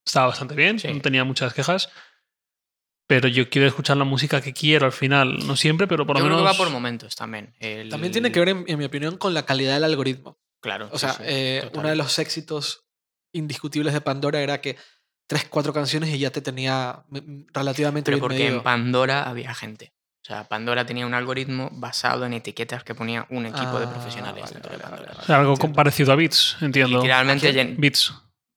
estaba 0.04 0.28
bastante 0.28 0.54
bien, 0.54 0.78
Sí. 0.78 0.88
no 0.92 1.00
tenía 1.02 1.22
muchas 1.24 1.52
quejas. 1.54 1.90
Pero 3.08 3.28
yo 3.28 3.48
quiero 3.50 3.68
escuchar 3.68 3.96
la 3.98 4.04
música 4.04 4.40
que 4.40 4.52
quiero 4.52 4.86
al 4.86 4.92
final. 4.92 5.46
No 5.46 5.54
siempre, 5.54 5.86
pero 5.86 6.06
por 6.06 6.16
lo 6.16 6.20
Yo 6.20 6.26
creo 6.26 6.38
menos. 6.38 6.50
que 6.50 6.58
va 6.58 6.64
por 6.64 6.72
momentos 6.72 7.14
también. 7.14 7.54
El- 7.60 7.88
También 7.88 8.12
tiene 8.12 8.32
que 8.32 8.40
ver, 8.40 8.48
en, 8.48 8.64
en 8.66 8.78
mi 8.78 8.84
opinión, 8.84 9.16
con 9.16 9.32
la 9.32 9.44
calidad 9.44 9.74
del 9.74 9.84
algoritmo. 9.84 10.40
Claro. 10.60 10.88
O 10.90 10.98
sea, 10.98 11.12
sí, 11.12 11.22
eh, 11.24 11.70
uno 11.74 11.88
de 11.88 11.94
los 11.94 12.18
éxitos 12.18 12.85
indiscutibles 13.36 13.92
de 13.94 14.00
Pandora 14.00 14.40
era 14.40 14.60
que 14.60 14.76
tres, 15.26 15.46
cuatro 15.50 15.72
canciones 15.72 16.10
y 16.10 16.18
ya 16.18 16.30
te 16.30 16.40
tenía 16.40 17.04
mm, 17.08 17.42
relativamente 17.52 18.06
Pero 18.10 18.16
bien 18.16 18.20
porque 18.22 18.38
medido. 18.38 18.56
en 18.58 18.62
Pandora 18.62 19.22
había 19.28 19.54
gente. 19.54 19.92
O 20.22 20.26
sea, 20.26 20.44
Pandora 20.48 20.84
tenía 20.86 21.06
un 21.06 21.14
algoritmo 21.14 21.68
basado 21.72 22.26
en 22.26 22.32
etiquetas 22.32 22.82
que 22.82 22.94
ponía 22.96 23.26
un 23.30 23.46
equipo 23.46 23.78
de 23.78 23.86
Ah, 23.86 23.90
profesionales 23.90 24.42
vale, 24.42 24.52
dentro 24.54 24.72
de 24.72 24.76
vale, 24.78 24.88
Pandora. 24.90 25.12
vale, 25.14 25.26
sea, 25.26 25.36
algo 25.38 25.52
Entiendo. 25.52 25.76
parecido 25.76 26.12
a 26.12 26.16
Beats, 26.16 26.56
entiendo. 26.60 26.96
Literalmente, 26.98 27.48
¿A 27.48 27.52
Beats. 27.78 28.12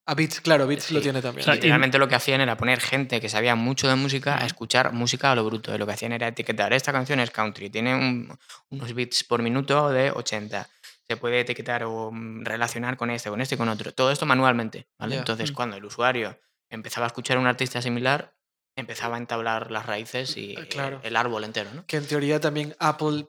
A 0.07 0.15
Beats, 0.15 0.41
claro, 0.41 0.65
Beats 0.65 0.89
lo 0.89 0.97
Sí. 0.97 1.03
tiene 1.03 1.21
también. 1.21 1.41
O 1.41 1.45
sea, 1.45 1.53
literalmente 1.53 1.99
lo 1.99 2.07
que 2.07 2.15
hacían 2.15 2.41
era 2.41 2.57
poner 2.57 2.79
gente 2.81 3.21
que 3.21 3.29
sabía 3.29 3.53
mucho 3.53 3.87
de 3.87 3.93
música 3.93 4.41
a 4.41 4.47
escuchar 4.47 4.91
música 4.93 5.31
a 5.31 5.35
lo 5.35 5.45
bruto. 5.45 5.75
Y 5.75 5.77
lo 5.77 5.85
que 5.85 5.93
hacían 5.93 6.13
era 6.13 6.27
etiquetar, 6.29 6.73
esta 6.73 6.91
canción 6.91 7.19
es 7.19 7.29
country, 7.29 7.69
tiene 7.69 7.93
un- 7.93 8.35
unos 8.71 8.91
beats 8.95 9.23
por 9.23 9.43
minuto 9.43 9.89
de 9.91 10.09
80. 10.09 10.67
Se 11.09 11.17
puede 11.17 11.39
etiquetar 11.39 11.83
o 11.85 12.11
mm, 12.11 12.43
relacionar 12.45 12.95
con 12.95 13.09
este, 13.09 13.29
con 13.31 13.41
este 13.41 13.57
con 13.57 13.67
otro. 13.67 13.91
Todo 13.93 14.11
esto 14.11 14.27
manualmente, 14.27 14.87
¿vale? 14.99 15.15
Ya. 15.15 15.19
Entonces, 15.21 15.51
Mm. 15.51 15.55
cuando 15.55 15.77
el 15.77 15.83
usuario 15.85 16.39
empezaba 16.69 17.07
a 17.07 17.07
escuchar 17.07 17.37
a 17.37 17.39
un 17.39 17.47
artista 17.47 17.81
similar, 17.81 18.35
empezaba 18.77 19.15
a 19.15 19.17
entablar 19.17 19.71
las 19.71 19.87
raíces 19.87 20.37
y 20.37 20.51
Eh, 20.53 20.67
claro. 20.69 21.01
el 21.03 21.15
árbol 21.15 21.43
entero, 21.45 21.71
¿no? 21.73 21.83
que 21.87 21.97
en 21.97 22.05
teoría 22.05 22.39
también 22.39 22.75
Apple 22.79 23.27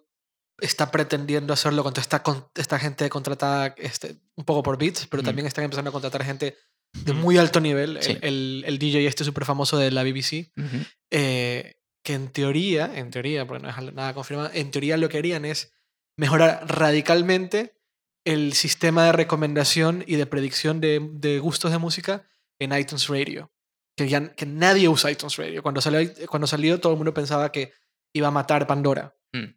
está 0.61 0.91
pretendiendo 0.91 1.55
hacerlo 1.55 1.83
con 1.83 1.95
toda 1.95 2.03
esta, 2.03 2.23
con 2.23 2.47
esta 2.55 2.79
gente 2.79 3.09
contratada 3.09 3.75
este, 3.79 4.17
un 4.37 4.45
poco 4.45 4.63
por 4.63 4.77
Beats, 4.77 5.07
pero 5.07 5.23
Mm. 5.23 5.27
también 5.27 5.47
están 5.47 5.65
empezando 5.65 5.89
a 5.89 5.93
contratar 5.93 6.23
gente 6.23 6.59
de 6.93 7.13
muy 7.15 7.39
alto 7.39 7.61
nivel. 7.61 7.97
El- 7.97 8.03
Sí. 8.03 8.19
El, 8.21 8.63
el 8.67 8.79
DJ 8.79 9.07
este 9.07 9.25
súper 9.25 9.47
famoso 9.47 9.79
de 9.79 9.91
la 9.91 10.03
BBC, 10.03 10.53
Ujú. 10.55 10.85
eh, 11.11 11.77
que 12.05 12.13
en 12.13 12.29
teoría, 12.31 12.91
en 12.95 13.11
teoría, 13.11 13.47
porque 13.47 13.63
no 13.63 13.71
es 13.71 13.95
nada 13.95 14.13
confirmado, 14.13 14.51
en 14.53 14.71
teoría 14.71 14.99
lo 14.99 15.09
que 15.09 15.17
harían 15.17 15.47
es 15.47 15.73
mejorar 16.17 16.65
radicalmente 16.69 17.77
el 18.25 18.53
sistema 18.53 19.05
de 19.07 19.13
recomendación 19.13 20.05
y 20.07 20.17
de 20.17 20.27
predicción 20.27 20.81
de, 20.81 21.01
de 21.13 21.39
gustos 21.39 21.73
de 21.73 21.79
música 21.79 22.29
en 22.59 22.73
iTunes 22.79 23.09
Radio. 23.09 23.51
Que, 23.97 24.09
ya, 24.09 24.33
que 24.35 24.47
nadie 24.47 24.89
usa 24.89 25.11
iTunes 25.11 25.37
Radio. 25.37 25.63
Cuando 25.63 25.81
salió, 25.81 26.09
cuando 26.29 26.47
salió 26.47 26.81
todo 26.81 26.93
el 26.93 26.97
mundo 26.99 27.15
pensaba 27.15 27.51
que 27.53 27.73
iba 28.15 28.29
a 28.29 28.33
matar 28.33 28.67
Pandora. 28.67 29.17
Mm. 29.33 29.55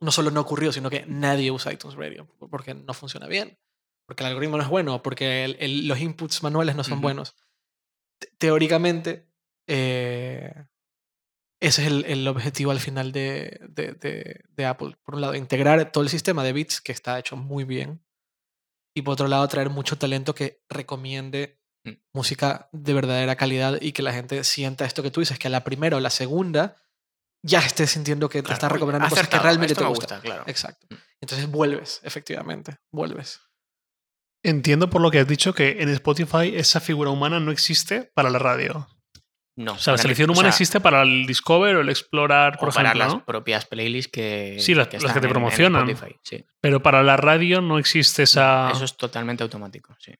No 0.00 0.10
solo 0.12 0.30
no 0.30 0.40
ocurrió, 0.40 0.72
sino 0.72 0.90
que 0.90 1.04
nadie 1.06 1.50
usa 1.50 1.72
iTunes 1.72 1.96
Radio 1.96 2.26
porque 2.50 2.74
no 2.74 2.92
funciona 2.94 3.26
bien. 3.26 3.58
Porque 4.06 4.22
el 4.22 4.28
algoritmo 4.28 4.56
no 4.58 4.62
es 4.62 4.68
bueno, 4.68 5.02
porque 5.02 5.44
el- 5.44 5.56
el- 5.60 5.88
los 5.88 5.98
inputs 6.00 6.42
manuales 6.42 6.76
no 6.76 6.84
son 6.84 7.00
buenos. 7.00 7.36
Te- 8.18 8.28
Teóricamente, 8.38 9.30
eh, 9.66 10.52
ese 11.60 11.82
es 11.82 11.88
el, 11.88 12.04
el 12.06 12.26
objetivo 12.28 12.70
al 12.70 12.80
final 12.80 13.12
de, 13.12 13.58
de- 13.68 13.92
de- 13.92 14.44
de 14.48 14.64
Apple. 14.66 14.96
Por 15.04 15.14
un 15.14 15.20
lado, 15.20 15.34
integrar 15.34 15.90
todo 15.92 16.04
el 16.04 16.10
sistema 16.10 16.44
de 16.44 16.52
bits, 16.52 16.80
que 16.80 16.92
está 16.92 17.18
hecho 17.18 17.36
muy 17.36 17.64
bien. 17.64 18.04
Y 18.96 19.02
por 19.02 19.14
otro 19.14 19.26
lado, 19.28 19.46
traer 19.48 19.70
mucho 19.70 19.96
talento 19.98 20.34
que 20.34 20.62
recomiende 20.68 21.60
Mm. 21.86 22.00
música 22.14 22.70
de 22.72 22.94
verdadera 22.94 23.36
calidad 23.36 23.78
y 23.78 23.92
que 23.92 24.00
la 24.02 24.14
gente 24.14 24.42
sienta 24.42 24.86
esto 24.86 25.02
que 25.02 25.10
tú 25.10 25.20
dices, 25.20 25.38
que 25.38 25.48
a 25.48 25.50
la 25.50 25.64
primera 25.64 25.98
o 25.98 26.00
la 26.00 26.08
segunda 26.08 26.76
ya 27.44 27.58
estés 27.58 27.90
sintiendo 27.90 28.30
que 28.30 28.42
Claro, 28.42 28.58
oye, 28.68 28.72
recomendando 28.72 29.06
cosas 29.10 29.28
que 29.28 29.38
realmente 29.38 29.74
te 29.74 29.82
me 29.82 29.88
gustan. 29.88 30.18
gusta, 30.18 30.20
claro. 30.22 30.44
Exacto. 30.46 30.86
Mm. 30.88 30.94
Entonces 31.20 31.46
vuelves, 31.50 32.00
efectivamente, 32.02 32.78
vuelves. 32.90 33.40
Entiendo 34.42 34.88
por 34.88 35.02
lo 35.02 35.10
que 35.10 35.18
has 35.18 35.28
dicho 35.28 35.52
que 35.54 35.82
en 35.82 35.90
Spotify 35.90 36.52
esa 36.54 36.80
figura 36.80 37.10
humana 37.10 37.38
no 37.38 37.50
existe 37.52 38.10
para 38.14 38.30
la 38.30 38.38
radio. 38.38 38.88
No. 39.56 39.74
O 39.74 39.78
sea, 39.78 39.92
la 39.92 39.98
selección 39.98 40.30
o 40.30 40.32
humana 40.32 40.48
sea, 40.48 40.54
existe 40.56 40.80
para 40.80 41.02
el 41.02 41.26
Discover 41.26 41.76
o 41.76 41.80
el 41.82 41.88
Explorar, 41.88 42.58
por 42.58 42.70
o 42.70 42.72
para 42.72 42.88
ejemplo, 42.88 43.04
las 43.04 43.14
¿no? 43.14 43.24
propias 43.24 43.64
playlists 43.66 44.10
que, 44.10 44.56
Sí, 44.58 44.74
las- 44.74 44.86
las 44.86 44.88
que 44.88 44.96
están 44.96 45.12
te 45.14 45.18
en- 45.18 45.24
en 45.24 45.30
promocionan. 45.30 45.88
Spotify, 45.90 46.18
sí. 46.22 46.44
Pero 46.60 46.82
para 46.82 47.02
la 47.04 47.16
radio 47.16 47.60
no 47.60 47.78
existe 47.78 48.24
esa... 48.24 48.70
Eso 48.72 48.84
es 48.84 48.96
totalmente 48.96 49.42
automático, 49.44 49.94
sí. 50.00 50.12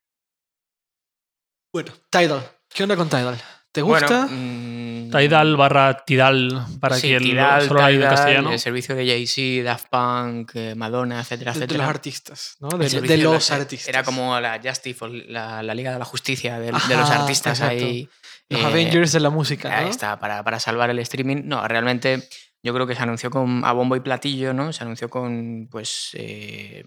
Bueno, 1.72 1.92
Tidal. 2.10 2.48
¿Qué 2.72 2.82
onda 2.84 2.96
con 2.96 3.08
Tidal? 3.08 3.40
¿Te 3.74 3.82
Bueno, 3.82 4.06
gusta? 4.06 4.26
mm, 4.30 5.10
Tidal 5.10 5.56
barra 5.56 6.04
Tidal, 6.06 6.64
para 6.80 6.94
sí, 6.96 7.08
quien 7.08 7.22
lo- 7.24 7.28
Tidal, 7.30 7.68
solo 7.68 7.82
hay 7.84 7.94
en 7.94 8.00
Tidal, 8.00 8.14
castellano. 8.14 8.52
el 8.52 8.58
servicio 8.60 8.94
de 8.94 9.06
Jay-Z, 9.06 9.64
Daft 9.64 9.87
Punk, 9.90 10.52
eh, 10.54 10.74
Madonna, 10.76 11.20
etcétera, 11.20 11.52
de, 11.52 11.58
de 11.58 11.64
etcétera. 11.64 11.84
los 11.84 11.90
artistas, 11.90 12.56
¿no? 12.60 12.68
El 12.70 12.78
De, 12.88 13.00
de 13.00 13.16
los 13.18 13.50
la- 13.50 13.56
artistas. 13.56 13.88
Era 13.88 14.04
como 14.04 14.38
la 14.40 14.60
Justice, 14.64 15.06
la, 15.28 15.62
la 15.64 15.74
Liga 15.74 15.92
de 15.92 15.98
la 15.98 16.04
Justicia 16.04 16.58
de, 16.60 16.66
de 16.66 16.96
los 16.96 17.10
artistas 17.10 17.58
exacto. 17.60 17.84
ahí. 17.84 18.08
los 18.48 18.60
eh, 18.60 18.64
Avengers 18.64 19.10
de 19.12 19.20
la 19.20 19.30
música, 19.30 19.76
Ahí 19.76 19.87
¿no? 19.87 19.90
está, 19.90 20.20
para, 20.20 20.42
para 20.44 20.60
salvar 20.60 20.90
el 20.90 21.00
streaming. 21.00 21.42
No, 21.44 21.66
realmente 21.66 22.28
yo 22.62 22.72
creo 22.72 22.87
que 22.87 22.94
se 22.94 23.02
anunció 23.02 23.28
con, 23.30 23.64
a 23.64 23.72
bombo 23.72 23.96
y 23.96 24.00
platillo, 24.00 24.54
¿no? 24.54 24.72
Se 24.72 24.84
anunció 24.84 25.10
con, 25.10 25.66
pues, 25.70 26.10
eh, 26.14 26.84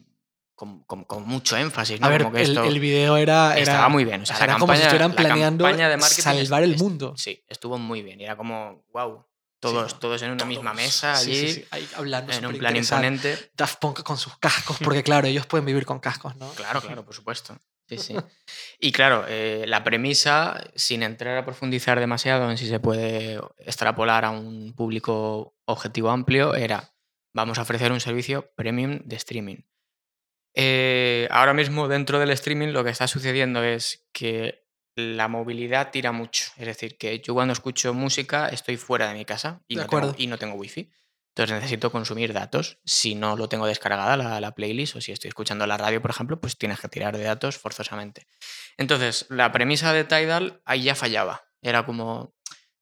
con, 0.58 0.84
con- 0.86 1.04
con 1.06 1.24
mucho 1.28 1.56
énfasis, 1.56 2.02
¿no? 2.02 2.08
A 2.08 2.10
ver, 2.10 2.24
Como 2.24 2.34
que 2.36 2.42
el, 2.42 2.50
esto 2.50 2.64
el 2.66 2.80
video 2.80 3.16
era, 3.16 3.54
era 3.54 3.62
estaba 3.62 3.90
muy 3.90 4.04
bien. 4.06 4.24
O 4.24 4.26
sea, 4.26 4.38
era 4.44 4.58
como 4.58 4.74
si 4.76 4.82
estuvieran 4.82 5.12
la 5.12 5.16
planeando 5.16 5.66
de 5.68 6.02
salvar 6.02 6.64
el 6.64 6.74
es- 6.74 6.82
mundo. 6.82 7.14
Sí, 7.16 7.44
estuvo 7.48 7.78
muy 7.78 8.02
bien. 8.02 8.20
Y 8.20 8.24
era 8.24 8.36
como, 8.36 8.84
wow, 8.92 9.24
todos, 9.60 10.00
todos 10.00 10.20
en 10.24 10.32
una 10.32 10.46
misma 10.46 10.74
mesa 10.74 11.16
allí, 11.16 11.34
sí, 11.36 11.54
sí, 11.54 11.66
ahí 11.70 11.88
hablando 11.96 12.34
en 12.34 12.46
un 12.48 12.58
plan 12.58 12.76
imponente. 12.76 13.52
Daft 13.56 13.80
Punk 13.80 14.02
con 14.02 14.18
sus 14.18 14.36
cascos, 14.40 14.78
porque 14.84 15.04
claro, 15.04 15.28
ellos 15.28 15.46
pueden 15.46 15.66
vivir 15.66 15.86
con 15.86 16.00
cascos, 16.00 16.36
¿no? 16.38 16.50
Claro, 16.56 16.82
claro, 16.82 17.06
por 17.06 17.14
supuesto. 17.14 17.56
Sí, 17.88 18.00
sí. 18.00 18.16
Y 18.80 18.92
claro, 18.92 19.26
eh, 19.30 19.64
la 19.68 19.84
premisa, 19.84 20.60
sin 20.76 21.04
entrar 21.04 21.38
a 21.38 21.46
profundizar 21.46 22.00
demasiado 22.00 22.50
en 22.52 22.58
si 22.58 22.68
se 22.68 22.80
puede 22.80 23.40
extrapolar 23.60 24.26
a 24.26 24.32
un 24.32 24.74
público 24.76 25.56
objetivo 25.66 26.10
amplio, 26.10 26.54
era 26.56 26.92
vamos 27.34 27.60
a 27.60 27.62
ofrecer 27.62 27.92
un 27.92 28.00
servicio 28.02 28.52
premium 28.56 29.00
de 29.06 29.16
streaming. 29.18 29.58
Eh, 30.60 31.28
ahora 31.30 31.54
mismo 31.54 31.88
dentro 31.88 32.18
del 32.18 32.32
streaming 32.32 32.70
lo 32.70 32.84
que 32.84 32.90
está 32.90 33.08
sucediendo 33.08 33.64
es 33.64 34.08
que 34.12 34.66
la 34.96 35.28
movilidad 35.28 35.92
tira 35.92 36.12
mucho. 36.12 36.52
Es 36.58 36.66
decir, 36.66 36.98
que 36.98 37.20
yo 37.20 37.36
cuando 37.36 37.54
escucho 37.54 37.94
música 37.94 38.50
estoy 38.50 38.76
fuera 38.76 39.08
de 39.08 39.14
mi 39.14 39.24
casa 39.24 39.62
y, 39.68 39.76
De 39.76 39.84
no 39.84 39.88
tengo, 39.88 40.16
y 40.18 40.26
no 40.26 40.40
tengo 40.40 40.56
wifi. 40.56 40.90
Entonces 41.36 41.56
necesito 41.56 41.92
consumir 41.92 42.34
datos. 42.34 42.80
Si 42.84 43.14
no 43.14 43.36
lo 43.36 43.48
tengo 43.48 43.68
descargada 43.68 44.18
la, 44.18 44.42
la 44.42 44.56
playlist 44.56 44.96
o 44.96 45.02
si 45.02 45.12
estoy 45.12 45.28
escuchando 45.28 45.68
la 45.68 45.78
radio, 45.78 46.02
por 46.02 46.10
ejemplo, 46.10 46.42
pues 46.42 46.58
tienes 46.58 46.80
que 46.80 46.88
tirar 46.88 47.16
de 47.16 47.24
datos 47.24 47.60
forzosamente. 47.60 48.26
Entonces, 48.78 49.28
la 49.30 49.52
premisa 49.52 49.94
de 49.94 50.06
Tidal 50.06 50.64
ahí 50.66 50.82
ya 50.82 50.96
fallaba. 50.96 51.44
Era 51.62 51.86
como, 51.86 52.34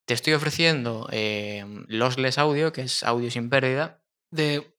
te 0.06 0.14
estoy 0.14 0.32
ofreciendo 0.32 1.10
eh, 1.12 1.66
lossless 1.88 2.38
audio, 2.38 2.72
que 2.72 2.84
es 2.84 3.04
audio 3.04 3.30
sin 3.30 3.50
pérdida, 3.50 4.02
De, 4.32 4.75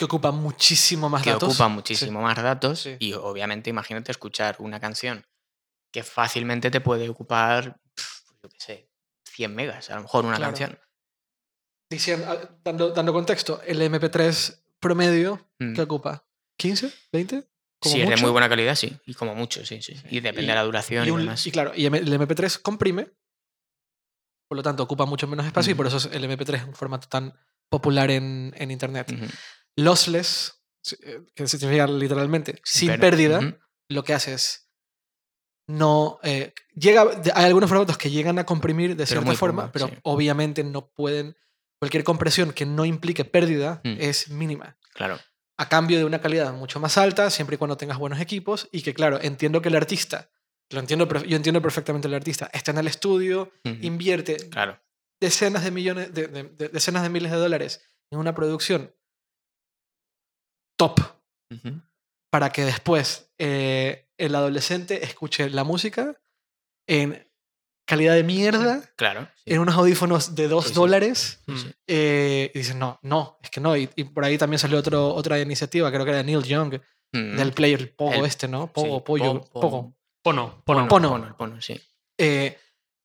que 0.00 0.06
ocupa 0.06 0.30
muchísimo 0.32 1.08
más 1.10 1.22
que 1.22 1.28
datos. 1.30 1.50
ocupa 1.50 1.66
Sí. 1.66 1.72
muchísimo 1.74 2.22
más 2.22 2.36
datos 2.42 2.80
Sí. 2.80 2.96
y 2.98 3.12
obviamente 3.12 3.68
imagínate 3.68 4.10
escuchar 4.10 4.56
una 4.58 4.80
canción 4.80 5.24
que 5.92 6.02
fácilmente 6.02 6.70
te 6.70 6.80
puede 6.80 7.06
ocupar, 7.08 7.78
yo 8.42 8.48
qué 8.48 8.56
sé, 8.58 8.90
100 9.28 9.54
megas, 9.54 9.90
a 9.90 9.96
lo 9.96 10.02
mejor 10.02 10.24
una 10.24 10.36
Claro. 10.36 10.52
canción. 10.52 10.78
Diciendo, 11.90 12.58
dando, 12.64 12.90
dando 12.90 13.12
contexto, 13.12 13.60
el 13.66 13.82
MP3 13.82 14.62
promedio, 14.78 15.50
Mm. 15.58 15.74
¿qué 15.74 15.82
ocupa? 15.82 16.24
¿15? 16.58 16.90
¿20? 17.12 17.46
Como 17.78 17.94
Si 17.94 18.00
es 18.00 18.08
de 18.08 18.16
muy 18.16 18.30
buena 18.30 18.48
calidad, 18.48 18.74
sí, 18.74 18.96
y 19.06 19.14
como 19.14 19.34
mucho, 19.34 19.64
sí, 19.66 19.82
sí. 19.82 19.94
Y 20.10 20.20
depende 20.20 20.44
Y- 20.44 20.46
de 20.46 20.54
la 20.54 20.62
duración 20.62 21.04
y, 21.04 21.08
Y, 21.08 21.10
un- 21.10 21.20
demás. 21.20 21.46
y 21.46 21.50
claro, 21.50 21.72
y 21.74 21.84
M- 21.86 21.98
el 21.98 22.12
MP3 22.12 22.58
comprime, 22.58 23.10
por 24.48 24.56
lo 24.56 24.62
tanto 24.62 24.82
ocupa 24.82 25.04
mucho 25.06 25.26
menos 25.26 25.46
espacio 25.46 25.72
y 25.72 25.74
por 25.74 25.86
eso 25.86 25.96
es- 25.98 26.06
el 26.06 26.24
MP3 26.24 26.60
es 26.62 26.66
un 26.68 26.74
formato 26.74 27.08
tan 27.08 27.34
popular 27.68 28.10
en, 28.10 28.52
en 28.56 28.70
Internet. 28.70 29.12
Lossless, 29.84 30.62
eh, 31.02 31.20
que 31.34 31.46
significa 31.46 31.86
literalmente 31.86 32.60
sin 32.64 32.88
Pero- 32.90 33.00
pérdida, 33.00 33.58
lo 33.88 34.02
que 34.04 34.14
hace 34.14 34.34
es 34.34 34.68
no 35.68 36.18
eh, 36.22 36.52
llega 36.74 37.04
hay 37.34 37.44
algunos 37.44 37.68
formatos 37.70 37.96
que 37.96 38.10
llegan 38.10 38.38
a 38.38 38.44
comprimir 38.44 38.96
de 38.96 39.06
cierta 39.06 39.32
forma 39.34 39.62
poco, 39.64 39.72
pero 39.72 39.88
sí. 39.88 39.94
obviamente 40.02 40.64
no 40.64 40.88
pueden 40.90 41.36
cualquier 41.80 42.02
compresión 42.04 42.52
que 42.52 42.66
no 42.66 42.84
implique 42.84 43.24
pérdida 43.24 43.80
Mm. 43.84 43.96
es 44.00 44.30
mínima 44.30 44.76
Claro. 44.94 45.18
a 45.58 45.68
cambio 45.68 45.98
de 45.98 46.04
una 46.04 46.20
calidad 46.20 46.52
mucho 46.52 46.80
más 46.80 46.98
alta, 46.98 47.30
siempre 47.30 47.54
y 47.54 47.58
cuando 47.58 47.76
tengas 47.76 47.98
buenos 47.98 48.20
equipos 48.20 48.68
y 48.72 48.82
que, 48.82 48.94
claro, 48.94 49.18
entiendo 49.22 49.62
que 49.62 49.68
el 49.68 49.76
artista, 49.76 50.30
lo 50.70 50.80
entiendo, 50.80 51.06
yo 51.24 51.36
entiendo 51.36 51.62
perfectamente 51.62 52.08
el 52.08 52.14
artista, 52.14 52.50
está 52.52 52.72
en 52.72 52.78
el 52.78 52.86
estudio, 52.88 53.52
invierte 53.64 54.48
Claro. 54.50 54.80
decenas 55.20 55.62
de 55.64 55.70
millones, 55.70 56.12
de, 56.12 56.26
de- 56.26 56.42
de- 56.44 56.68
decenas 56.68 57.02
de 57.04 57.10
miles 57.10 57.30
de 57.30 57.36
dólares 57.38 57.82
en 58.10 58.18
una 58.18 58.34
producción 58.34 58.92
top 60.80 60.98
Ujú. 61.52 61.80
para 62.30 62.50
que 62.50 62.64
después 62.64 63.30
eh, 63.38 64.08
el 64.18 64.34
adolescente 64.34 65.04
escuche 65.04 65.50
la 65.50 65.64
música 65.64 66.14
en 66.88 67.26
calidad 67.86 68.14
de 68.14 68.22
mierda, 68.24 68.82
Claro. 68.96 69.28
sí. 69.36 69.52
en 69.52 69.58
unos 69.60 69.74
audífonos 69.74 70.34
de 70.34 70.46
2 70.48 70.64
Sí, 70.64 70.68
sí. 70.70 70.74
dólares. 70.74 71.42
Sí. 71.48 71.74
eh, 71.88 72.50
y 72.54 72.58
dicen, 72.58 72.78
no, 72.78 72.98
no, 73.02 73.38
es 73.42 73.50
que 73.50 73.60
no. 73.60 73.76
Y, 73.76 73.90
y 73.96 74.04
por 74.04 74.24
ahí 74.24 74.38
también 74.38 74.58
salió 74.58 74.78
otro, 74.78 75.12
otra 75.14 75.38
iniciativa, 75.40 75.90
creo 75.90 76.04
que 76.04 76.10
era 76.10 76.18
de 76.18 76.24
Neil 76.24 76.42
Young, 76.44 76.80
Mm. 77.12 77.36
del 77.36 77.52
player 77.52 77.96
Pogo 77.96 78.12
El- 78.14 78.24
este, 78.24 78.46
¿no? 78.46 78.72
Pogo, 78.72 78.98
Sí, 78.98 79.02
Pollo, 79.04 79.40
po- 79.40 79.60
Pogo. 79.60 79.96
Pono, 80.22 80.62
pono. 80.64 80.86
Pono. 80.86 81.10
Pono, 81.10 81.26
el 81.26 81.34
pono, 81.34 81.60
sí. 81.60 81.80
Eh, 82.18 82.56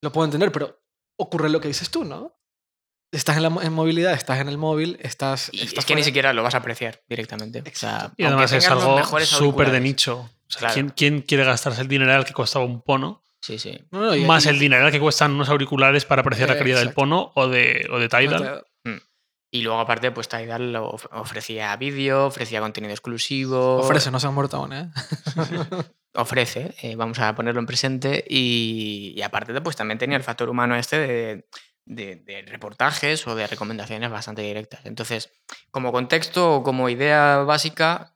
lo 0.03 0.11
puedo 0.11 0.25
entender, 0.25 0.51
pero 0.51 0.79
ocurre 1.17 1.49
lo 1.49 1.59
que 1.59 1.69
dices 1.69 1.89
tú, 1.89 2.03
¿no? 2.05 2.37
Estás 3.15 3.37
en, 3.37 3.43
la, 3.43 3.49
en 3.63 3.73
movilidad, 3.73 4.13
estás 4.13 4.39
en 4.39 4.49
el 4.49 4.57
móvil, 4.57 4.97
estás... 5.01 5.49
Y 5.53 5.61
estás 5.61 5.79
es 5.79 5.85
que 5.85 5.95
ni 5.95 6.03
siquiera 6.03 6.33
lo 6.33 6.43
vas 6.43 6.53
a 6.55 6.57
apreciar 6.59 7.01
directamente. 7.07 7.61
O 7.61 7.63
sea. 7.73 8.11
Y 8.17 8.23
además 8.25 8.51
es 8.51 8.67
algo 8.69 9.01
súper 9.23 9.71
de 9.71 9.79
nicho. 9.79 10.17
O 10.19 10.29
sea, 10.47 10.59
Claro. 10.59 10.73
¿quién, 10.73 10.89
quién 10.89 11.21
quiere 11.21 11.43
gastarse 11.43 11.81
el 11.81 11.87
dineral 11.87 12.25
que 12.25 12.33
costaba 12.33 12.65
un 12.65 12.81
pono? 12.81 13.23
Sí, 13.41 13.57
sí. 13.59 13.79
No, 13.91 14.01
no, 14.01 14.15
y- 14.15 14.25
más 14.25 14.45
y- 14.45 14.49
el 14.49 14.59
dineral 14.59 14.91
que 14.91 14.99
cuestan 14.99 15.31
unos 15.31 15.49
auriculares 15.49 16.03
para 16.05 16.21
apreciar 16.21 16.49
la 16.49 16.55
Eh, 16.55 16.57
calidad 16.59 16.79
del 16.79 16.93
pono 16.93 17.31
o 17.35 17.47
de, 17.47 17.87
o 17.91 17.99
de 17.99 18.09
Tidal. 18.09 18.63
Y 19.51 19.61
luego, 19.61 19.79
aparte, 19.79 20.11
pues 20.11 20.27
Tidal 20.27 20.75
of- 20.75 21.05
ofrecía 21.13 21.73
vídeo, 21.77 22.25
ofrecía 22.25 22.59
contenido 22.59 22.91
exclusivo. 22.91 23.77
Ofrece, 23.77 24.11
no 24.11 24.19
se 24.19 24.27
han 24.27 24.33
muerto 24.33 24.57
aún, 24.57 24.73
¿eh? 24.73 24.89
ofrece, 26.13 26.75
eh, 26.81 26.95
vamos 26.95 27.19
a 27.19 27.33
ponerlo 27.35 27.59
en 27.59 27.65
presente, 27.65 28.23
y, 28.29 29.13
y 29.15 29.21
aparte 29.21 29.59
pues 29.61 29.75
también 29.75 29.97
tenía 29.97 30.17
el 30.17 30.23
factor 30.23 30.49
humano 30.49 30.75
este 30.75 30.97
de, 30.99 31.47
de- 31.85 32.43
reportajes 32.47 33.25
o 33.27 33.35
de 33.35 33.47
recomendaciones 33.47 34.09
bastante 34.09 34.41
directas. 34.41 34.81
Entonces, 34.85 35.31
como 35.71 35.91
contexto 35.91 36.55
o 36.55 36.63
como 36.63 36.89
idea 36.89 37.37
básica, 37.39 38.15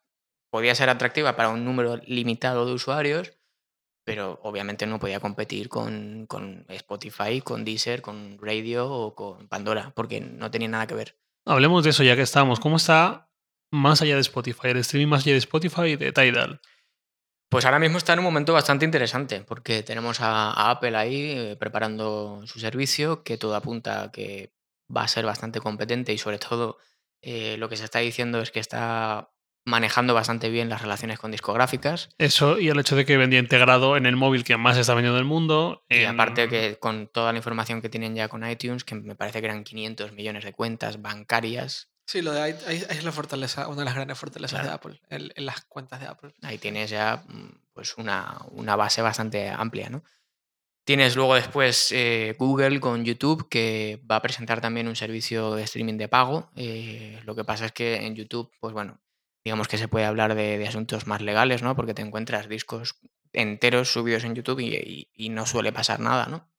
podía 0.51 0.75
ser 0.75 0.89
atractiva 0.89 1.35
para 1.35 1.49
un 1.49 1.63
número 1.65 1.97
limitado 2.05 2.65
de 2.65 2.73
usuarios, 2.73 3.33
pero 4.05 4.39
obviamente 4.41 4.87
no 4.87 4.99
podía 4.99 5.19
competir 5.19 5.69
con, 5.69 6.25
con 6.27 6.65
Spotify, 6.69 7.41
con 7.41 7.63
Deezer, 7.63 8.01
con 8.01 8.39
Radio 8.41 8.89
o 8.91 9.13
con 9.13 9.47
Pandora, 9.47 9.91
porque 9.95 10.19
no 10.21 10.49
tenía 10.49 10.67
nada 10.67 10.87
que 10.87 10.95
ver. 10.95 11.17
Hablemos 11.45 11.83
de 11.83 11.91
eso 11.91 12.03
ya 12.03 12.15
que 12.15 12.23
estamos. 12.23 12.59
¿Cómo 12.59 12.77
está 12.77 13.29
más 13.71 14.01
allá 14.01 14.15
de 14.15 14.21
Spotify? 14.21 14.69
El 14.69 14.77
streaming 14.77 15.09
más 15.09 15.23
allá 15.23 15.33
de 15.33 15.39
Spotify 15.39 15.81
y 15.83 15.95
de 15.95 16.11
Tidal. 16.11 16.59
Pues 17.49 17.65
ahora 17.65 17.79
mismo 17.79 17.97
está 17.97 18.13
en 18.13 18.19
un 18.19 18.25
momento 18.25 18.53
bastante 18.53 18.85
interesante, 18.85 19.41
porque 19.41 19.81
tenemos 19.81 20.21
a, 20.21 20.51
a 20.51 20.71
Apple 20.71 20.95
ahí 20.95 21.31
eh, 21.31 21.55
preparando 21.59 22.41
su 22.45 22.59
servicio, 22.59 23.23
que 23.23 23.37
todo 23.37 23.55
apunta 23.55 24.03
a 24.03 24.11
que 24.11 24.53
va 24.95 25.03
a 25.03 25.07
ser 25.07 25.25
bastante 25.25 25.59
competente 25.59 26.13
y 26.13 26.17
sobre 26.17 26.39
todo 26.39 26.77
eh, 27.21 27.57
lo 27.57 27.69
que 27.69 27.77
se 27.77 27.85
está 27.85 27.99
diciendo 27.99 28.39
es 28.41 28.51
que 28.51 28.59
está 28.59 29.31
manejando 29.65 30.13
bastante 30.13 30.49
bien 30.49 30.69
las 30.69 30.81
relaciones 30.81 31.19
con 31.19 31.31
discográficas 31.31 32.09
Eso 32.17 32.59
y 32.59 32.69
el 32.69 32.79
hecho 32.79 32.95
de 32.95 33.05
que 33.05 33.17
vendía 33.17 33.39
integrado 33.39 33.97
en 33.97 34.05
el 34.05 34.15
móvil 34.15 34.43
que 34.43 34.57
más 34.57 34.77
está 34.77 34.93
vendiendo 34.93 35.17
del 35.17 35.25
mundo. 35.25 35.83
y 35.89 36.05
aparte 36.05 36.47
que 36.47 36.77
con 36.79 37.07
toda 37.07 37.33
la 37.33 37.37
información 37.37 37.81
que 37.81 37.89
tienen 37.89 38.15
ya 38.15 38.29
con 38.29 38.49
iTunes, 38.49 38.83
que 38.83 38.95
me 38.95 39.15
parece 39.15 39.41
que 39.41 39.47
eran 39.47 39.63
500 39.63 40.13
millones 40.13 40.43
de 40.43 40.53
cuentas 40.53 41.01
bancarias, 41.01 41.91
Sí, 42.09 42.23
lo 42.23 42.31
de 42.31 42.41
ahí, 42.41 42.55
ahí 42.65 42.77
es 42.89 43.03
la 43.03 43.11
fortaleza, 43.11 43.67
una 43.67 43.81
de 43.81 43.85
las 43.85 43.93
grandes 43.93 44.17
fortalezas 44.17 44.63
de. 44.63 44.69
Apple, 44.71 44.99
el- 45.09 45.31
en 45.35 45.45
las 45.45 45.61
cuentas 45.65 45.99
de 45.99 46.07
Apple. 46.07 46.33
ahí 46.41 46.57
tienes 46.57 46.89
ya 46.89 47.23
mm, 47.27 47.49
pues 47.71 47.95
una, 47.99 48.35
una 48.49 48.75
base 48.75 49.03
bastante 49.03 49.47
amplia, 49.47 49.91
¿no? 49.91 50.03
Tienes 50.85 51.15
luego 51.15 51.35
después 51.35 51.91
eh, 51.91 52.35
Google 52.39 52.79
con 52.79 53.05
YouTube, 53.05 53.47
que 53.47 54.01
va 54.09 54.15
a 54.15 54.21
presentar 54.23 54.59
también 54.59 54.87
un 54.87 54.95
servicio 54.95 55.53
de 55.53 55.61
streaming 55.61 55.97
de 55.99 56.07
pago. 56.07 56.49
Eh, 56.55 57.19
lo 57.25 57.35
que 57.35 57.43
pasa 57.45 57.67
es 57.67 57.73
que 57.73 57.97
en 58.07 58.15
YouTube, 58.15 58.49
pues 58.59 58.73
bueno, 58.73 58.99
digamos 59.43 59.67
que 59.67 59.77
se 59.77 59.87
puede 59.87 60.05
hablar 60.05 60.33
de, 60.33 60.57
de 60.57 60.67
asuntos 60.67 61.05
más 61.05 61.21
legales, 61.21 61.61
¿no? 61.61 61.75
Porque 61.75 61.93
te 61.93 62.01
encuentras 62.01 62.49
discos 62.49 62.95
enteros 63.33 63.93
subidos 63.93 64.23
en 64.23 64.33
YouTube 64.33 64.61
y, 64.61 64.75
y- 64.75 65.09
y 65.13 65.29
no 65.29 65.45
suele 65.45 65.71
pasar 65.71 65.99
nada, 65.99 66.25
¿no? 66.25 66.49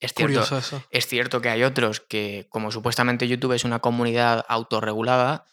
Es 0.00 0.14
cierto, 0.14 0.22
Curioso 0.40 0.58
eso. 0.58 0.82
es 0.90 1.06
cierto 1.06 1.40
que 1.40 1.50
hay 1.50 1.62
otros 1.62 2.00
que, 2.00 2.46
como 2.48 2.72
supuestamente 2.72 3.28
YouTube 3.28 3.52
es 3.52 3.64
una 3.64 3.80
comunidad 3.80 4.44
autorregulada, 4.48 5.44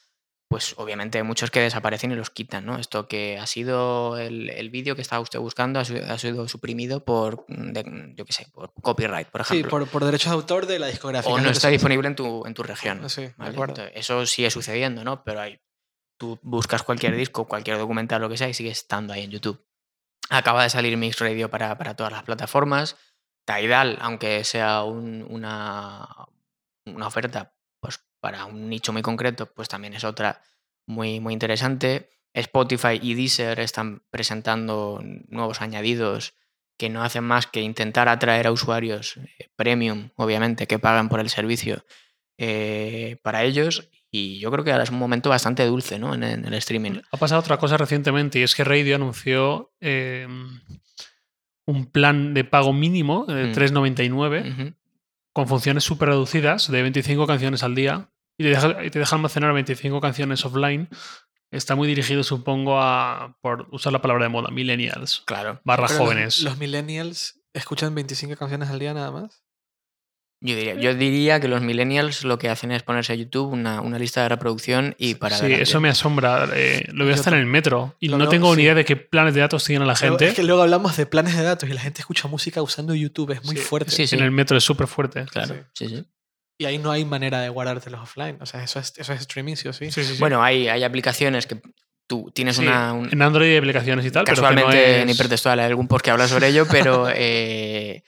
pues 0.50 0.74
obviamente 0.78 1.18
hay 1.18 1.26
muchos 1.26 1.52
que 1.52 1.60
desaparecen 1.60 2.14
y 2.14 2.16
los 2.16 2.30
quitan, 2.30 2.66
¿no? 2.66 2.78
Esto 2.80 3.10
que 3.10 3.38
ha 3.38 3.46
sido 3.46 4.18
el, 4.18 4.50
el 4.50 4.70
vídeo 4.70 4.96
que 4.96 5.02
estaba 5.02 5.20
usted 5.22 5.40
buscando 5.40 5.82
ha 5.82 5.84
sido, 5.86 6.10
ha 6.10 6.18
sido 6.18 6.48
suprimido 6.48 7.04
por, 7.04 7.44
mm, 7.50 7.74
de- 7.74 8.14
yo 8.16 8.24
qué 8.24 8.32
sé, 8.32 8.48
por 8.54 8.72
copyright, 8.82 9.28
por 9.28 9.44
Sí, 9.44 9.56
ejemplo. 9.56 9.70
por, 9.72 9.88
por 9.90 10.06
derechos 10.06 10.32
de 10.32 10.36
autor 10.36 10.66
de 10.66 10.80
la 10.80 10.88
discográfica. 10.88 11.34
o 11.34 11.40
no 11.42 11.50
está 11.50 11.68
disponible 11.68 12.08
en 12.08 12.16
tu, 12.16 12.46
en 12.46 12.54
tu 12.54 12.64
región. 12.64 13.10
Sí, 13.10 13.24
de 13.24 13.34
¿vale? 13.36 13.52
acuerdo. 13.52 13.74
Entonces, 13.82 13.94
eso 14.00 14.26
sigue 14.26 14.50
sucediendo, 14.50 15.04
¿no? 15.04 15.26
Pero 15.26 15.42
hay, 15.42 15.60
tú 16.18 16.40
buscas 16.42 16.82
cualquier 16.84 17.18
disco, 17.18 17.46
cualquier 17.50 17.78
documental, 17.78 18.22
lo 18.22 18.30
que 18.30 18.38
sea, 18.38 18.48
y 18.48 18.54
sigue 18.54 18.70
estando 18.72 19.12
ahí 19.12 19.24
en 19.26 19.32
YouTube. 19.32 19.62
Acaba 20.30 20.64
de 20.64 20.70
salir 20.70 20.96
Mix 20.96 21.20
Radio 21.20 21.50
para, 21.50 21.78
para 21.78 21.96
todas 21.98 22.14
las 22.14 22.24
plataformas. 22.24 22.96
Tidal, 23.48 23.98
aunque 24.02 24.44
sea 24.44 24.84
un- 24.84 25.26
una, 25.30 26.06
una 26.86 27.08
oferta 27.08 27.56
pues, 27.80 28.00
para 28.20 28.44
un 28.46 28.70
nicho 28.70 28.92
muy 28.92 29.02
concreto, 29.02 29.52
pues 29.54 29.70
también 29.70 29.94
es 29.94 30.04
otra 30.04 30.42
muy, 30.86 31.20
muy 31.22 31.32
interesante. 31.34 32.10
Spotify 32.34 33.00
y 33.02 33.14
Deezer 33.16 33.60
están 33.62 34.04
presentando 34.12 35.02
nuevos 35.30 35.62
añadidos 35.62 36.34
que 36.78 36.90
no 36.90 37.04
hacen 37.04 37.24
más 37.24 37.48
que 37.48 37.62
intentar 37.62 38.08
atraer 38.10 38.46
a 38.48 38.52
usuarios 38.52 39.18
eh, 39.18 39.50
premium, 39.56 40.10
obviamente, 40.16 40.68
que 40.68 40.78
pagan 40.78 41.10
por 41.10 41.20
el 41.20 41.30
servicio 41.30 41.84
eh, 42.38 43.18
para 43.24 43.44
ellos. 43.44 43.90
Y 44.12 44.40
yo 44.40 44.52
creo 44.52 44.64
que 44.64 44.72
ahora 44.72 44.84
es 44.84 44.92
un 44.92 45.00
momento 45.00 45.30
bastante 45.30 45.66
dulce 45.66 45.98
¿no? 46.00 46.14
en, 46.14 46.24
el 46.24 46.54
streaming. 46.54 47.02
Ha 47.12 47.18
pasado 47.18 47.40
otra 47.42 47.58
cosa 47.58 47.78
recientemente 47.78 48.40
y 48.40 48.44
es 48.44 48.56
que 48.56 48.64
Radio 48.64 48.96
anunció 48.96 49.74
eh, 49.82 50.28
un 51.68 51.86
plan 51.86 52.34
de 52.34 52.44
pago 52.44 52.74
mínimo 52.74 53.26
de 53.26 53.48
Mm. 53.50 53.54
3,99 53.54 54.52
Ujú. 54.52 54.74
con 55.34 55.48
funciones 55.48 55.84
súper 55.84 56.10
reducidas 56.10 56.72
de 56.72 56.82
25 56.82 57.28
canciones 57.28 57.62
al 57.62 57.76
día 57.76 58.10
y 58.40 58.44
te, 58.46 58.50
deja, 58.50 58.84
y 58.84 58.90
te 58.90 59.00
deja 59.00 59.16
almacenar 59.16 59.54
25 59.54 60.00
canciones 60.02 60.44
offline. 60.46 60.90
Está 61.52 61.76
muy 61.76 61.88
dirigido, 61.88 62.24
supongo, 62.24 62.80
a, 62.82 63.38
por 63.42 63.68
usar 63.72 63.94
la 63.94 64.02
palabra 64.02 64.24
de 64.26 64.30
moda, 64.30 64.50
millennials, 64.50 65.22
Claro. 65.26 65.62
barra 65.64 65.88
Pero 65.88 66.00
los- 66.00 66.08
jóvenes. 66.08 66.42
Los, 66.44 66.58
millennials 66.58 67.40
escuchan 67.54 67.94
25 67.96 68.36
canciones 68.36 68.70
al 68.70 68.80
día 68.80 68.94
nada 68.94 69.12
más. 69.12 69.44
Yo 70.40 70.56
diría, 70.56 70.76
yo 70.76 70.94
diría 70.94 71.40
que 71.40 71.48
los 71.48 71.62
millennials 71.64 72.24
lo 72.24 72.38
que 72.38 72.48
hacen 72.50 72.72
es 72.72 72.84
ponerse 72.84 73.12
a 73.12 73.16
YouTube 73.16 73.52
una, 73.52 73.82
una 73.82 73.98
lista 73.98 74.22
de 74.22 74.30
reproducción 74.30 74.94
y 75.00 75.16
para 75.16 75.36
sí, 75.36 75.42
adelante. 75.46 75.64
eso 75.64 75.82
me 75.82 75.90
asombra. 75.90 76.48
eh, 76.54 76.86
lo 76.94 77.06
veo 77.06 77.16
hasta 77.16 77.32
en 77.32 77.38
el 77.38 77.48
metro 77.48 77.96
y 78.00 78.10
no 78.10 78.30
tengo 78.30 78.52
sí. 78.52 78.58
ni 78.58 78.64
idea 78.64 78.76
de 78.76 78.86
qué 78.86 78.96
planes 78.98 79.34
de 79.34 79.40
datos 79.42 79.64
tiene 79.64 79.84
la 79.86 79.96
gente. 79.96 80.28
Es 80.28 80.36
que 80.36 80.44
luego 80.44 80.62
hablamos 80.62 80.96
de 80.96 81.08
planes 81.08 81.36
de 81.36 81.42
datos 81.42 81.68
y 81.68 81.74
la 81.74 81.82
gente 81.82 82.02
escucha 82.02 82.28
música 82.28 82.62
usando 82.62 82.94
YouTube, 82.94 83.32
es 83.32 83.44
muy 83.46 83.56
Sí, 83.56 83.62
fuerte. 83.64 83.90
sí, 83.92 84.06
sí. 84.06 84.16
En 84.16 84.24
el 84.24 84.30
metro 84.32 84.56
es 84.58 84.64
súper 84.64 84.86
fuerte. 84.86 85.26
Claro, 85.26 85.56
sí, 85.74 85.88
sí. 85.90 86.06
Y 86.60 86.66
ahí 86.66 86.78
no 86.78 86.92
hay 86.92 87.04
manera 87.04 87.42
de 87.42 87.50
guardártelos 87.50 88.02
offline. 88.02 88.38
O 88.40 88.46
sea, 88.46 88.64
eso 88.64 88.80
es, 88.80 88.94
eso 88.98 89.14
es 89.14 89.22
streaming, 89.22 89.56
sí 89.56 89.68
o 89.70 89.74
sí. 89.74 89.92
Sí, 89.92 90.04
sí, 90.04 90.14
sí. 90.14 90.20
Bueno, 90.20 90.44
hay, 90.44 90.68
hay 90.68 90.84
aplicaciones 90.84 91.48
que 91.48 91.60
tú 92.06 92.32
tienes 92.34 92.58
Sí, 92.58 92.62
una... 92.62 92.94
un- 92.94 93.10
en 93.12 93.22
Android 93.24 93.50
hay 93.52 93.58
aplicaciones 93.58 94.06
y 94.06 94.12
tal, 94.12 94.24
pero 94.24 94.36
que 94.36 94.42
no 94.42 94.48
casualmente 94.50 95.02
en 95.02 95.10
es- 95.10 95.16
hipertextual 95.16 95.60
hay 95.60 95.66
algún 95.66 95.88
post 95.88 96.06
que 96.06 96.12
habla 96.12 96.28
sobre 96.28 96.50
ello, 96.50 96.68
pero... 96.70 97.08
eh, 97.12 98.04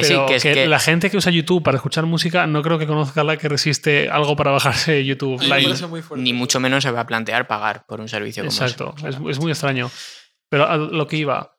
que 0.00 0.06
sí, 0.06 0.14
pero 0.14 0.26
que 0.26 0.34
es 0.36 0.42
que... 0.42 0.66
la 0.66 0.78
gente 0.78 1.10
que 1.10 1.16
usa 1.16 1.30
YouTube 1.32 1.62
para 1.62 1.76
escuchar 1.76 2.06
música 2.06 2.46
no 2.46 2.62
creo 2.62 2.78
que 2.78 2.86
conozca 2.86 3.24
la 3.24 3.36
que 3.36 3.48
resiste 3.48 4.08
algo 4.10 4.36
para 4.36 4.50
bajarse 4.50 5.04
YouTube 5.04 5.40
Live. 5.42 5.74
Ni 6.16 6.32
mucho 6.32 6.60
menos 6.60 6.82
se 6.84 6.90
va 6.90 7.00
a 7.00 7.06
plantear 7.06 7.46
pagar 7.46 7.84
por 7.86 8.00
un 8.00 8.08
servicio 8.08 8.42
como 8.42 8.52
ese. 8.52 8.64
Exacto, 8.64 8.94
es, 9.06 9.16
es 9.30 9.38
muy 9.40 9.50
extraño. 9.52 9.90
Pero 10.50 10.66
a 10.66 10.76
lo 10.76 11.06
que 11.06 11.16
iba, 11.16 11.54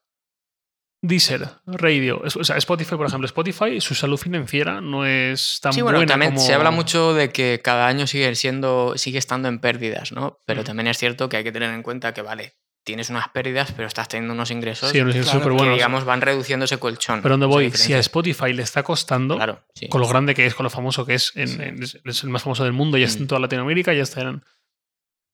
Deezer, 1.01 1.47
Radio, 1.65 2.21
o 2.23 2.43
sea, 2.43 2.57
Spotify, 2.57 2.95
por 2.97 3.07
ejemplo, 3.07 3.25
Spotify, 3.25 3.79
su 3.79 3.95
salud 3.95 4.17
financiera 4.17 4.81
no 4.81 5.05
es 5.05 5.59
tan 5.61 5.71
Sí, 5.71 5.81
bueno, 5.81 5.99
buena 5.99 6.11
también 6.11 6.33
como... 6.33 6.45
se 6.45 6.53
habla 6.53 6.71
mucho 6.71 7.13
de 7.13 7.31
que 7.31 7.61
cada 7.63 7.87
año 7.87 8.05
sigue 8.05 8.35
siendo, 8.35 8.93
sigue 8.97 9.17
estando 9.17 9.47
en 9.47 9.59
pérdidas, 9.59 10.11
¿no? 10.11 10.39
Pero 10.45 10.61
Mm. 10.61 10.65
también 10.65 10.87
es 10.87 10.97
cierto 10.97 11.29
que 11.29 11.37
hay 11.37 11.43
que 11.45 11.53
tener 11.53 11.73
en 11.73 11.83
cuenta 11.83 12.13
que, 12.13 12.21
vale, 12.21 12.55
tienes 12.83 13.09
unas 13.09 13.29
pérdidas, 13.29 13.71
pero 13.73 13.87
estás 13.87 14.07
teniendo 14.07 14.33
unos 14.33 14.49
ingresos 14.51 14.89
Sí, 14.91 14.99
unos 14.99 15.13
Claro, 15.13 15.29
súper 15.31 15.49
que, 15.49 15.57
buenos. 15.57 15.75
digamos, 15.75 16.05
van 16.05 16.21
reduciendo 16.21 16.65
ese 16.65 16.77
colchón. 16.77 17.21
Pero 17.21 17.33
donde 17.33 17.45
esa 17.45 17.53
voy, 17.53 17.71
si 17.71 17.93
a 17.93 17.99
Spotify 17.99 18.53
le 18.53 18.63
está 18.63 18.83
costando, 18.83 19.35
Claro, 19.35 19.63
sí. 19.75 19.87
con 19.89 20.01
lo 20.01 20.07
grande 20.07 20.33
que 20.33 20.45
es, 20.45 20.55
con 20.55 20.63
lo 20.63 20.69
famoso 20.69 21.05
que 21.05 21.13
es, 21.15 21.31
en- 21.35 21.47
Sí. 21.47 21.61
en- 21.61 21.83
es, 21.83 22.23
el 22.23 22.29
más 22.29 22.43
famoso 22.43 22.63
del 22.63 22.73
mundo, 22.73 22.97
ya 22.97 23.05
está 23.05 23.19
en 23.19 23.25
Mm. 23.25 23.27
toda 23.27 23.41
Latinoamérica, 23.41 23.93
ya 23.93 24.03
está 24.03 24.21
en... 24.21 24.43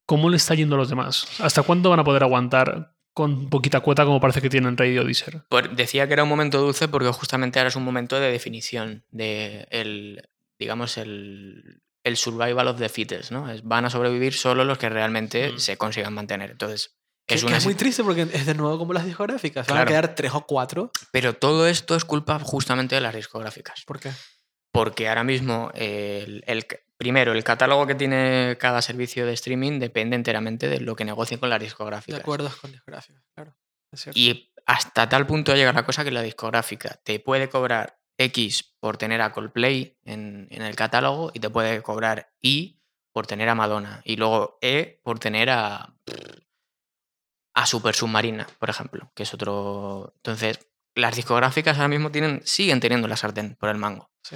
¿Cómo 0.05 0.29
le 0.29 0.37
está 0.37 0.53
yendo 0.53 0.75
a 0.75 0.77
los 0.79 0.89
demás? 0.89 1.27
¿Hasta 1.39 1.63
cuándo 1.63 1.89
van 1.89 1.99
a 1.99 2.03
poder 2.03 2.23
aguantar 2.23 2.95
con 3.13 3.49
poquita 3.49 3.79
cuota 3.79 4.05
como 4.05 4.19
parece 4.19 4.41
que 4.41 4.49
tienen 4.49 4.77
Radio 4.77 5.03
Deezer? 5.03 5.43
Por- 5.49 5.75
decía 5.75 6.07
que 6.07 6.13
era 6.13 6.23
un 6.23 6.29
momento 6.29 6.59
dulce 6.61 6.87
porque 6.87 7.07
justamente 7.09 7.59
ahora 7.59 7.69
es 7.69 7.75
un 7.75 7.83
momento 7.83 8.19
de 8.19 8.31
definición 8.31 9.05
de 9.09 9.67
el, 9.71 10.29
digamos, 10.59 10.97
el, 10.97 11.81
el 12.03 12.17
survival 12.17 12.67
of 12.67 12.77
the 12.77 12.89
fittest, 12.89 13.31
¿no? 13.31 13.49
Es, 13.49 13.63
van 13.63 13.85
a 13.85 13.89
sobrevivir 13.89 14.33
solo 14.33 14.63
los 14.63 14.77
que 14.77 14.89
realmente 14.89 15.53
Mm. 15.53 15.57
se 15.59 15.77
consigan 15.77 16.13
mantener. 16.13 16.51
Entonces, 16.51 16.89
Que, 16.89 16.95
es 17.27 17.41
que 17.41 17.47
una 17.47 17.57
es 17.57 17.65
muy 17.65 17.75
triste 17.75 18.03
porque 18.03 18.21
es 18.21 18.45
de 18.45 18.53
nuevo 18.53 18.77
como 18.77 18.93
las 18.93 19.05
discográficas. 19.05 19.67
Van 19.67 19.79
a 19.79 19.85
quedar 19.85 20.13
tres 20.15 20.31
o 20.33 20.45
cuatro. 20.45 20.91
Pero 21.11 21.33
todo 21.33 21.67
esto 21.67 21.95
es 21.95 22.05
culpa 22.05 22.39
justamente 22.39 22.95
de 22.95 23.01
las 23.01 23.15
discográficas. 23.15 23.83
¿Por 23.85 23.99
qué? 23.99 24.11
Porque 24.71 25.07
ahora 25.09 25.23
mismo, 25.23 25.71
el, 25.73 26.43
el 26.47 26.65
primero, 26.97 27.31
el 27.31 27.43
catálogo 27.43 27.87
que 27.87 27.95
tiene 27.95 28.57
cada 28.59 28.81
servicio 28.81 29.25
de 29.25 29.33
streaming 29.33 29.79
depende 29.79 30.15
enteramente 30.15 30.67
de 30.67 30.81
lo 30.81 30.95
que 30.95 31.05
negocien 31.05 31.39
con 31.39 31.49
las 31.49 31.59
De 31.59 31.65
discográficas. 31.65 32.19
acuerdo 32.19 32.51
con 32.61 32.71
discográficas, 32.71 33.23
claro. 33.33 33.55
Es. 33.91 34.09
Y 34.13 34.51
hasta 34.65 35.07
tal 35.07 35.25
punto 35.25 35.55
llega 35.55 35.71
la 35.71 35.85
cosa 35.85 36.03
que 36.03 36.11
la 36.11 36.21
discográfica 36.21 36.99
te 37.03 37.19
puede 37.19 37.47
cobrar 37.49 37.99
X 38.17 38.75
por 38.79 38.97
tener 38.97 39.21
a 39.21 39.31
Coldplay 39.31 39.97
en, 40.03 40.47
en 40.51 40.61
el 40.61 40.75
catálogo 40.75 41.31
y 41.33 41.39
te 41.39 41.49
puede 41.49 41.81
cobrar 41.81 42.33
Y 42.41 42.81
por 43.13 43.27
tener 43.27 43.47
a 43.47 43.55
Madonna. 43.55 44.01
Y 44.03 44.17
luego 44.17 44.57
E 44.61 44.99
por 45.03 45.19
tener 45.19 45.49
a. 45.49 45.95
a 47.55 47.65
Super 47.65 47.95
Submarina, 47.95 48.47
por 48.59 48.69
ejemplo, 48.69 49.11
que 49.15 49.23
es 49.23 49.33
otro. 49.33 50.13
Entonces, 50.17 50.59
las 50.93 51.15
discográficas 51.15 51.77
ahora 51.77 51.87
mismo 51.87 52.11
tienen, 52.11 52.41
siguen 52.45 52.79
teniendo 52.79 53.07
la 53.07 53.17
sartén 53.17 53.55
por 53.55 53.69
el 53.69 53.77
mango. 53.77 54.11
Sí. 54.23 54.35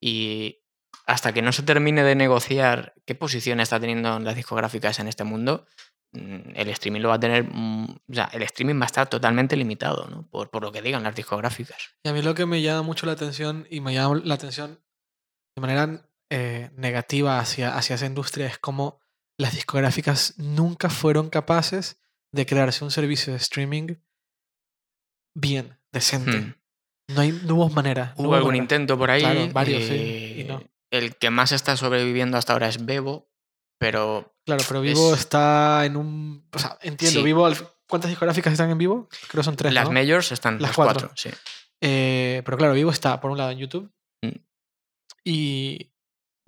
Y 0.00 0.58
hasta 1.06 1.32
que 1.32 1.42
no 1.42 1.52
se 1.52 1.62
termine 1.62 2.02
de 2.02 2.16
negociar 2.16 2.94
qué 3.06 3.14
posición 3.14 3.60
está 3.60 3.78
teniendo 3.78 4.18
las 4.18 4.34
discográficas 4.34 4.98
en 4.98 5.06
este 5.06 5.22
mundo, 5.22 5.66
mm, 6.12 6.50
el 6.54 6.68
streaming 6.70 7.00
lo 7.00 7.10
va 7.10 7.14
a 7.14 7.20
tener. 7.20 7.44
mm, 7.44 7.84
O 8.10 8.14
sea, 8.14 8.28
el 8.32 8.42
streaming 8.42 8.80
va 8.80 8.84
a 8.84 8.86
estar 8.86 9.08
totalmente 9.08 9.56
limitado, 9.56 10.08
¿no? 10.08 10.26
Por, 10.28 10.50
por 10.50 10.62
lo 10.62 10.72
que 10.72 10.82
digan 10.82 11.04
las 11.04 11.14
discográficas. 11.14 11.78
Y 12.04 12.08
a 12.08 12.12
mí 12.12 12.20
lo 12.22 12.34
que 12.34 12.46
me 12.46 12.62
llama 12.62 12.82
mucho 12.82 13.06
la 13.06 13.12
atención 13.12 13.66
y 13.70 13.80
me 13.80 13.94
llama 13.94 14.20
la 14.24 14.34
atención 14.34 14.80
de 15.56 15.60
manera 15.60 16.08
eh, 16.30 16.70
negativa 16.74 17.38
hacia, 17.38 17.76
hacia 17.76 17.94
esa 17.94 18.06
industria 18.06 18.46
es 18.46 18.58
como 18.58 19.00
las 19.38 19.54
discográficas 19.54 20.34
nunca 20.38 20.90
fueron 20.90 21.30
capaces 21.30 22.00
de 22.36 22.46
crearse 22.46 22.84
un 22.84 22.90
servicio 22.90 23.32
de 23.32 23.38
streaming 23.38 23.96
bien, 25.34 25.78
decente. 25.92 26.38
Hmm. 26.38 26.54
No, 27.14 27.20
hay, 27.20 27.32
no 27.44 27.54
hubo 27.54 27.68
manera. 27.70 28.14
no 28.18 28.24
Hubo 28.24 28.34
algún 28.34 28.48
manera. 28.50 28.64
intento 28.64 28.98
por 28.98 29.10
ahí. 29.10 29.20
Claro, 29.22 29.48
varios, 29.52 29.84
sí, 29.84 30.36
y 30.40 30.44
no. 30.44 30.60
eh, 30.60 30.70
El 30.90 31.16
que 31.16 31.30
más 31.30 31.52
está 31.52 31.76
sobreviviendo 31.76 32.36
hasta 32.36 32.52
ahora 32.52 32.68
es 32.68 32.84
Bebo, 32.84 33.28
pero 33.78 34.34
Claro, 34.44 34.64
pero 34.68 34.80
Vivo 34.80 35.12
es- 35.14 35.20
está 35.20 35.84
en 35.84 35.96
un... 35.96 36.48
O 36.52 36.58
sea, 36.58 36.78
entiendo, 36.82 37.20
Sí. 37.20 37.24
Vivo... 37.24 37.48
¿Cuántas 37.88 38.10
discográficas 38.10 38.52
están 38.52 38.70
en 38.70 38.78
Vivo? 38.78 39.08
Creo 39.28 39.40
que 39.40 39.44
son 39.44 39.54
tres, 39.56 39.72
las 39.72 39.90
majors 39.90 40.32
están 40.32 40.60
Las 40.60 40.74
cuatro. 40.74 41.08
cuatro. 41.08 41.16
sí. 41.16 41.30
Eh, 41.82 42.42
pero 42.44 42.56
claro, 42.56 42.72
Vivo 42.74 42.90
está 42.90 43.20
por 43.20 43.30
un 43.30 43.38
lado 43.38 43.50
en 43.50 43.58
YouTube 43.58 43.92
Mm. 44.24 44.38
y 45.24 45.92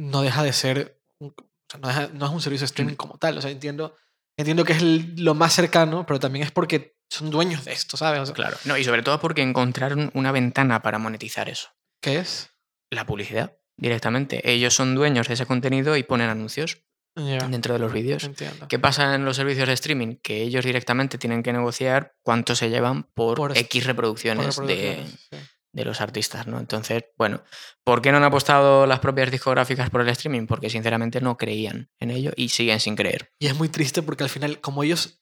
no 0.00 0.22
deja 0.22 0.42
de 0.42 0.52
ser, 0.52 1.00
un- 1.20 1.34
o 1.38 1.44
sea, 1.70 1.80
no, 1.80 1.88
deja- 1.88 2.08
no 2.14 2.26
es 2.26 2.32
un 2.32 2.40
servicio 2.40 2.62
de 2.62 2.66
streaming 2.66 2.94
Mm. 2.94 2.96
como 2.96 3.18
tal. 3.18 3.38
O 3.38 3.42
sea, 3.42 3.50
entiendo, 3.52 3.94
entiendo 4.38 4.64
que 4.64 4.72
es 4.72 4.80
el- 4.82 5.14
lo 5.16 5.34
más 5.34 5.52
cercano, 5.52 6.06
pero 6.06 6.18
también 6.18 6.44
es 6.46 6.50
porque 6.50 6.96
son 7.10 7.30
dueños 7.30 7.64
de 7.66 7.72
esto, 7.72 7.96
¿sabes? 7.98 8.20
O 8.20 8.26
sea, 8.26 8.34
Claro. 8.34 8.56
No, 8.64 8.76
y 8.78 8.84
sobre 8.84 9.02
todo 9.02 9.20
porque 9.20 9.42
encontraron 9.42 10.10
una 10.14 10.32
ventana 10.32 10.80
para 10.82 10.98
monetizar 10.98 11.48
eso. 11.50 11.68
¿Qué 12.02 12.18
es? 12.18 12.50
La 12.90 13.04
publicidad, 13.06 13.56
directamente. 13.76 14.50
Ellos 14.50 14.74
son 14.74 14.94
dueños 14.94 15.28
de 15.28 15.34
ese 15.34 15.44
contenido 15.46 15.96
y 15.96 16.02
ponen 16.02 16.28
anuncios 16.30 16.78
dentro 17.16 17.74
de 17.74 17.80
los 17.80 17.92
vídeos. 17.92 18.22
entiendo. 18.24 18.68
¿Qué 18.68 18.78
pasa 18.78 19.14
en 19.16 19.24
los 19.24 19.36
servicios 19.36 19.66
de 19.66 19.74
streaming? 19.74 20.16
Que 20.22 20.42
ellos 20.42 20.64
directamente 20.64 21.18
tienen 21.18 21.42
que 21.42 21.52
negociar 21.52 22.14
cuánto 22.22 22.54
se 22.54 22.70
llevan 22.70 23.04
por, 23.14 23.36
Por- 23.36 23.58
X 23.58 23.82
Por 23.82 23.86
reproducciones, 23.88 24.56
de, 24.58 25.04
sí. 25.30 25.36
De 25.78 25.84
los 25.84 26.00
artistas, 26.00 26.46
¿no? 26.46 26.58
Entonces, 26.58 27.04
bueno, 27.16 27.42
¿por 27.84 28.02
qué 28.02 28.10
no 28.10 28.18
han 28.18 28.24
apostado 28.24 28.86
las 28.86 29.00
propias 29.00 29.30
discográficas 29.30 29.90
por 29.90 30.00
el 30.02 30.08
streaming? 30.08 30.46
Porque 30.46 30.70
sinceramente 30.70 31.20
no 31.20 31.36
creían 31.36 31.90
en 31.98 32.10
ello 32.10 32.32
y 32.36 32.48
siguen 32.50 32.80
sin 32.80 32.96
creer. 32.96 33.32
Y 33.38 33.46
es 33.46 33.54
muy 33.56 33.68
triste 33.68 34.02
porque 34.02 34.24
al 34.24 34.30
final, 34.30 34.60
como 34.60 34.82
ellos, 34.82 35.20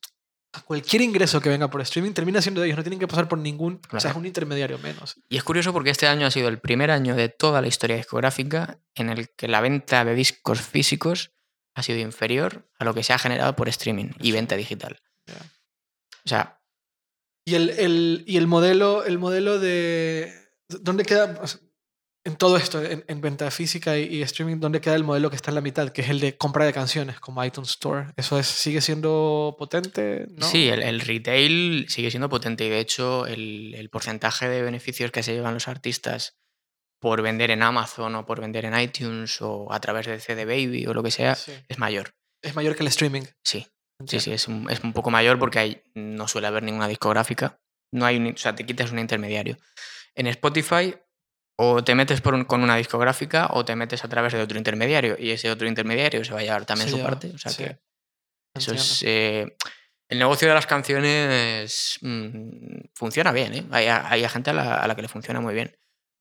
a 0.53 0.61
cualquier 0.63 1.03
ingreso 1.03 1.41
que 1.41 1.49
venga 1.51 1.69
por 1.69 1.81
streaming 1.83 2.13
termina 2.13 2.41
siendo 2.41 2.61
de 2.63 2.69
ellos, 2.69 2.79
no 2.79 2.83
tienen 2.83 2.99
que 2.99 3.07
pasar 3.09 3.29
por 3.29 3.39
ningún, 3.39 3.81
o 3.93 4.01
sea, 4.01 4.13
es 4.13 4.17
un 4.17 4.25
intermediario 4.27 4.79
menos. 4.79 5.17
Y 5.29 5.37
es 5.37 5.45
curioso 5.45 5.73
porque 5.73 5.91
este 5.91 6.07
año 6.07 6.27
ha 6.27 6.31
sido 6.31 6.49
el 6.49 6.59
primer 6.59 6.91
año 6.91 7.15
de 7.15 7.29
toda 7.29 7.61
la 7.61 7.69
historia 7.69 7.97
discográfica 7.97 8.79
en 8.95 9.11
el 9.11 9.29
que 9.37 9.49
la 9.49 9.61
venta 9.61 10.05
de 10.05 10.15
discos 10.15 10.61
físicos 10.63 11.33
ha 11.75 11.83
sido 11.83 11.99
inferior 11.99 12.67
a 12.79 12.85
lo 12.87 12.95
que 12.95 13.03
se 13.03 13.13
ha 13.13 13.19
generado 13.19 13.55
por 13.55 13.69
streaming 13.69 14.13
y 14.21 14.33
venta 14.33 14.57
digital. 14.57 15.01
O 16.25 16.29
sea, 16.29 16.59
Y 17.45 17.55
el, 17.55 17.71
el- 17.71 18.25
y 18.27 18.39
el 18.39 18.47
modelo, 18.47 19.05
el 19.05 19.19
modelo 19.19 19.61
de. 19.61 20.33
¿Dónde 20.69 21.05
queda? 21.05 21.41
en 22.25 22.35
todo 22.35 22.57
esto, 22.57 22.83
en, 22.83 23.05
en 23.07 23.21
venta 23.21 23.49
física 23.53 23.97
y, 23.97 24.17
y 24.17 24.23
streaming, 24.23 24.59
¿dónde 24.59 24.81
queda 24.81 24.97
el 24.97 25.05
modelo 25.05 25.31
que 25.31 25.37
está 25.37 25.53
en 25.53 25.55
la 25.55 25.61
mitad? 25.61 25.91
Que 25.91 26.03
es 26.03 26.09
el 26.09 26.19
de 26.19 26.37
compra 26.37 26.65
de 26.65 26.73
canciones, 26.73 27.21
como 27.21 27.45
iTunes 27.45 27.71
Store. 27.71 28.07
¿Eso 28.17 28.37
es, 28.41 28.49
sigue 28.49 28.81
siendo 28.81 29.55
potente? 29.57 30.27
¿No? 30.31 30.45
sí, 30.45 30.69
el, 30.69 30.83
el 30.83 31.01
retail 31.03 31.87
sigue 31.89 32.11
siendo 32.11 32.29
potente 32.29 32.67
y 32.67 32.69
de 32.69 32.81
hecho 32.81 33.29
el, 33.29 33.75
el 33.77 33.91
porcentaje 33.91 34.49
de 34.49 34.63
beneficios 34.63 35.13
que 35.13 35.23
se 35.23 35.35
llevan 35.35 35.55
los 35.55 35.69
artistas 35.69 36.37
por 37.01 37.23
vender 37.23 37.53
en 37.53 37.63
Amazon 37.63 38.17
o 38.17 38.27
por 38.27 38.41
vender 38.41 38.65
en 38.65 38.77
iTunes 38.77 39.41
o 39.41 39.73
a 39.73 39.79
través 39.81 40.07
de 40.07 40.19
CD 40.19 40.45
Baby 40.47 40.85
o 40.89 40.95
lo 40.95 41.05
que 41.05 41.13
sea 41.13 41.37
Sí. 41.37 41.53
es 41.69 41.79
mayor. 41.79 42.11
Es 42.43 42.57
mayor 42.57 42.75
que 42.75 42.83
el 42.83 42.89
streaming. 42.89 43.23
Sí, 43.45 43.61
sí, 43.61 43.69
entiendo. 44.01 44.25
sí, 44.25 44.33
es 44.33 44.49
un, 44.49 44.69
es 44.69 44.81
un 44.83 44.93
poco 44.93 45.13
mayor 45.13 45.39
porque 45.39 45.61
ahí 45.61 45.83
no 45.95 46.27
suele 46.27 46.49
haber 46.49 46.65
ninguna 46.65 46.89
discográfica. 46.89 47.61
No 47.93 48.05
hay 48.05 48.17
un, 48.17 48.27
o 48.27 48.37
sea, 48.37 48.57
te 48.57 48.67
quitas 48.67 48.91
un 48.91 48.99
intermediario. 48.99 49.59
En 50.17 50.27
Spotify 50.27 50.97
o 51.59 51.85
te 51.85 51.95
metes 51.95 52.21
por 52.21 52.35
un- 52.35 52.45
con 52.45 52.63
una 52.63 52.77
discográfica 52.77 53.49
o 53.53 53.65
te 53.65 53.77
metes 53.77 54.05
a 54.05 54.09
través 54.09 54.33
de 54.33 54.43
otro 54.43 54.59
intermediario 54.59 55.17
y 55.19 55.31
ese 55.31 55.51
otro 55.51 55.69
intermediario 55.69 56.25
se 56.25 56.33
va 56.33 56.41
a 56.41 56.43
llevar 56.43 56.67
también 56.67 56.87
Se 56.89 56.91
su 56.93 56.97
lleva, 56.99 57.09
parte. 57.11 57.31
O 57.35 57.39
sea 57.39 57.53
sí. 57.53 57.65
que 57.65 57.79
eso 58.55 58.73
es... 58.75 59.03
eh, 59.07 59.57
el 60.09 60.19
negocio 60.19 60.49
de 60.49 60.55
las 60.55 60.67
canciones 60.67 61.99
mm, 62.03 62.89
funciona 62.95 63.33
bien, 63.33 63.55
¿eh? 63.55 63.65
Hay, 63.71 63.87
hay 63.87 64.29
gente 64.29 64.51
a 64.51 64.55
la, 64.55 64.77
a 64.77 64.87
la 64.89 64.95
que 64.95 65.03
le 65.03 65.09
funciona 65.09 65.41
muy 65.41 65.55
bien. 65.55 65.77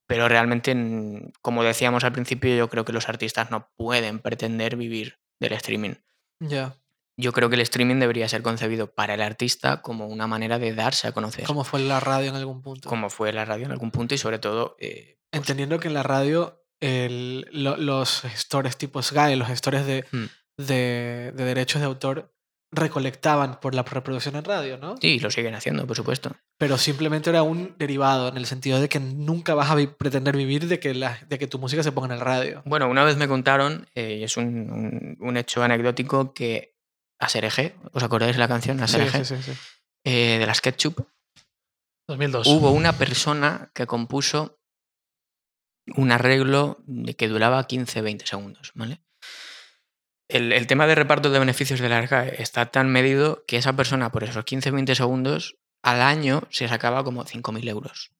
Pero 0.07 0.27
realmente, 0.27 0.73
mm, 0.75 1.31
como 1.41 1.63
decíamos 1.63 2.03
al 2.03 2.11
principio, 2.13 2.55
yo 2.55 2.69
creo 2.69 2.85
que 2.85 2.93
los 2.93 3.09
artistas 3.09 3.51
no 3.51 3.71
pueden 3.77 4.19
pretender 4.19 4.75
vivir 4.75 5.19
del 5.39 5.53
streaming 5.53 5.95
Ya. 6.39 6.75
Yo 7.17 7.31
creo 7.31 7.49
que 7.49 7.55
el 7.55 7.61
streaming 7.61 7.95
debería 7.99 8.27
ser 8.29 8.41
concebido 8.41 8.93
para 8.93 9.13
el 9.13 9.21
artista 9.21 9.81
como 9.81 10.07
una 10.07 10.27
manera 10.27 10.59
de 10.59 10.73
darse 10.73 11.07
a 11.07 11.11
conocer, 11.11 11.45
Como 11.45 11.63
fue 11.63 11.79
la 11.79 11.99
radio 11.99 12.29
en 12.29 12.35
algún 12.35 12.61
punto. 12.61 12.89
como 12.89 13.09
fue 13.09 13.31
la 13.33 13.45
radio 13.45 13.65
en 13.65 13.71
algún 13.71 13.91
punto 13.91 14.15
y 14.15 14.17
sobre 14.17 14.39
todo, 14.39 14.75
eh, 14.79 15.17
pues, 15.31 15.41
Entendiendo 15.41 15.79
que 15.79 15.87
en 15.89 15.93
la 15.93 16.03
radio 16.03 16.61
el- 16.81 17.47
lo- 17.51 17.77
los 17.77 18.21
gestores 18.21 18.77
tipo 18.77 19.01
Sky, 19.01 19.35
los 19.35 19.47
gestores 19.47 19.85
de, 19.85 20.05
Hmm. 20.11 20.25
de, 20.57 21.31
de 21.35 21.43
derechos 21.45 21.81
de 21.81 21.87
autor 21.87 22.33
recolectaban 22.71 23.59
por 23.61 23.73
la 23.73 23.83
reproducción 23.83 24.35
en 24.35 24.43
radio, 24.43 24.77
¿no? 24.77 24.95
sí, 24.99 25.19
lo 25.19 25.31
siguen 25.31 25.55
haciendo, 25.55 25.87
por 25.87 25.95
supuesto. 25.95 26.35
Pero 26.57 26.77
simplemente 26.77 27.29
era 27.29 27.41
un 27.43 27.75
derivado 27.77 28.27
en 28.27 28.37
el 28.37 28.45
sentido 28.45 28.79
de 28.81 28.89
que 28.89 28.99
nunca 28.99 29.53
vas 29.55 29.71
a 29.71 29.75
vi- 29.75 29.87
pretender 29.87 30.35
vivir 30.35 30.67
de 30.67 30.79
que, 30.79 30.93
la, 30.93 31.17
de 31.27 31.39
que 31.39 31.47
tu 31.47 31.57
música 31.59 31.83
se 31.83 31.91
ponga 31.93 32.07
en 32.07 32.13
el 32.13 32.19
radio. 32.19 32.61
Bueno, 32.65 32.89
una 32.89 33.03
vez 33.05 33.15
me 33.17 33.27
contaron, 33.29 33.87
eh, 33.95 34.17
y 34.19 34.23
es 34.23 34.35
un, 34.37 34.45
un- 34.69 35.17
un 35.19 35.37
hecho 35.37 35.63
anecdótico, 35.63 36.33
que 36.33 36.74
Aserejé, 37.25 37.75
¿os 37.91 38.03
acordáis 38.03 38.35
de 38.35 38.39
la 38.39 38.47
canción 38.47 38.81
Aserejé? 38.81 39.25
sí, 39.25 39.35
sí, 39.35 39.43
sí. 39.43 39.51
Eh, 40.03 40.37
de 40.39 40.45
las 40.45 40.61
Ketchup, 40.61 41.07
2002. 42.07 42.47
hubo 42.47 42.71
una 42.71 42.93
persona 42.93 43.71
que 43.73 43.87
compuso 43.87 44.59
un 45.95 46.11
arreglo 46.11 46.77
de 46.85 47.15
que 47.15 47.27
duraba 47.27 47.67
15-20 47.67 48.25
segundos, 48.25 48.71
¿vale? 48.75 49.01
El, 50.27 50.51
el 50.51 50.65
tema 50.67 50.87
de 50.87 50.95
reparto 50.95 51.29
de 51.29 51.39
beneficios 51.39 51.79
de 51.79 51.89
la 51.89 52.01
RGAE 52.01 52.41
está 52.41 52.67
tan 52.67 52.89
medido 52.89 53.43
que 53.47 53.57
esa 53.57 53.73
persona 53.73 54.11
por 54.11 54.23
esos 54.23 54.43
15-20 54.45 54.95
segundos 54.95 55.57
al 55.83 56.01
año 56.01 56.43
se 56.49 56.67
sacaba 56.67 57.03
como 57.03 57.25
5.000 57.25 57.69
euros. 57.69 58.11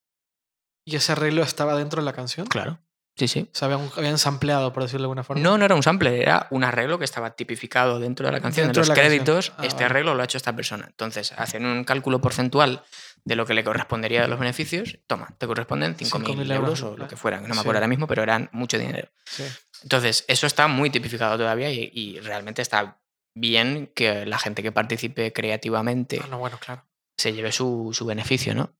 ¿Y 0.86 0.96
ese 0.96 1.14
arreglo 1.14 1.42
estaba 1.42 1.76
dentro 1.76 2.02
de 2.02 2.06
la 2.06 2.14
canción? 2.14 2.46
Claro. 2.46 2.80
Sí, 3.18 3.28
sí. 3.30 3.50
O 3.54 3.56
sea, 3.58 3.68
habían, 3.72 3.90
habían 3.96 4.18
sampleado, 4.18 4.74
por 4.74 4.84
decirlo 4.84 5.04
de 5.04 5.06
alguna 5.06 5.24
forma. 5.24 5.42
No, 5.42 5.58
no 5.58 5.64
era 5.64 5.74
un 5.76 5.84
sample, 5.84 6.22
era 6.22 6.48
un 6.50 6.64
arreglo 6.66 7.00
que 7.00 7.06
estaba 7.06 7.32
tipificado 7.36 8.00
dentro 8.00 8.26
de 8.26 8.34
la 8.34 8.42
canción. 8.42 8.68
Dentro 8.68 8.84
en 8.84 8.90
de 8.90 8.94
los 8.94 9.00
créditos, 9.00 9.54
Ah, 9.58 9.62
este 9.66 9.76
vale. 9.84 9.86
arreglo 9.86 10.16
lo 10.16 10.22
ha 10.22 10.26
hecho 10.26 10.38
esta 10.38 10.54
persona. 10.56 10.86
Entonces, 10.90 11.32
hacen 11.38 11.66
un 11.66 11.86
cálculo 11.86 12.20
porcentual 12.20 12.84
de 13.24 13.36
lo 13.38 13.46
que 13.46 13.54
le 13.54 13.64
correspondería 13.64 14.22
de 14.22 14.28
los 14.28 14.38
beneficios. 14.38 15.00
Toma, 15.08 15.34
te 15.38 15.48
corresponden 15.48 15.96
5.000 15.96 16.36
5.000 16.36 16.52
euros 16.56 16.82
o 16.84 16.98
lo 16.98 17.08
que 17.08 17.16
fuera, 17.16 17.38
que 17.38 17.44
no 17.44 17.50
me 17.50 17.54
Sí. 17.56 17.60
acuerdo 17.62 17.78
ahora 17.80 17.88
mismo, 17.88 18.06
pero 18.06 18.22
eran 18.22 18.50
mucho 18.52 18.78
dinero. 18.78 19.08
Sí. 19.24 19.44
Entonces, 19.84 20.26
eso 20.28 20.46
está 20.46 20.68
muy 20.68 20.90
tipificado 20.90 21.38
todavía 21.38 21.72
y, 21.72 21.90
y 21.94 22.20
realmente 22.20 22.62
está 22.62 23.00
bien 23.34 23.92
que 23.96 24.26
la 24.26 24.38
gente 24.40 24.62
que 24.62 24.72
participe 24.74 25.32
creativamente 25.34 26.20
Ah, 26.24 26.28
no, 26.30 26.38
bueno, 26.38 26.58
claro. 26.60 26.86
se 27.18 27.32
lleve 27.34 27.52
su, 27.52 27.92
su 27.94 28.06
beneficio, 28.06 28.54
¿no? 28.56 28.74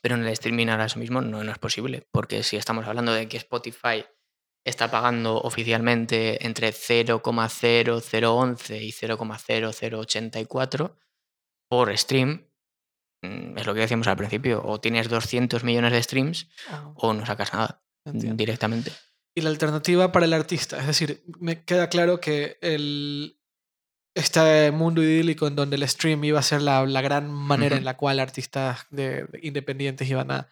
Pero 0.00 0.14
en 0.14 0.22
el 0.22 0.28
streaming 0.28 0.68
ahora 0.68 0.86
mismo 0.96 1.20
no, 1.20 1.44
no 1.44 1.52
es 1.52 1.58
posible, 1.58 2.06
porque 2.10 2.42
si 2.42 2.56
estamos 2.56 2.86
hablando 2.86 3.12
de 3.12 3.28
que 3.28 3.36
Spotify 3.36 4.06
está 4.64 4.90
pagando 4.90 5.38
oficialmente 5.40 6.46
entre 6.46 6.72
0,0011 6.72 8.82
y 8.82 8.92
0,0084 8.92 10.96
por 11.68 11.96
stream, 11.96 12.46
mm, 13.22 13.58
es 13.58 13.66
lo 13.66 13.74
que 13.74 13.80
decíamos 13.80 14.06
al 14.06 14.16
principio, 14.16 14.62
o 14.64 14.80
tienes 14.80 15.08
200 15.08 15.64
millones 15.64 15.92
de 15.92 16.02
streams 16.02 16.48
o 16.94 17.12
no 17.12 17.26
sacas 17.26 17.52
nada 17.52 17.82
entiendo. 18.04 18.36
directamente. 18.36 18.92
y 19.34 19.42
la 19.42 19.50
alternativa 19.50 20.10
para 20.10 20.26
el 20.26 20.32
artista. 20.32 20.78
Es 20.78 20.86
decir, 20.86 21.22
me 21.38 21.64
queda 21.64 21.88
claro 21.88 22.20
que 22.20 22.58
el, 22.62 23.39
este 24.14 24.70
mundo 24.72 25.02
idílico 25.02 25.46
en 25.46 25.56
donde 25.56 25.76
el 25.76 25.88
stream 25.88 26.24
iba 26.24 26.38
a 26.38 26.42
ser 26.42 26.62
la, 26.62 26.84
la 26.84 27.00
gran 27.00 27.30
manera 27.30 27.76
en 27.76 27.84
la 27.84 27.96
cual 27.96 28.18
artistas 28.18 28.86
de, 28.90 29.24
de 29.24 29.40
independientes 29.42 30.08
iban 30.08 30.30
a, 30.30 30.48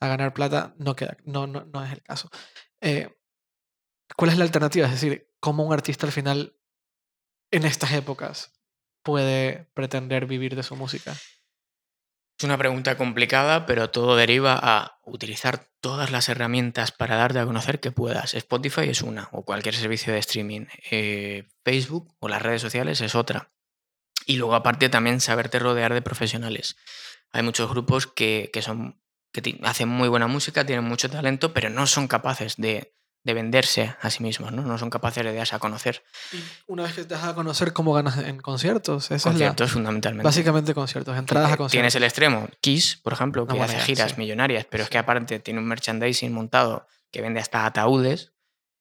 a 0.00 0.08
ganar 0.08 0.32
plata, 0.32 0.74
no, 0.78 0.96
queda, 0.96 1.16
no, 1.24 1.46
no, 1.46 1.64
no 1.64 1.84
es 1.84 1.92
el 1.92 2.02
caso. 2.02 2.30
Eh, 2.80 3.10
¿Cuál 4.16 4.30
es 4.30 4.38
la 4.38 4.44
alternativa? 4.44 4.86
Es 4.86 4.92
decir, 4.92 5.30
¿cómo 5.40 5.64
un 5.64 5.72
artista 5.72 6.06
al 6.06 6.12
final, 6.12 6.56
en 7.50 7.64
estas 7.64 7.92
épocas, 7.92 8.52
puede 9.02 9.70
pretender 9.74 10.26
vivir 10.26 10.56
de 10.56 10.62
su 10.62 10.76
música? 10.76 11.14
Es 12.42 12.44
una 12.44 12.58
pregunta 12.58 12.96
complicada, 12.96 13.66
pero 13.66 13.90
todo 13.90 14.16
deriva 14.16 14.58
a 14.60 14.98
utilizar 15.04 15.68
todas 15.80 16.10
las 16.10 16.28
herramientas 16.28 16.90
para 16.90 17.14
darte 17.14 17.38
a 17.38 17.46
conocer 17.46 17.78
que 17.78 17.92
puedas. 17.92 18.34
Spotify 18.34 18.88
es 18.88 19.02
una, 19.02 19.28
o 19.30 19.44
cualquier 19.44 19.76
servicio 19.76 20.12
de 20.12 20.18
streaming. 20.18 20.66
Eh, 20.90 21.46
Facebook 21.64 22.16
o 22.18 22.28
las 22.28 22.42
redes 22.42 22.60
sociales 22.60 23.00
es 23.00 23.14
otra. 23.14 23.52
Y 24.26 24.38
luego, 24.38 24.56
aparte, 24.56 24.88
también 24.88 25.20
saberte 25.20 25.60
rodear 25.60 25.94
de 25.94 26.02
profesionales. 26.02 26.74
Hay 27.30 27.44
muchos 27.44 27.70
grupos 27.70 28.08
que, 28.08 28.50
que 28.52 28.60
son, 28.60 29.00
que 29.30 29.60
hacen 29.62 29.88
muy 29.88 30.08
buena 30.08 30.26
música, 30.26 30.66
tienen 30.66 30.84
mucho 30.84 31.08
talento, 31.08 31.54
pero 31.54 31.70
no 31.70 31.86
son 31.86 32.08
capaces 32.08 32.56
de, 32.56 32.96
de 33.24 33.34
venderse 33.34 33.94
a 34.00 34.10
sí 34.10 34.22
mismos, 34.22 34.50
¿no? 34.52 34.62
No 34.62 34.78
son 34.78 34.90
capaces 34.90 35.24
de 35.24 35.32
darse 35.34 35.54
a 35.54 35.58
conocer. 35.60 36.02
Y 36.32 36.38
una 36.66 36.82
vez 36.82 36.94
que 36.94 37.04
te 37.04 37.14
das 37.14 37.24
a 37.24 37.34
conocer 37.34 37.72
cómo 37.72 37.92
ganas 37.92 38.18
en 38.18 38.40
conciertos, 38.40 39.04
esa 39.06 39.14
es 39.14 39.24
la, 39.26 39.30
Conciertos, 39.30 39.70
fundamentalmente. 39.72 40.24
básicamente 40.24 40.74
conciertos, 40.74 41.16
entradas 41.16 41.50
a 41.50 41.54
Eh, 41.54 41.56
conciertos. 41.56 41.72
Tienes 41.72 41.94
el 41.94 42.02
extremo, 42.04 42.48
Kiss, 42.60 42.96
por 42.96 43.12
ejemplo, 43.12 43.46
que 43.46 43.56
No, 43.56 43.62
hace 43.62 43.78
giras 43.78 44.12
sí. 44.12 44.16
millonarias, 44.18 44.66
pero 44.68 44.82
es 44.82 44.90
que 44.90 44.98
aparte 44.98 45.38
tiene 45.38 45.60
un 45.60 45.66
merchandising 45.66 46.32
montado 46.32 46.86
que 47.12 47.22
vende 47.22 47.40
hasta 47.40 47.64
ataúdes. 47.66 48.32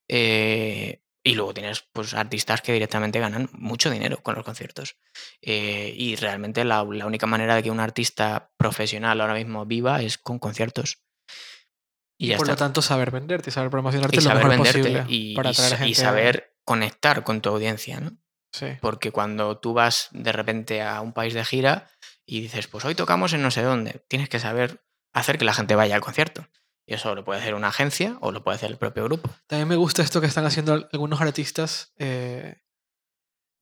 eh, 0.08 0.98
y 1.24 1.36
luego 1.36 1.54
tienes 1.54 1.84
pues, 1.94 2.16
artistas 2.16 2.64
que 2.64 2.74
directamente 2.74 3.20
ganan 3.20 3.48
mucho 3.54 3.92
dinero 3.92 4.24
con 4.24 4.34
los 4.34 4.44
conciertos. 4.44 4.96
Eh, 5.44 5.94
y 5.96 6.16
realmente 6.16 6.66
la, 6.66 6.84
la 6.84 7.06
única 7.06 7.28
manera 7.28 7.54
de 7.56 7.62
que 7.62 7.70
un 7.70 7.80
artista 7.80 8.50
profesional 8.58 9.22
ahora 9.22 9.36
mismo 9.36 9.68
viva 9.68 10.02
es 10.02 10.18
con 10.18 10.40
conciertos. 10.40 10.98
Y, 12.24 12.36
por 12.36 12.46
está. 12.46 12.52
lo 12.52 12.58
tanto, 12.58 12.82
saber 12.82 13.12
venderte 13.12 13.50
y 13.50 13.54
saber 13.54 13.70
promocionarte 13.72 14.16
y 14.16 14.20
lo 14.20 14.24
saber 14.24 14.44
mejor 14.46 14.52
venderte 14.52 14.80
posible 14.80 15.06
y, 15.10 15.36
para 15.36 15.50
atraer 15.50 15.72
gente. 15.78 15.88
y 15.90 15.96
saber 15.96 16.56
conectar 16.66 17.24
con 17.24 17.42
tu 17.42 17.50
audiencia, 17.50 18.00
¿no? 18.00 18.12
Sí. 18.54 18.68
Porque 18.82 19.12
cuando 19.12 19.58
tú 19.58 19.74
vas 19.74 20.10
de 20.12 20.32
repente 20.32 20.82
a 20.82 21.02
un 21.02 21.14
país 21.14 21.34
de 21.34 21.44
gira 21.46 21.88
y 22.26 22.42
dices, 22.42 22.68
pues 22.68 22.86
hoy 22.86 22.96
tocamos 22.96 23.34
en 23.34 23.42
no 23.42 23.50
sé 23.50 23.62
dónde, 23.64 24.04
tienes 24.08 24.30
que 24.30 24.40
saber 24.40 24.84
hacer 25.14 25.38
que 25.38 25.46
la 25.46 25.54
gente 25.54 25.76
vaya 25.76 25.96
al 25.96 26.02
concierto. 26.02 26.48
Y 26.86 26.94
eso 26.96 27.16
lo 27.16 27.24
puede 27.24 27.40
hacer 27.40 27.54
una 27.56 27.70
agencia 27.70 28.18
o 28.22 28.32
lo 28.32 28.44
puede 28.44 28.58
hacer 28.58 28.70
el 28.72 28.78
propio 28.78 29.06
grupo. 29.06 29.30
También 29.48 29.68
me 29.70 29.76
gusta 29.78 30.02
esto 30.04 30.20
que 30.20 30.28
están 30.28 30.46
haciendo 30.46 30.74
al- 30.74 30.90
algunos 30.92 31.22
artistas 31.22 31.94
eh, 31.98 32.62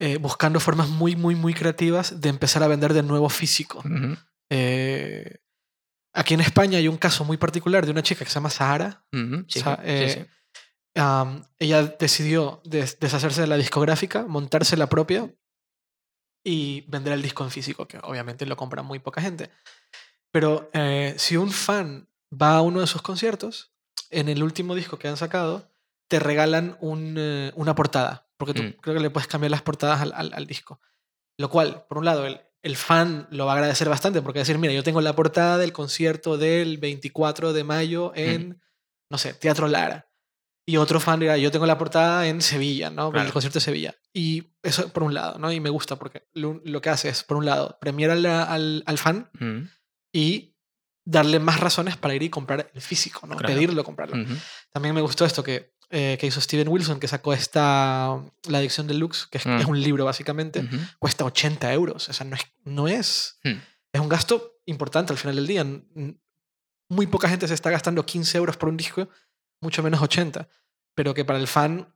eh, 0.00 0.16
buscando 0.16 0.58
formas 0.60 0.88
muy, 0.88 1.14
muy, 1.16 1.34
muy 1.36 1.54
creativas 1.54 2.20
de 2.20 2.28
empezar 2.28 2.62
a 2.62 2.68
vender 2.68 2.92
de 2.94 3.02
nuevo 3.02 3.28
físico. 3.28 3.82
Eh, 4.50 5.36
aquí 6.12 6.34
en 6.34 6.40
España 6.40 6.78
hay 6.78 6.88
un 6.88 6.96
caso 6.98 7.24
muy 7.24 7.36
particular 7.36 7.84
de 7.84 7.92
una 7.92 8.02
chica 8.02 8.24
que 8.24 8.30
se 8.30 8.34
llama 8.34 8.50
Sahara. 8.50 9.04
sí, 9.48 9.60
Sa- 9.60 9.80
eh, 9.82 10.26
sí. 10.26 10.30
Ella 11.58 11.82
decidió 11.98 12.60
des- 12.64 12.98
deshacerse 12.98 13.42
de 13.42 13.46
la 13.46 13.56
discográfica, 13.56 14.24
montarse 14.26 14.76
la 14.76 14.88
propia 14.88 15.32
y 16.44 16.82
vender 16.88 17.12
el 17.12 17.22
disco 17.22 17.44
en 17.44 17.50
físico, 17.50 17.86
que 17.86 17.98
obviamente 18.02 18.46
lo 18.46 18.56
compra 18.56 18.82
muy 18.82 18.98
poca 18.98 19.20
gente. 19.20 19.50
Pero 20.32 20.70
eh, 20.72 21.14
si 21.18 21.36
un 21.36 21.50
fan 21.52 22.08
va 22.32 22.56
a 22.56 22.62
uno 22.62 22.80
de 22.80 22.86
sus 22.86 23.02
conciertos, 23.02 23.72
en 24.10 24.28
el 24.28 24.42
último 24.42 24.74
disco 24.74 24.98
que 24.98 25.08
han 25.08 25.16
sacado, 25.16 25.70
te 26.08 26.18
regalan 26.18 26.76
un, 26.80 27.14
eh, 27.18 27.52
una 27.54 27.74
portada, 27.74 28.28
porque 28.36 28.54
tú 28.54 28.62
Mm. 28.62 28.72
creo 28.80 28.94
que 28.96 29.00
le 29.02 29.10
puedes 29.10 29.28
cambiar 29.28 29.50
las 29.52 29.62
portadas 29.62 30.00
al, 30.00 30.12
al- 30.14 30.32
al 30.34 30.46
disco. 30.46 30.80
Lo 31.38 31.48
cual, 31.50 31.84
por 31.88 31.98
un 31.98 32.04
lado, 32.04 32.26
el, 32.26 32.40
el 32.62 32.76
fan 32.76 33.26
lo 33.30 33.46
va 33.46 33.52
a 33.52 33.54
agradecer 33.56 33.88
bastante, 33.88 34.20
porque 34.22 34.40
decir, 34.40 34.58
mira, 34.58 34.72
yo 34.72 34.82
tengo 34.82 35.00
la 35.00 35.14
portada 35.16 35.56
del 35.58 35.72
concierto 35.72 36.36
del 36.38 36.78
24 36.78 37.52
de 37.52 37.64
mayo 37.64 38.12
en, 38.14 38.60
no 39.10 39.18
sé, 39.18 39.34
Teatro 39.34 39.66
Lara. 39.68 40.06
Y 40.66 40.76
otro 40.76 41.00
fan 41.00 41.18
dirá, 41.18 41.36
yo 41.36 41.50
tengo 41.50 41.66
la 41.66 41.78
portada 41.78 42.28
en 42.28 42.42
Sevilla, 42.42 42.90
¿no? 42.90 43.06
El 43.08 43.12
Claro. 43.12 43.32
concierto 43.32 43.58
de 43.58 43.64
Sevilla. 43.64 43.94
Y 44.12 44.52
eso 44.62 44.88
por 44.90 45.02
un 45.02 45.14
lado, 45.14 45.38
¿no? 45.38 45.50
Y 45.50 45.58
me 45.58 45.70
gusta 45.70 45.96
porque 45.96 46.28
lo, 46.32 46.60
lo 46.64 46.80
que 46.80 46.90
hace 46.90 47.08
es, 47.08 47.24
por 47.24 47.38
un 47.38 47.46
lado, 47.46 47.78
premiar 47.80 48.10
al, 48.10 48.24
al, 48.26 48.82
al 48.86 48.98
fan 48.98 49.30
y 50.12 50.54
darle 51.04 51.40
más 51.40 51.58
razones 51.60 51.96
para 51.96 52.14
ir 52.14 52.22
y 52.22 52.30
comprar 52.30 52.70
el 52.74 52.80
físico, 52.82 53.26
¿no? 53.26 53.36
Claro. 53.36 53.54
Pedirlo, 53.54 53.82
comprarlo. 53.82 54.24
También 54.70 54.94
me 54.94 55.00
gustó 55.00 55.24
esto 55.24 55.42
que, 55.42 55.72
eh, 55.90 56.16
que 56.20 56.26
hizo 56.26 56.40
Steven 56.40 56.68
Wilson, 56.68 57.00
que 57.00 57.08
sacó 57.08 57.32
esta 57.32 58.20
La 58.48 58.58
adicción 58.58 58.86
deluxe, 58.86 59.26
que 59.30 59.38
es, 59.38 59.46
Mm. 59.46 59.58
es 59.60 59.66
un 59.66 59.80
libro 59.80 60.04
básicamente, 60.04 60.64
cuesta 60.98 61.24
80 61.24 61.72
euros. 61.72 62.08
O 62.08 62.12
sea, 62.12 62.24
no 62.26 62.36
es, 62.36 62.42
no 62.64 62.86
es, 62.88 63.38
Hmm. 63.44 63.58
es 63.92 64.00
un 64.00 64.08
gasto 64.08 64.60
importante 64.66 65.12
al 65.12 65.18
final 65.18 65.36
del 65.36 65.46
día. 65.46 65.64
Muy 66.88 67.06
poca 67.06 67.28
gente 67.28 67.46
se 67.48 67.54
está 67.54 67.70
gastando 67.70 68.04
15 68.06 68.38
euros 68.38 68.56
por 68.56 68.68
un 68.68 68.76
disco, 68.76 69.08
mucho 69.60 69.82
menos 69.82 70.00
80. 70.00 70.48
Pero 70.94 71.12
que 71.14 71.24
para 71.24 71.38
el 71.38 71.46
fan 71.48 71.94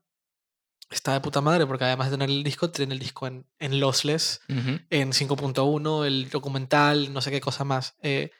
está 0.90 1.12
de 1.14 1.20
puta 1.20 1.40
madre, 1.40 1.66
porque 1.66 1.84
además 1.84 2.11
de 2.11 2.16
tener 2.16 2.30
el 2.30 2.45
disco, 2.45 2.70
tiene 2.70 2.95
el 2.95 3.01
disco 3.01 3.26
en, 3.26 3.47
en 3.59 3.80
lossless, 3.80 4.40
Ujú. 4.49 4.78
en 4.90 5.12
5.1, 5.12 6.05
el 6.05 6.30
documental, 6.30 7.12
no 7.12 7.20
sé 7.20 7.30
qué 7.30 7.40
cosa 7.40 7.64
más. 7.64 7.97
Eh, 8.03 8.30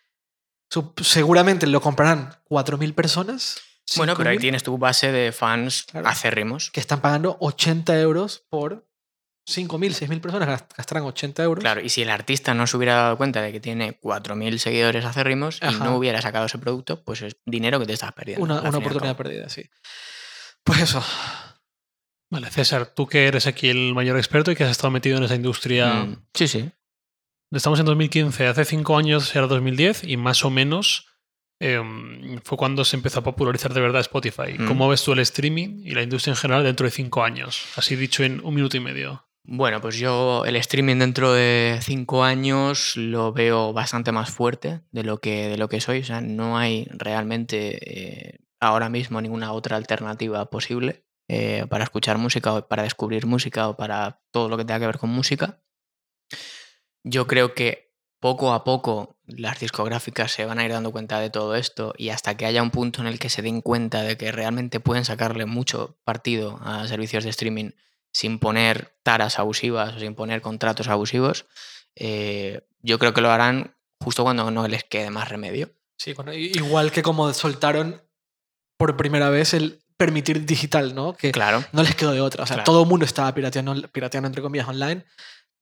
seguramente 1.03 1.67
lo 1.67 1.81
comprarán 1.81 2.37
4.000 2.45 2.95
personas. 2.95 3.59
Bueno, 3.97 4.15
pero 4.17 4.31
ahí 4.31 4.37
5.000, 4.37 4.41
tienes 4.41 4.63
tu 4.63 4.79
base 4.79 5.13
de 5.13 5.33
fans 5.33 5.85
Claro. 5.91 6.09
acérrimos. 6.09 6.71
Que 6.71 6.81
están 6.81 7.01
pagando 7.01 7.37
80 7.41 8.01
euros 8.01 8.45
por 8.49 8.89
5.000, 9.47 9.93
6.000 9.93 10.21
personas, 10.23 10.49
gast- 10.49 10.75
gastarán 10.77 11.05
80 11.05 11.43
euros. 11.43 11.63
Claro, 11.63 11.83
y 11.83 11.91
si 11.91 12.01
el 12.03 12.09
artista 12.09 12.55
no 12.55 12.67
se 12.67 12.77
hubiera 12.79 12.95
dado 12.95 13.17
cuenta 13.19 13.43
de 13.43 13.53
que 13.53 13.61
tiene 13.61 13.99
4.000 14.01 14.59
seguidores 14.59 15.05
acérrimos 15.05 15.59
y 15.61 15.67
Ajá. 15.67 15.85
no 15.85 15.97
hubiera 15.97 16.23
sacado 16.23 16.47
ese 16.47 16.57
producto, 16.59 17.05
pues 17.05 17.21
es 17.23 17.37
dinero 17.45 17.79
que 17.79 17.85
te 17.87 17.93
estás 17.93 18.13
perdiendo. 18.13 18.43
una, 18.45 18.63
y 18.65 18.75
oportunidad 18.75 19.17
perdida, 19.17 19.49
sí. 19.51 19.69
Pues 20.65 20.81
eso. 20.81 21.05
Vale, 22.31 22.51
César, 22.51 22.87
tú 22.87 23.07
que 23.07 23.27
eres 23.27 23.47
aquí 23.47 23.69
el 23.69 23.95
mayor 23.95 24.17
experto 24.17 24.51
y 24.51 24.57
que 24.57 24.65
has 24.65 24.71
estado 24.71 24.91
metido 24.91 25.19
en 25.19 25.25
esa 25.25 25.35
industria. 25.35 25.93
Mm, 25.93 26.25
Sí, 26.33 26.49
sí. 26.49 26.71
Estamos 27.53 27.79
en 27.79 27.87
2015, 27.87 28.47
hace 28.49 28.65
cinco 28.65 28.97
años 28.97 29.37
era 29.37 29.47
2010 29.47 30.03
y 30.05 30.17
más 30.17 30.45
o 30.45 30.51
menos 30.51 31.07
em, 31.73 32.39
fue 32.43 32.59
cuando 32.59 32.85
se 32.85 32.97
empezó 32.97 33.21
a 33.21 33.23
popularizar 33.23 33.73
de 33.73 33.81
verdad 33.81 34.01
Spotify. 34.01 34.59
Mm. 34.59 34.67
¿Cómo 34.67 34.89
ves 34.89 35.03
tú 35.03 35.13
el 35.13 35.21
streaming 35.21 35.83
y 35.85 35.95
la 35.95 36.03
industria 36.03 36.33
en 36.33 36.37
general 36.37 36.65
dentro 36.65 36.85
de 36.85 36.91
cinco 36.91 37.23
años? 37.23 37.67
Así 37.77 37.97
dicho 37.97 38.23
en 38.23 38.41
un 38.45 38.55
minuto 38.55 38.77
y 38.77 38.81
medio. 38.81 39.25
Bueno, 39.47 39.81
pues 39.81 39.99
yo 39.99 40.45
el 40.47 40.57
streaming 40.57 40.97
dentro 40.97 41.33
de 41.35 41.79
cinco 41.83 42.25
años 42.25 42.97
lo 42.97 43.33
veo 43.33 43.75
bastante 43.75 44.11
más 44.11 44.31
fuerte 44.31 44.81
de 44.91 45.05
lo 45.05 45.19
que, 45.19 45.49
de 45.49 45.59
lo 45.59 45.69
que 45.69 45.83
soy. 45.83 46.01
O 46.01 46.05
sea, 46.05 46.23
no 46.23 46.57
hay 46.57 46.87
realmente 46.91 47.79
eh, 47.83 48.39
ahora 48.59 48.89
mismo 48.89 49.21
ninguna 49.21 49.53
otra 49.53 49.77
alternativa 49.77 50.49
posible 50.49 51.05
eh, 51.29 51.67
para 51.69 51.85
escuchar 51.85 52.17
música 52.17 52.55
o 52.55 52.69
para 52.69 52.85
descubrir 52.85 53.27
música 53.27 53.69
o 53.69 53.77
para 53.77 54.23
todo 54.31 54.49
lo 54.49 54.57
que 54.57 54.65
tenga 54.65 54.81
que 54.81 54.87
ver 54.87 54.99
con 54.99 55.11
música. 55.11 55.63
Yo 57.03 57.27
creo 57.27 57.55
que 57.55 57.93
poco 58.21 58.55
a 58.55 58.65
poco 58.65 59.14
las 59.27 59.59
discográficas 59.61 60.33
se 60.33 60.45
van 60.45 60.59
a 60.59 60.65
ir 60.65 60.73
dando 60.73 60.93
cuenta 60.93 61.19
de 61.21 61.31
todo 61.31 61.55
esto 61.55 61.95
y 61.97 62.11
hasta 62.11 62.37
que 62.37 62.45
haya 62.47 62.63
un 62.63 62.71
punto 62.71 63.01
en 63.01 63.07
el 63.07 63.19
que 63.19 63.31
se 63.31 63.41
den 63.43 63.61
cuenta 63.63 64.03
de 64.03 64.17
que 64.17 64.31
realmente 64.33 64.81
pueden 64.81 65.05
sacarle 65.05 65.47
mucho 65.47 65.97
partido 66.05 66.61
a 66.63 66.87
servicios 66.87 67.25
de 67.25 67.31
streaming 67.31 67.71
sin 68.13 68.39
poner 68.39 68.95
taras 69.03 69.39
abusivas 69.39 69.95
o 69.97 69.99
sin 69.99 70.15
poner 70.15 70.41
contratos 70.43 70.89
abusivos, 70.89 71.47
eh, 71.97 72.61
yo 72.83 72.99
creo 72.99 73.15
que 73.15 73.21
lo 73.21 73.31
harán 73.31 73.75
justo 74.01 74.23
cuando 74.25 74.51
no 74.51 74.69
les 74.69 74.85
quede 74.85 75.11
más 75.11 75.29
remedio. 75.31 75.71
Sí, 75.97 76.15
i- 76.35 76.57
igual 76.59 76.93
que 76.93 77.03
como 77.03 77.33
soltaron 77.33 78.03
por 78.77 78.97
primera 78.97 79.31
vez 79.31 79.55
el 79.55 79.81
permitir 79.97 80.45
digital, 80.45 80.95
¿no? 80.95 81.15
Que 81.15 81.33
Claro. 81.33 81.65
no 81.73 81.83
les 81.83 81.95
quedó 81.95 82.13
de 82.13 82.21
otra. 82.21 82.43
O 82.43 82.47
sea, 82.47 82.57
Claro. 82.57 82.65
todo 82.67 82.83
el 82.83 82.89
mundo 82.89 83.07
estaba 83.07 83.33
pirateando, 83.33 83.89
pirateando 83.89 84.27
entre 84.27 84.43
comillas 84.43 84.69
online. 84.69 85.05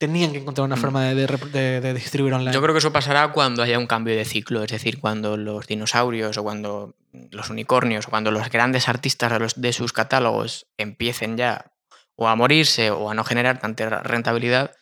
Tenían 0.02 0.32
que 0.32 0.38
encontrar 0.38 0.64
una 0.64 0.74
Mm. 0.74 0.80
forma 0.80 1.04
de, 1.04 1.94
distribuir 1.94 2.34
online. 2.34 2.52
Yo 2.52 2.60
creo 2.60 2.74
que 2.74 2.78
eso 2.80 2.92
pasará 2.92 3.30
cuando 3.30 3.62
haya 3.62 3.78
un 3.78 3.86
cambio 3.86 4.16
de 4.16 4.24
ciclo, 4.24 4.64
es 4.64 4.70
decir, 4.72 4.98
cuando 4.98 5.36
los 5.36 5.68
dinosaurios 5.68 6.36
o 6.38 6.42
cuando 6.42 6.96
los 7.30 7.50
unicornios 7.50 8.08
o 8.08 8.10
cuando 8.10 8.32
los 8.32 8.50
grandes 8.50 8.88
artistas 8.88 9.54
de, 9.54 9.72
sus 9.72 9.92
catálogos 9.92 10.66
empiecen 10.76 11.36
ya 11.36 11.70
o 12.16 12.26
a 12.26 12.34
morirse 12.34 12.90
o 12.90 13.10
a 13.10 13.14
no 13.14 13.22
generar 13.22 13.60
tanta 13.60 14.00
rentabilidad, 14.02 14.72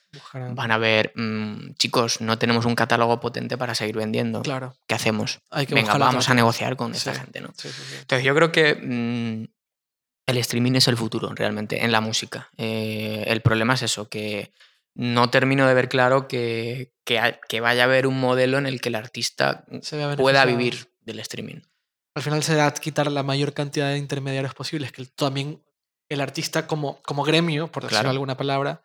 van 0.55 0.71
a 0.71 0.79
ver, 0.79 1.13
mm, 1.15 1.75
chicos, 1.75 2.23
no 2.23 2.39
tenemos 2.39 2.65
un 2.65 2.75
catálogo 2.75 3.21
potente 3.21 3.59
para 3.59 3.75
seguir 3.75 3.97
vendiendo. 3.97 4.41
Claro, 4.41 4.73
¿Qué 4.87 4.95
hacemos? 4.95 5.41
hay 5.51 5.67
que 5.67 5.75
Venga, 5.75 5.99
vamos 5.99 6.25
otra. 6.25 6.33
a 6.33 6.37
negociar 6.37 6.77
con 6.77 6.93
esta 6.95 7.13
Sí. 7.13 7.21
gente, 7.21 7.43
¿no? 7.43 7.49
Sí, 7.59 7.69
sí, 7.69 7.83
sí. 7.91 7.97
Entonces 8.01 8.25
yo 8.25 8.35
creo 8.35 8.51
que 8.51 8.75
mm, 8.75 9.45
el 10.31 10.39
streaming 10.39 10.73
es 10.77 10.89
el 10.89 10.97
futuro 10.97 11.35
realmente 11.35 11.85
en 11.85 11.93
la 11.93 12.01
música. 12.01 12.49
Eh, 12.57 13.25
el 13.27 13.43
problema 13.43 13.75
es 13.75 13.83
eso, 13.83 14.09
que 14.09 14.51
no 14.95 15.31
termino 15.31 15.67
de 15.67 15.75
ver 15.75 15.89
claro 15.89 16.29
que, 16.29 16.93
que, 17.05 17.39
que 17.49 17.61
vaya 17.61 17.83
a 17.83 17.87
haber 17.87 18.07
un 18.07 18.19
modelo 18.21 18.59
en 18.59 18.67
el 18.67 18.81
que 18.81 18.89
el 18.89 18.95
artista 18.97 19.65
pueda 20.17 20.45
vivir 20.45 20.93
del 21.01 21.21
streaming. 21.21 21.61
Al 22.15 22.23
final 22.23 22.43
será 22.43 22.73
quitar 22.75 23.11
la 23.11 23.23
mayor 23.23 23.55
cantidad 23.55 23.89
de 23.91 23.99
intermediarios 23.99 24.55
posibles, 24.55 24.91
que 24.93 25.07
también 25.07 25.65
el 26.09 26.21
artista 26.21 26.67
como, 26.67 27.01
como 27.03 27.23
gremio, 27.23 27.71
por 27.71 27.85
decirlo 27.85 28.01
Claro. 28.01 28.11
alguna 28.11 28.37
palabra, 28.37 28.83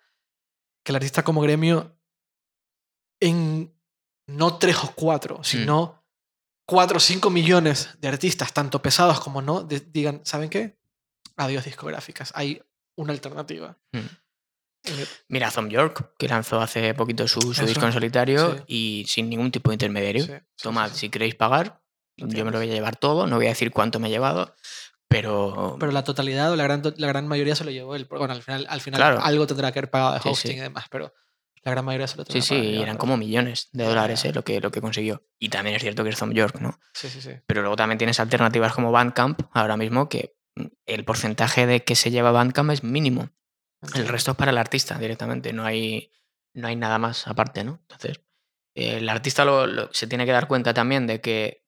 que 0.83 0.91
el 0.91 0.97
artista 0.97 1.23
como 1.23 1.41
gremio 1.41 1.97
en 3.19 3.73
no 4.27 4.57
tres 4.57 4.77
o 4.83 4.91
cuatro, 4.95 5.43
sino 5.43 6.03
cuatro 6.67 6.97
o 6.97 6.99
cinco 6.99 7.29
millones 7.29 7.89
de 7.99 8.07
artistas, 8.07 8.53
tanto 8.53 8.81
pesados 8.81 9.19
como 9.19 9.41
no, 9.41 9.63
de- 9.63 9.79
digan, 9.79 10.21
¿saben 10.23 10.49
qué? 10.49 10.77
Adiós 11.37 11.65
discográficas. 11.65 12.31
Hay 12.35 12.61
una 12.95 13.13
alternativa. 13.13 13.77
Mm. 13.91 13.99
Eh, 14.87 15.05
Mira, 15.29 15.51
Tom 15.51 15.69
York, 15.69 16.13
que 16.17 16.27
lanzó 16.27 16.61
hace 16.61 16.93
poquito 16.93 17.27
su, 17.27 17.39
disco 17.53 17.85
en 17.85 17.93
solitario 17.93 18.55
sí. 18.55 18.63
y 18.67 19.05
sin 19.07 19.29
ningún 19.29 19.51
tipo 19.51 19.71
de 19.71 19.75
intermediario. 19.75 20.23
sí, 20.25 20.31
sí, 20.31 20.63
Tomad, 20.63 20.91
si 20.91 21.09
queréis 21.09 21.35
pagar, 21.35 21.81
yo 22.17 22.45
me 22.45 22.51
lo 22.51 22.59
voy 22.59 22.69
a 22.69 22.73
llevar 22.73 22.95
todo, 22.95 23.27
no 23.27 23.35
voy 23.37 23.47
a 23.47 23.49
decir 23.49 23.71
cuánto 23.71 23.99
me 23.99 24.07
he 24.07 24.11
llevado, 24.11 24.55
pero, 25.07 25.77
Pero 25.79 25.91
la 25.91 26.03
totalidad 26.03 26.51
o 26.51 26.55
la 26.55 26.63
gran, 26.63 26.81
la 26.97 27.07
gran 27.07 27.27
mayoría 27.27 27.55
se 27.55 27.63
lo 27.63 27.71
llevó 27.71 27.95
él. 27.95 28.05
Bueno, 28.09 28.33
al 28.33 28.41
final, 28.41 28.65
al 28.69 28.81
final 28.81 28.99
Claro. 28.99 29.21
algo 29.21 29.47
tendrá 29.47 29.71
que 29.71 29.79
haber 29.79 29.89
pagado 29.89 30.13
de 30.13 30.21
hosting 30.23 30.57
y 30.57 30.61
demás, 30.61 30.85
pero 30.89 31.13
la 31.63 31.71
gran 31.71 31.85
mayoría 31.85 32.07
se 32.07 32.17
lo 32.17 32.25
sí, 32.25 32.41
sí, 32.41 32.55
y 32.55 32.81
eran 32.81 32.97
como 32.97 33.17
millones 33.17 33.69
de 33.71 33.85
dólares 33.85 34.23
eh, 34.25 34.33
lo, 34.33 34.43
que, 34.43 34.59
lo 34.61 34.71
que 34.71 34.81
consiguió. 34.81 35.23
Y 35.39 35.49
también 35.49 35.75
es 35.75 35.81
cierto 35.81 36.03
que 36.03 36.11
es 36.11 36.17
Tom 36.17 36.31
York, 36.31 36.59
¿no? 36.59 36.79
Sí, 36.93 37.09
sí, 37.09 37.21
sí. 37.21 37.31
Pero 37.47 37.61
luego 37.61 37.75
también 37.75 37.97
tienes 37.97 38.19
alternativas 38.19 38.73
como 38.73 38.91
Bandcamp 38.91 39.41
ahora 39.51 39.75
mismo 39.77 40.07
que 40.07 40.35
mm, 40.55 40.65
el 40.85 41.05
porcentaje 41.05 41.65
de 41.65 41.83
que 41.83 41.95
se 41.95 42.11
lleva 42.11 42.31
Bandcamp 42.31 42.71
es 42.71 42.83
mínimo. 42.83 43.29
El 43.93 44.07
resto 44.07 44.31
es 44.31 44.37
para 44.37 44.51
el 44.51 44.57
artista 44.57 44.97
directamente, 44.97 45.53
no 45.53 45.65
hay, 45.65 46.11
no 46.53 46.67
hay 46.67 46.75
nada 46.75 46.97
más 46.97 47.27
aparte, 47.27 47.63
¿no? 47.63 47.79
Entonces, 47.81 48.21
eh, 48.75 48.97
el 48.97 49.09
artista 49.09 49.45
lo- 49.45 49.67
lo- 49.67 49.93
se 49.93 50.07
tiene 50.07 50.25
que 50.25 50.31
dar 50.31 50.47
cuenta 50.47 50.73
también 50.73 51.07
de 51.07 51.21
que 51.21 51.65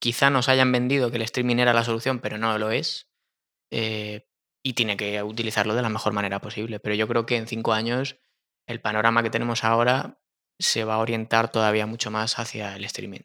quizá 0.00 0.30
nos 0.30 0.48
hayan 0.48 0.72
vendido 0.72 1.10
que 1.10 1.16
el 1.16 1.22
streaming 1.22 1.56
era 1.56 1.72
la 1.74 1.84
solución, 1.84 2.18
pero 2.20 2.38
no 2.38 2.56
lo 2.58 2.70
es. 2.70 3.08
eh, 3.72 4.26
y 4.62 4.72
tiene 4.74 4.96
que 4.96 5.22
utilizarlo 5.22 5.74
de 5.74 5.80
la 5.82 5.88
mejor 5.88 6.12
manera 6.12 6.40
posible. 6.40 6.80
Pero 6.80 6.94
yo 6.94 7.06
creo 7.08 7.24
que 7.24 7.36
en 7.36 7.46
cinco 7.46 7.72
años 7.72 8.18
el 8.66 8.80
panorama 8.80 9.22
que 9.22 9.30
tenemos 9.30 9.62
ahora 9.64 10.18
se 10.58 10.84
va 10.84 10.94
a 10.94 10.98
orientar 10.98 11.50
todavía 11.52 11.86
mucho 11.86 12.10
más 12.10 12.38
hacia 12.38 12.74
el 12.76 12.84
streaming. 12.84 13.20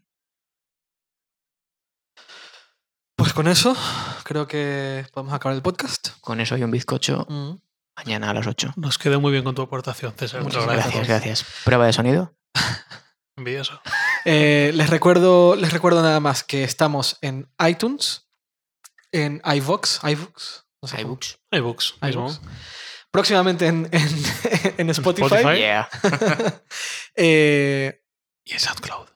Pues 3.15 3.33
con 3.33 3.47
eso, 3.47 3.75
creo 4.23 4.47
que 4.47 5.05
podemos 5.13 5.33
acabar 5.33 5.55
el 5.55 5.61
podcast. 5.61 6.09
Con 6.21 6.39
eso 6.41 6.57
y 6.57 6.63
un 6.63 6.71
bizcocho 6.71 7.25
Mm. 7.29 7.55
Mañana 7.95 8.29
a 8.29 8.33
las 8.33 8.47
8. 8.47 8.73
Nos 8.75 8.97
quedó 8.97 9.19
muy 9.21 9.31
bien 9.31 9.43
con 9.43 9.55
tu 9.55 9.61
aportación, 9.61 10.13
César. 10.17 10.43
Muchas 10.43 10.63
agradezco. 10.63 10.91
Gracias, 10.91 11.07
gracias. 11.07 11.45
Prueba 11.63 11.85
de 11.85 11.93
sonido. 11.93 12.35
Envidioso. 13.37 13.81
Eh, 14.23 14.71
les, 14.73 14.89
recuerdo, 14.89 15.55
les 15.55 15.73
recuerdo 15.73 16.01
nada 16.01 16.19
más 16.19 16.43
que 16.43 16.63
estamos 16.63 17.17
en 17.21 17.51
iTunes, 17.67 18.29
en 19.11 19.41
iVox, 19.45 19.99
iVox, 20.03 20.65
no 20.81 20.87
sé 20.87 20.95
cómo- 20.97 21.07
iBooks. 21.07 21.39
iBooks. 21.51 21.95
iVoox. 22.01 22.39
Próximamente 23.11 23.67
en, 23.67 23.87
en, 23.91 24.07
en 24.77 24.89
Spotify. 24.89 25.27
Spotify. 25.35 25.57
Yeah. 25.57 25.89
Eh, 27.15 28.01
Y 28.45 28.53
en 28.53 28.59
SoundCloud. 28.59 29.07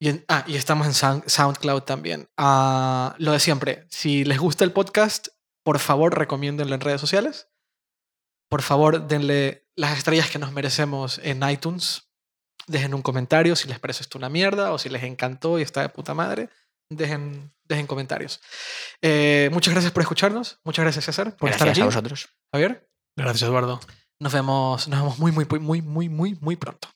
y, 0.00 0.08
en- 0.08 0.24
ah, 0.28 0.44
y 0.46 0.56
estamos 0.56 0.86
en 0.86 0.92
Sound- 0.92 1.28
SoundCloud 1.28 1.82
también. 1.82 2.28
Ah, 2.36 3.14
lo 3.18 3.32
de 3.32 3.40
siempre, 3.40 3.86
si 3.90 4.24
les 4.24 4.38
gusta 4.38 4.64
el 4.64 4.72
podcast, 4.72 5.28
por 5.64 5.78
favor 5.78 6.16
recomiéndenlo 6.18 6.74
en 6.74 6.80
redes 6.80 7.00
sociales. 7.00 7.48
Por 8.54 8.62
favor, 8.62 9.08
denle 9.08 9.66
las 9.74 9.98
estrellas 9.98 10.30
que 10.30 10.38
nos 10.38 10.52
merecemos 10.52 11.18
en 11.24 11.42
iTunes. 11.50 12.08
Dejen 12.68 12.94
un 12.94 13.02
comentario 13.02 13.56
si 13.56 13.66
les 13.66 13.80
parece 13.80 14.04
esto 14.04 14.16
una 14.16 14.28
mierda 14.28 14.72
o 14.72 14.78
si 14.78 14.88
les 14.88 15.02
encantó 15.02 15.58
y 15.58 15.62
está 15.62 15.80
de 15.80 15.88
puta 15.88 16.14
madre. 16.14 16.50
Dejen, 16.88 17.52
dejen 17.64 17.88
comentarios. 17.88 18.40
Eh, 19.02 19.50
muchas 19.52 19.74
gracias 19.74 19.92
por 19.92 20.02
escucharnos. 20.02 20.60
Muchas 20.62 20.84
gracias, 20.84 21.04
César, 21.04 21.34
por 21.36 21.50
estar 21.50 21.66
Gracias 21.66 21.72
aquí. 21.72 21.80
a 21.82 21.86
vosotros. 21.86 22.28
Javier, 22.52 22.88
Gracias, 23.16 23.42
Eduardo. 23.42 23.80
nos 24.20 24.32
vemos, 24.32 24.86
nos 24.86 25.00
vemos 25.00 25.18
muy, 25.18 25.32
muy, 25.32 25.46
muy, 25.46 25.58
muy, 25.58 25.82
muy, 25.82 26.08
muy, 26.08 26.38
muy 26.40 26.54
pronto. 26.54 26.93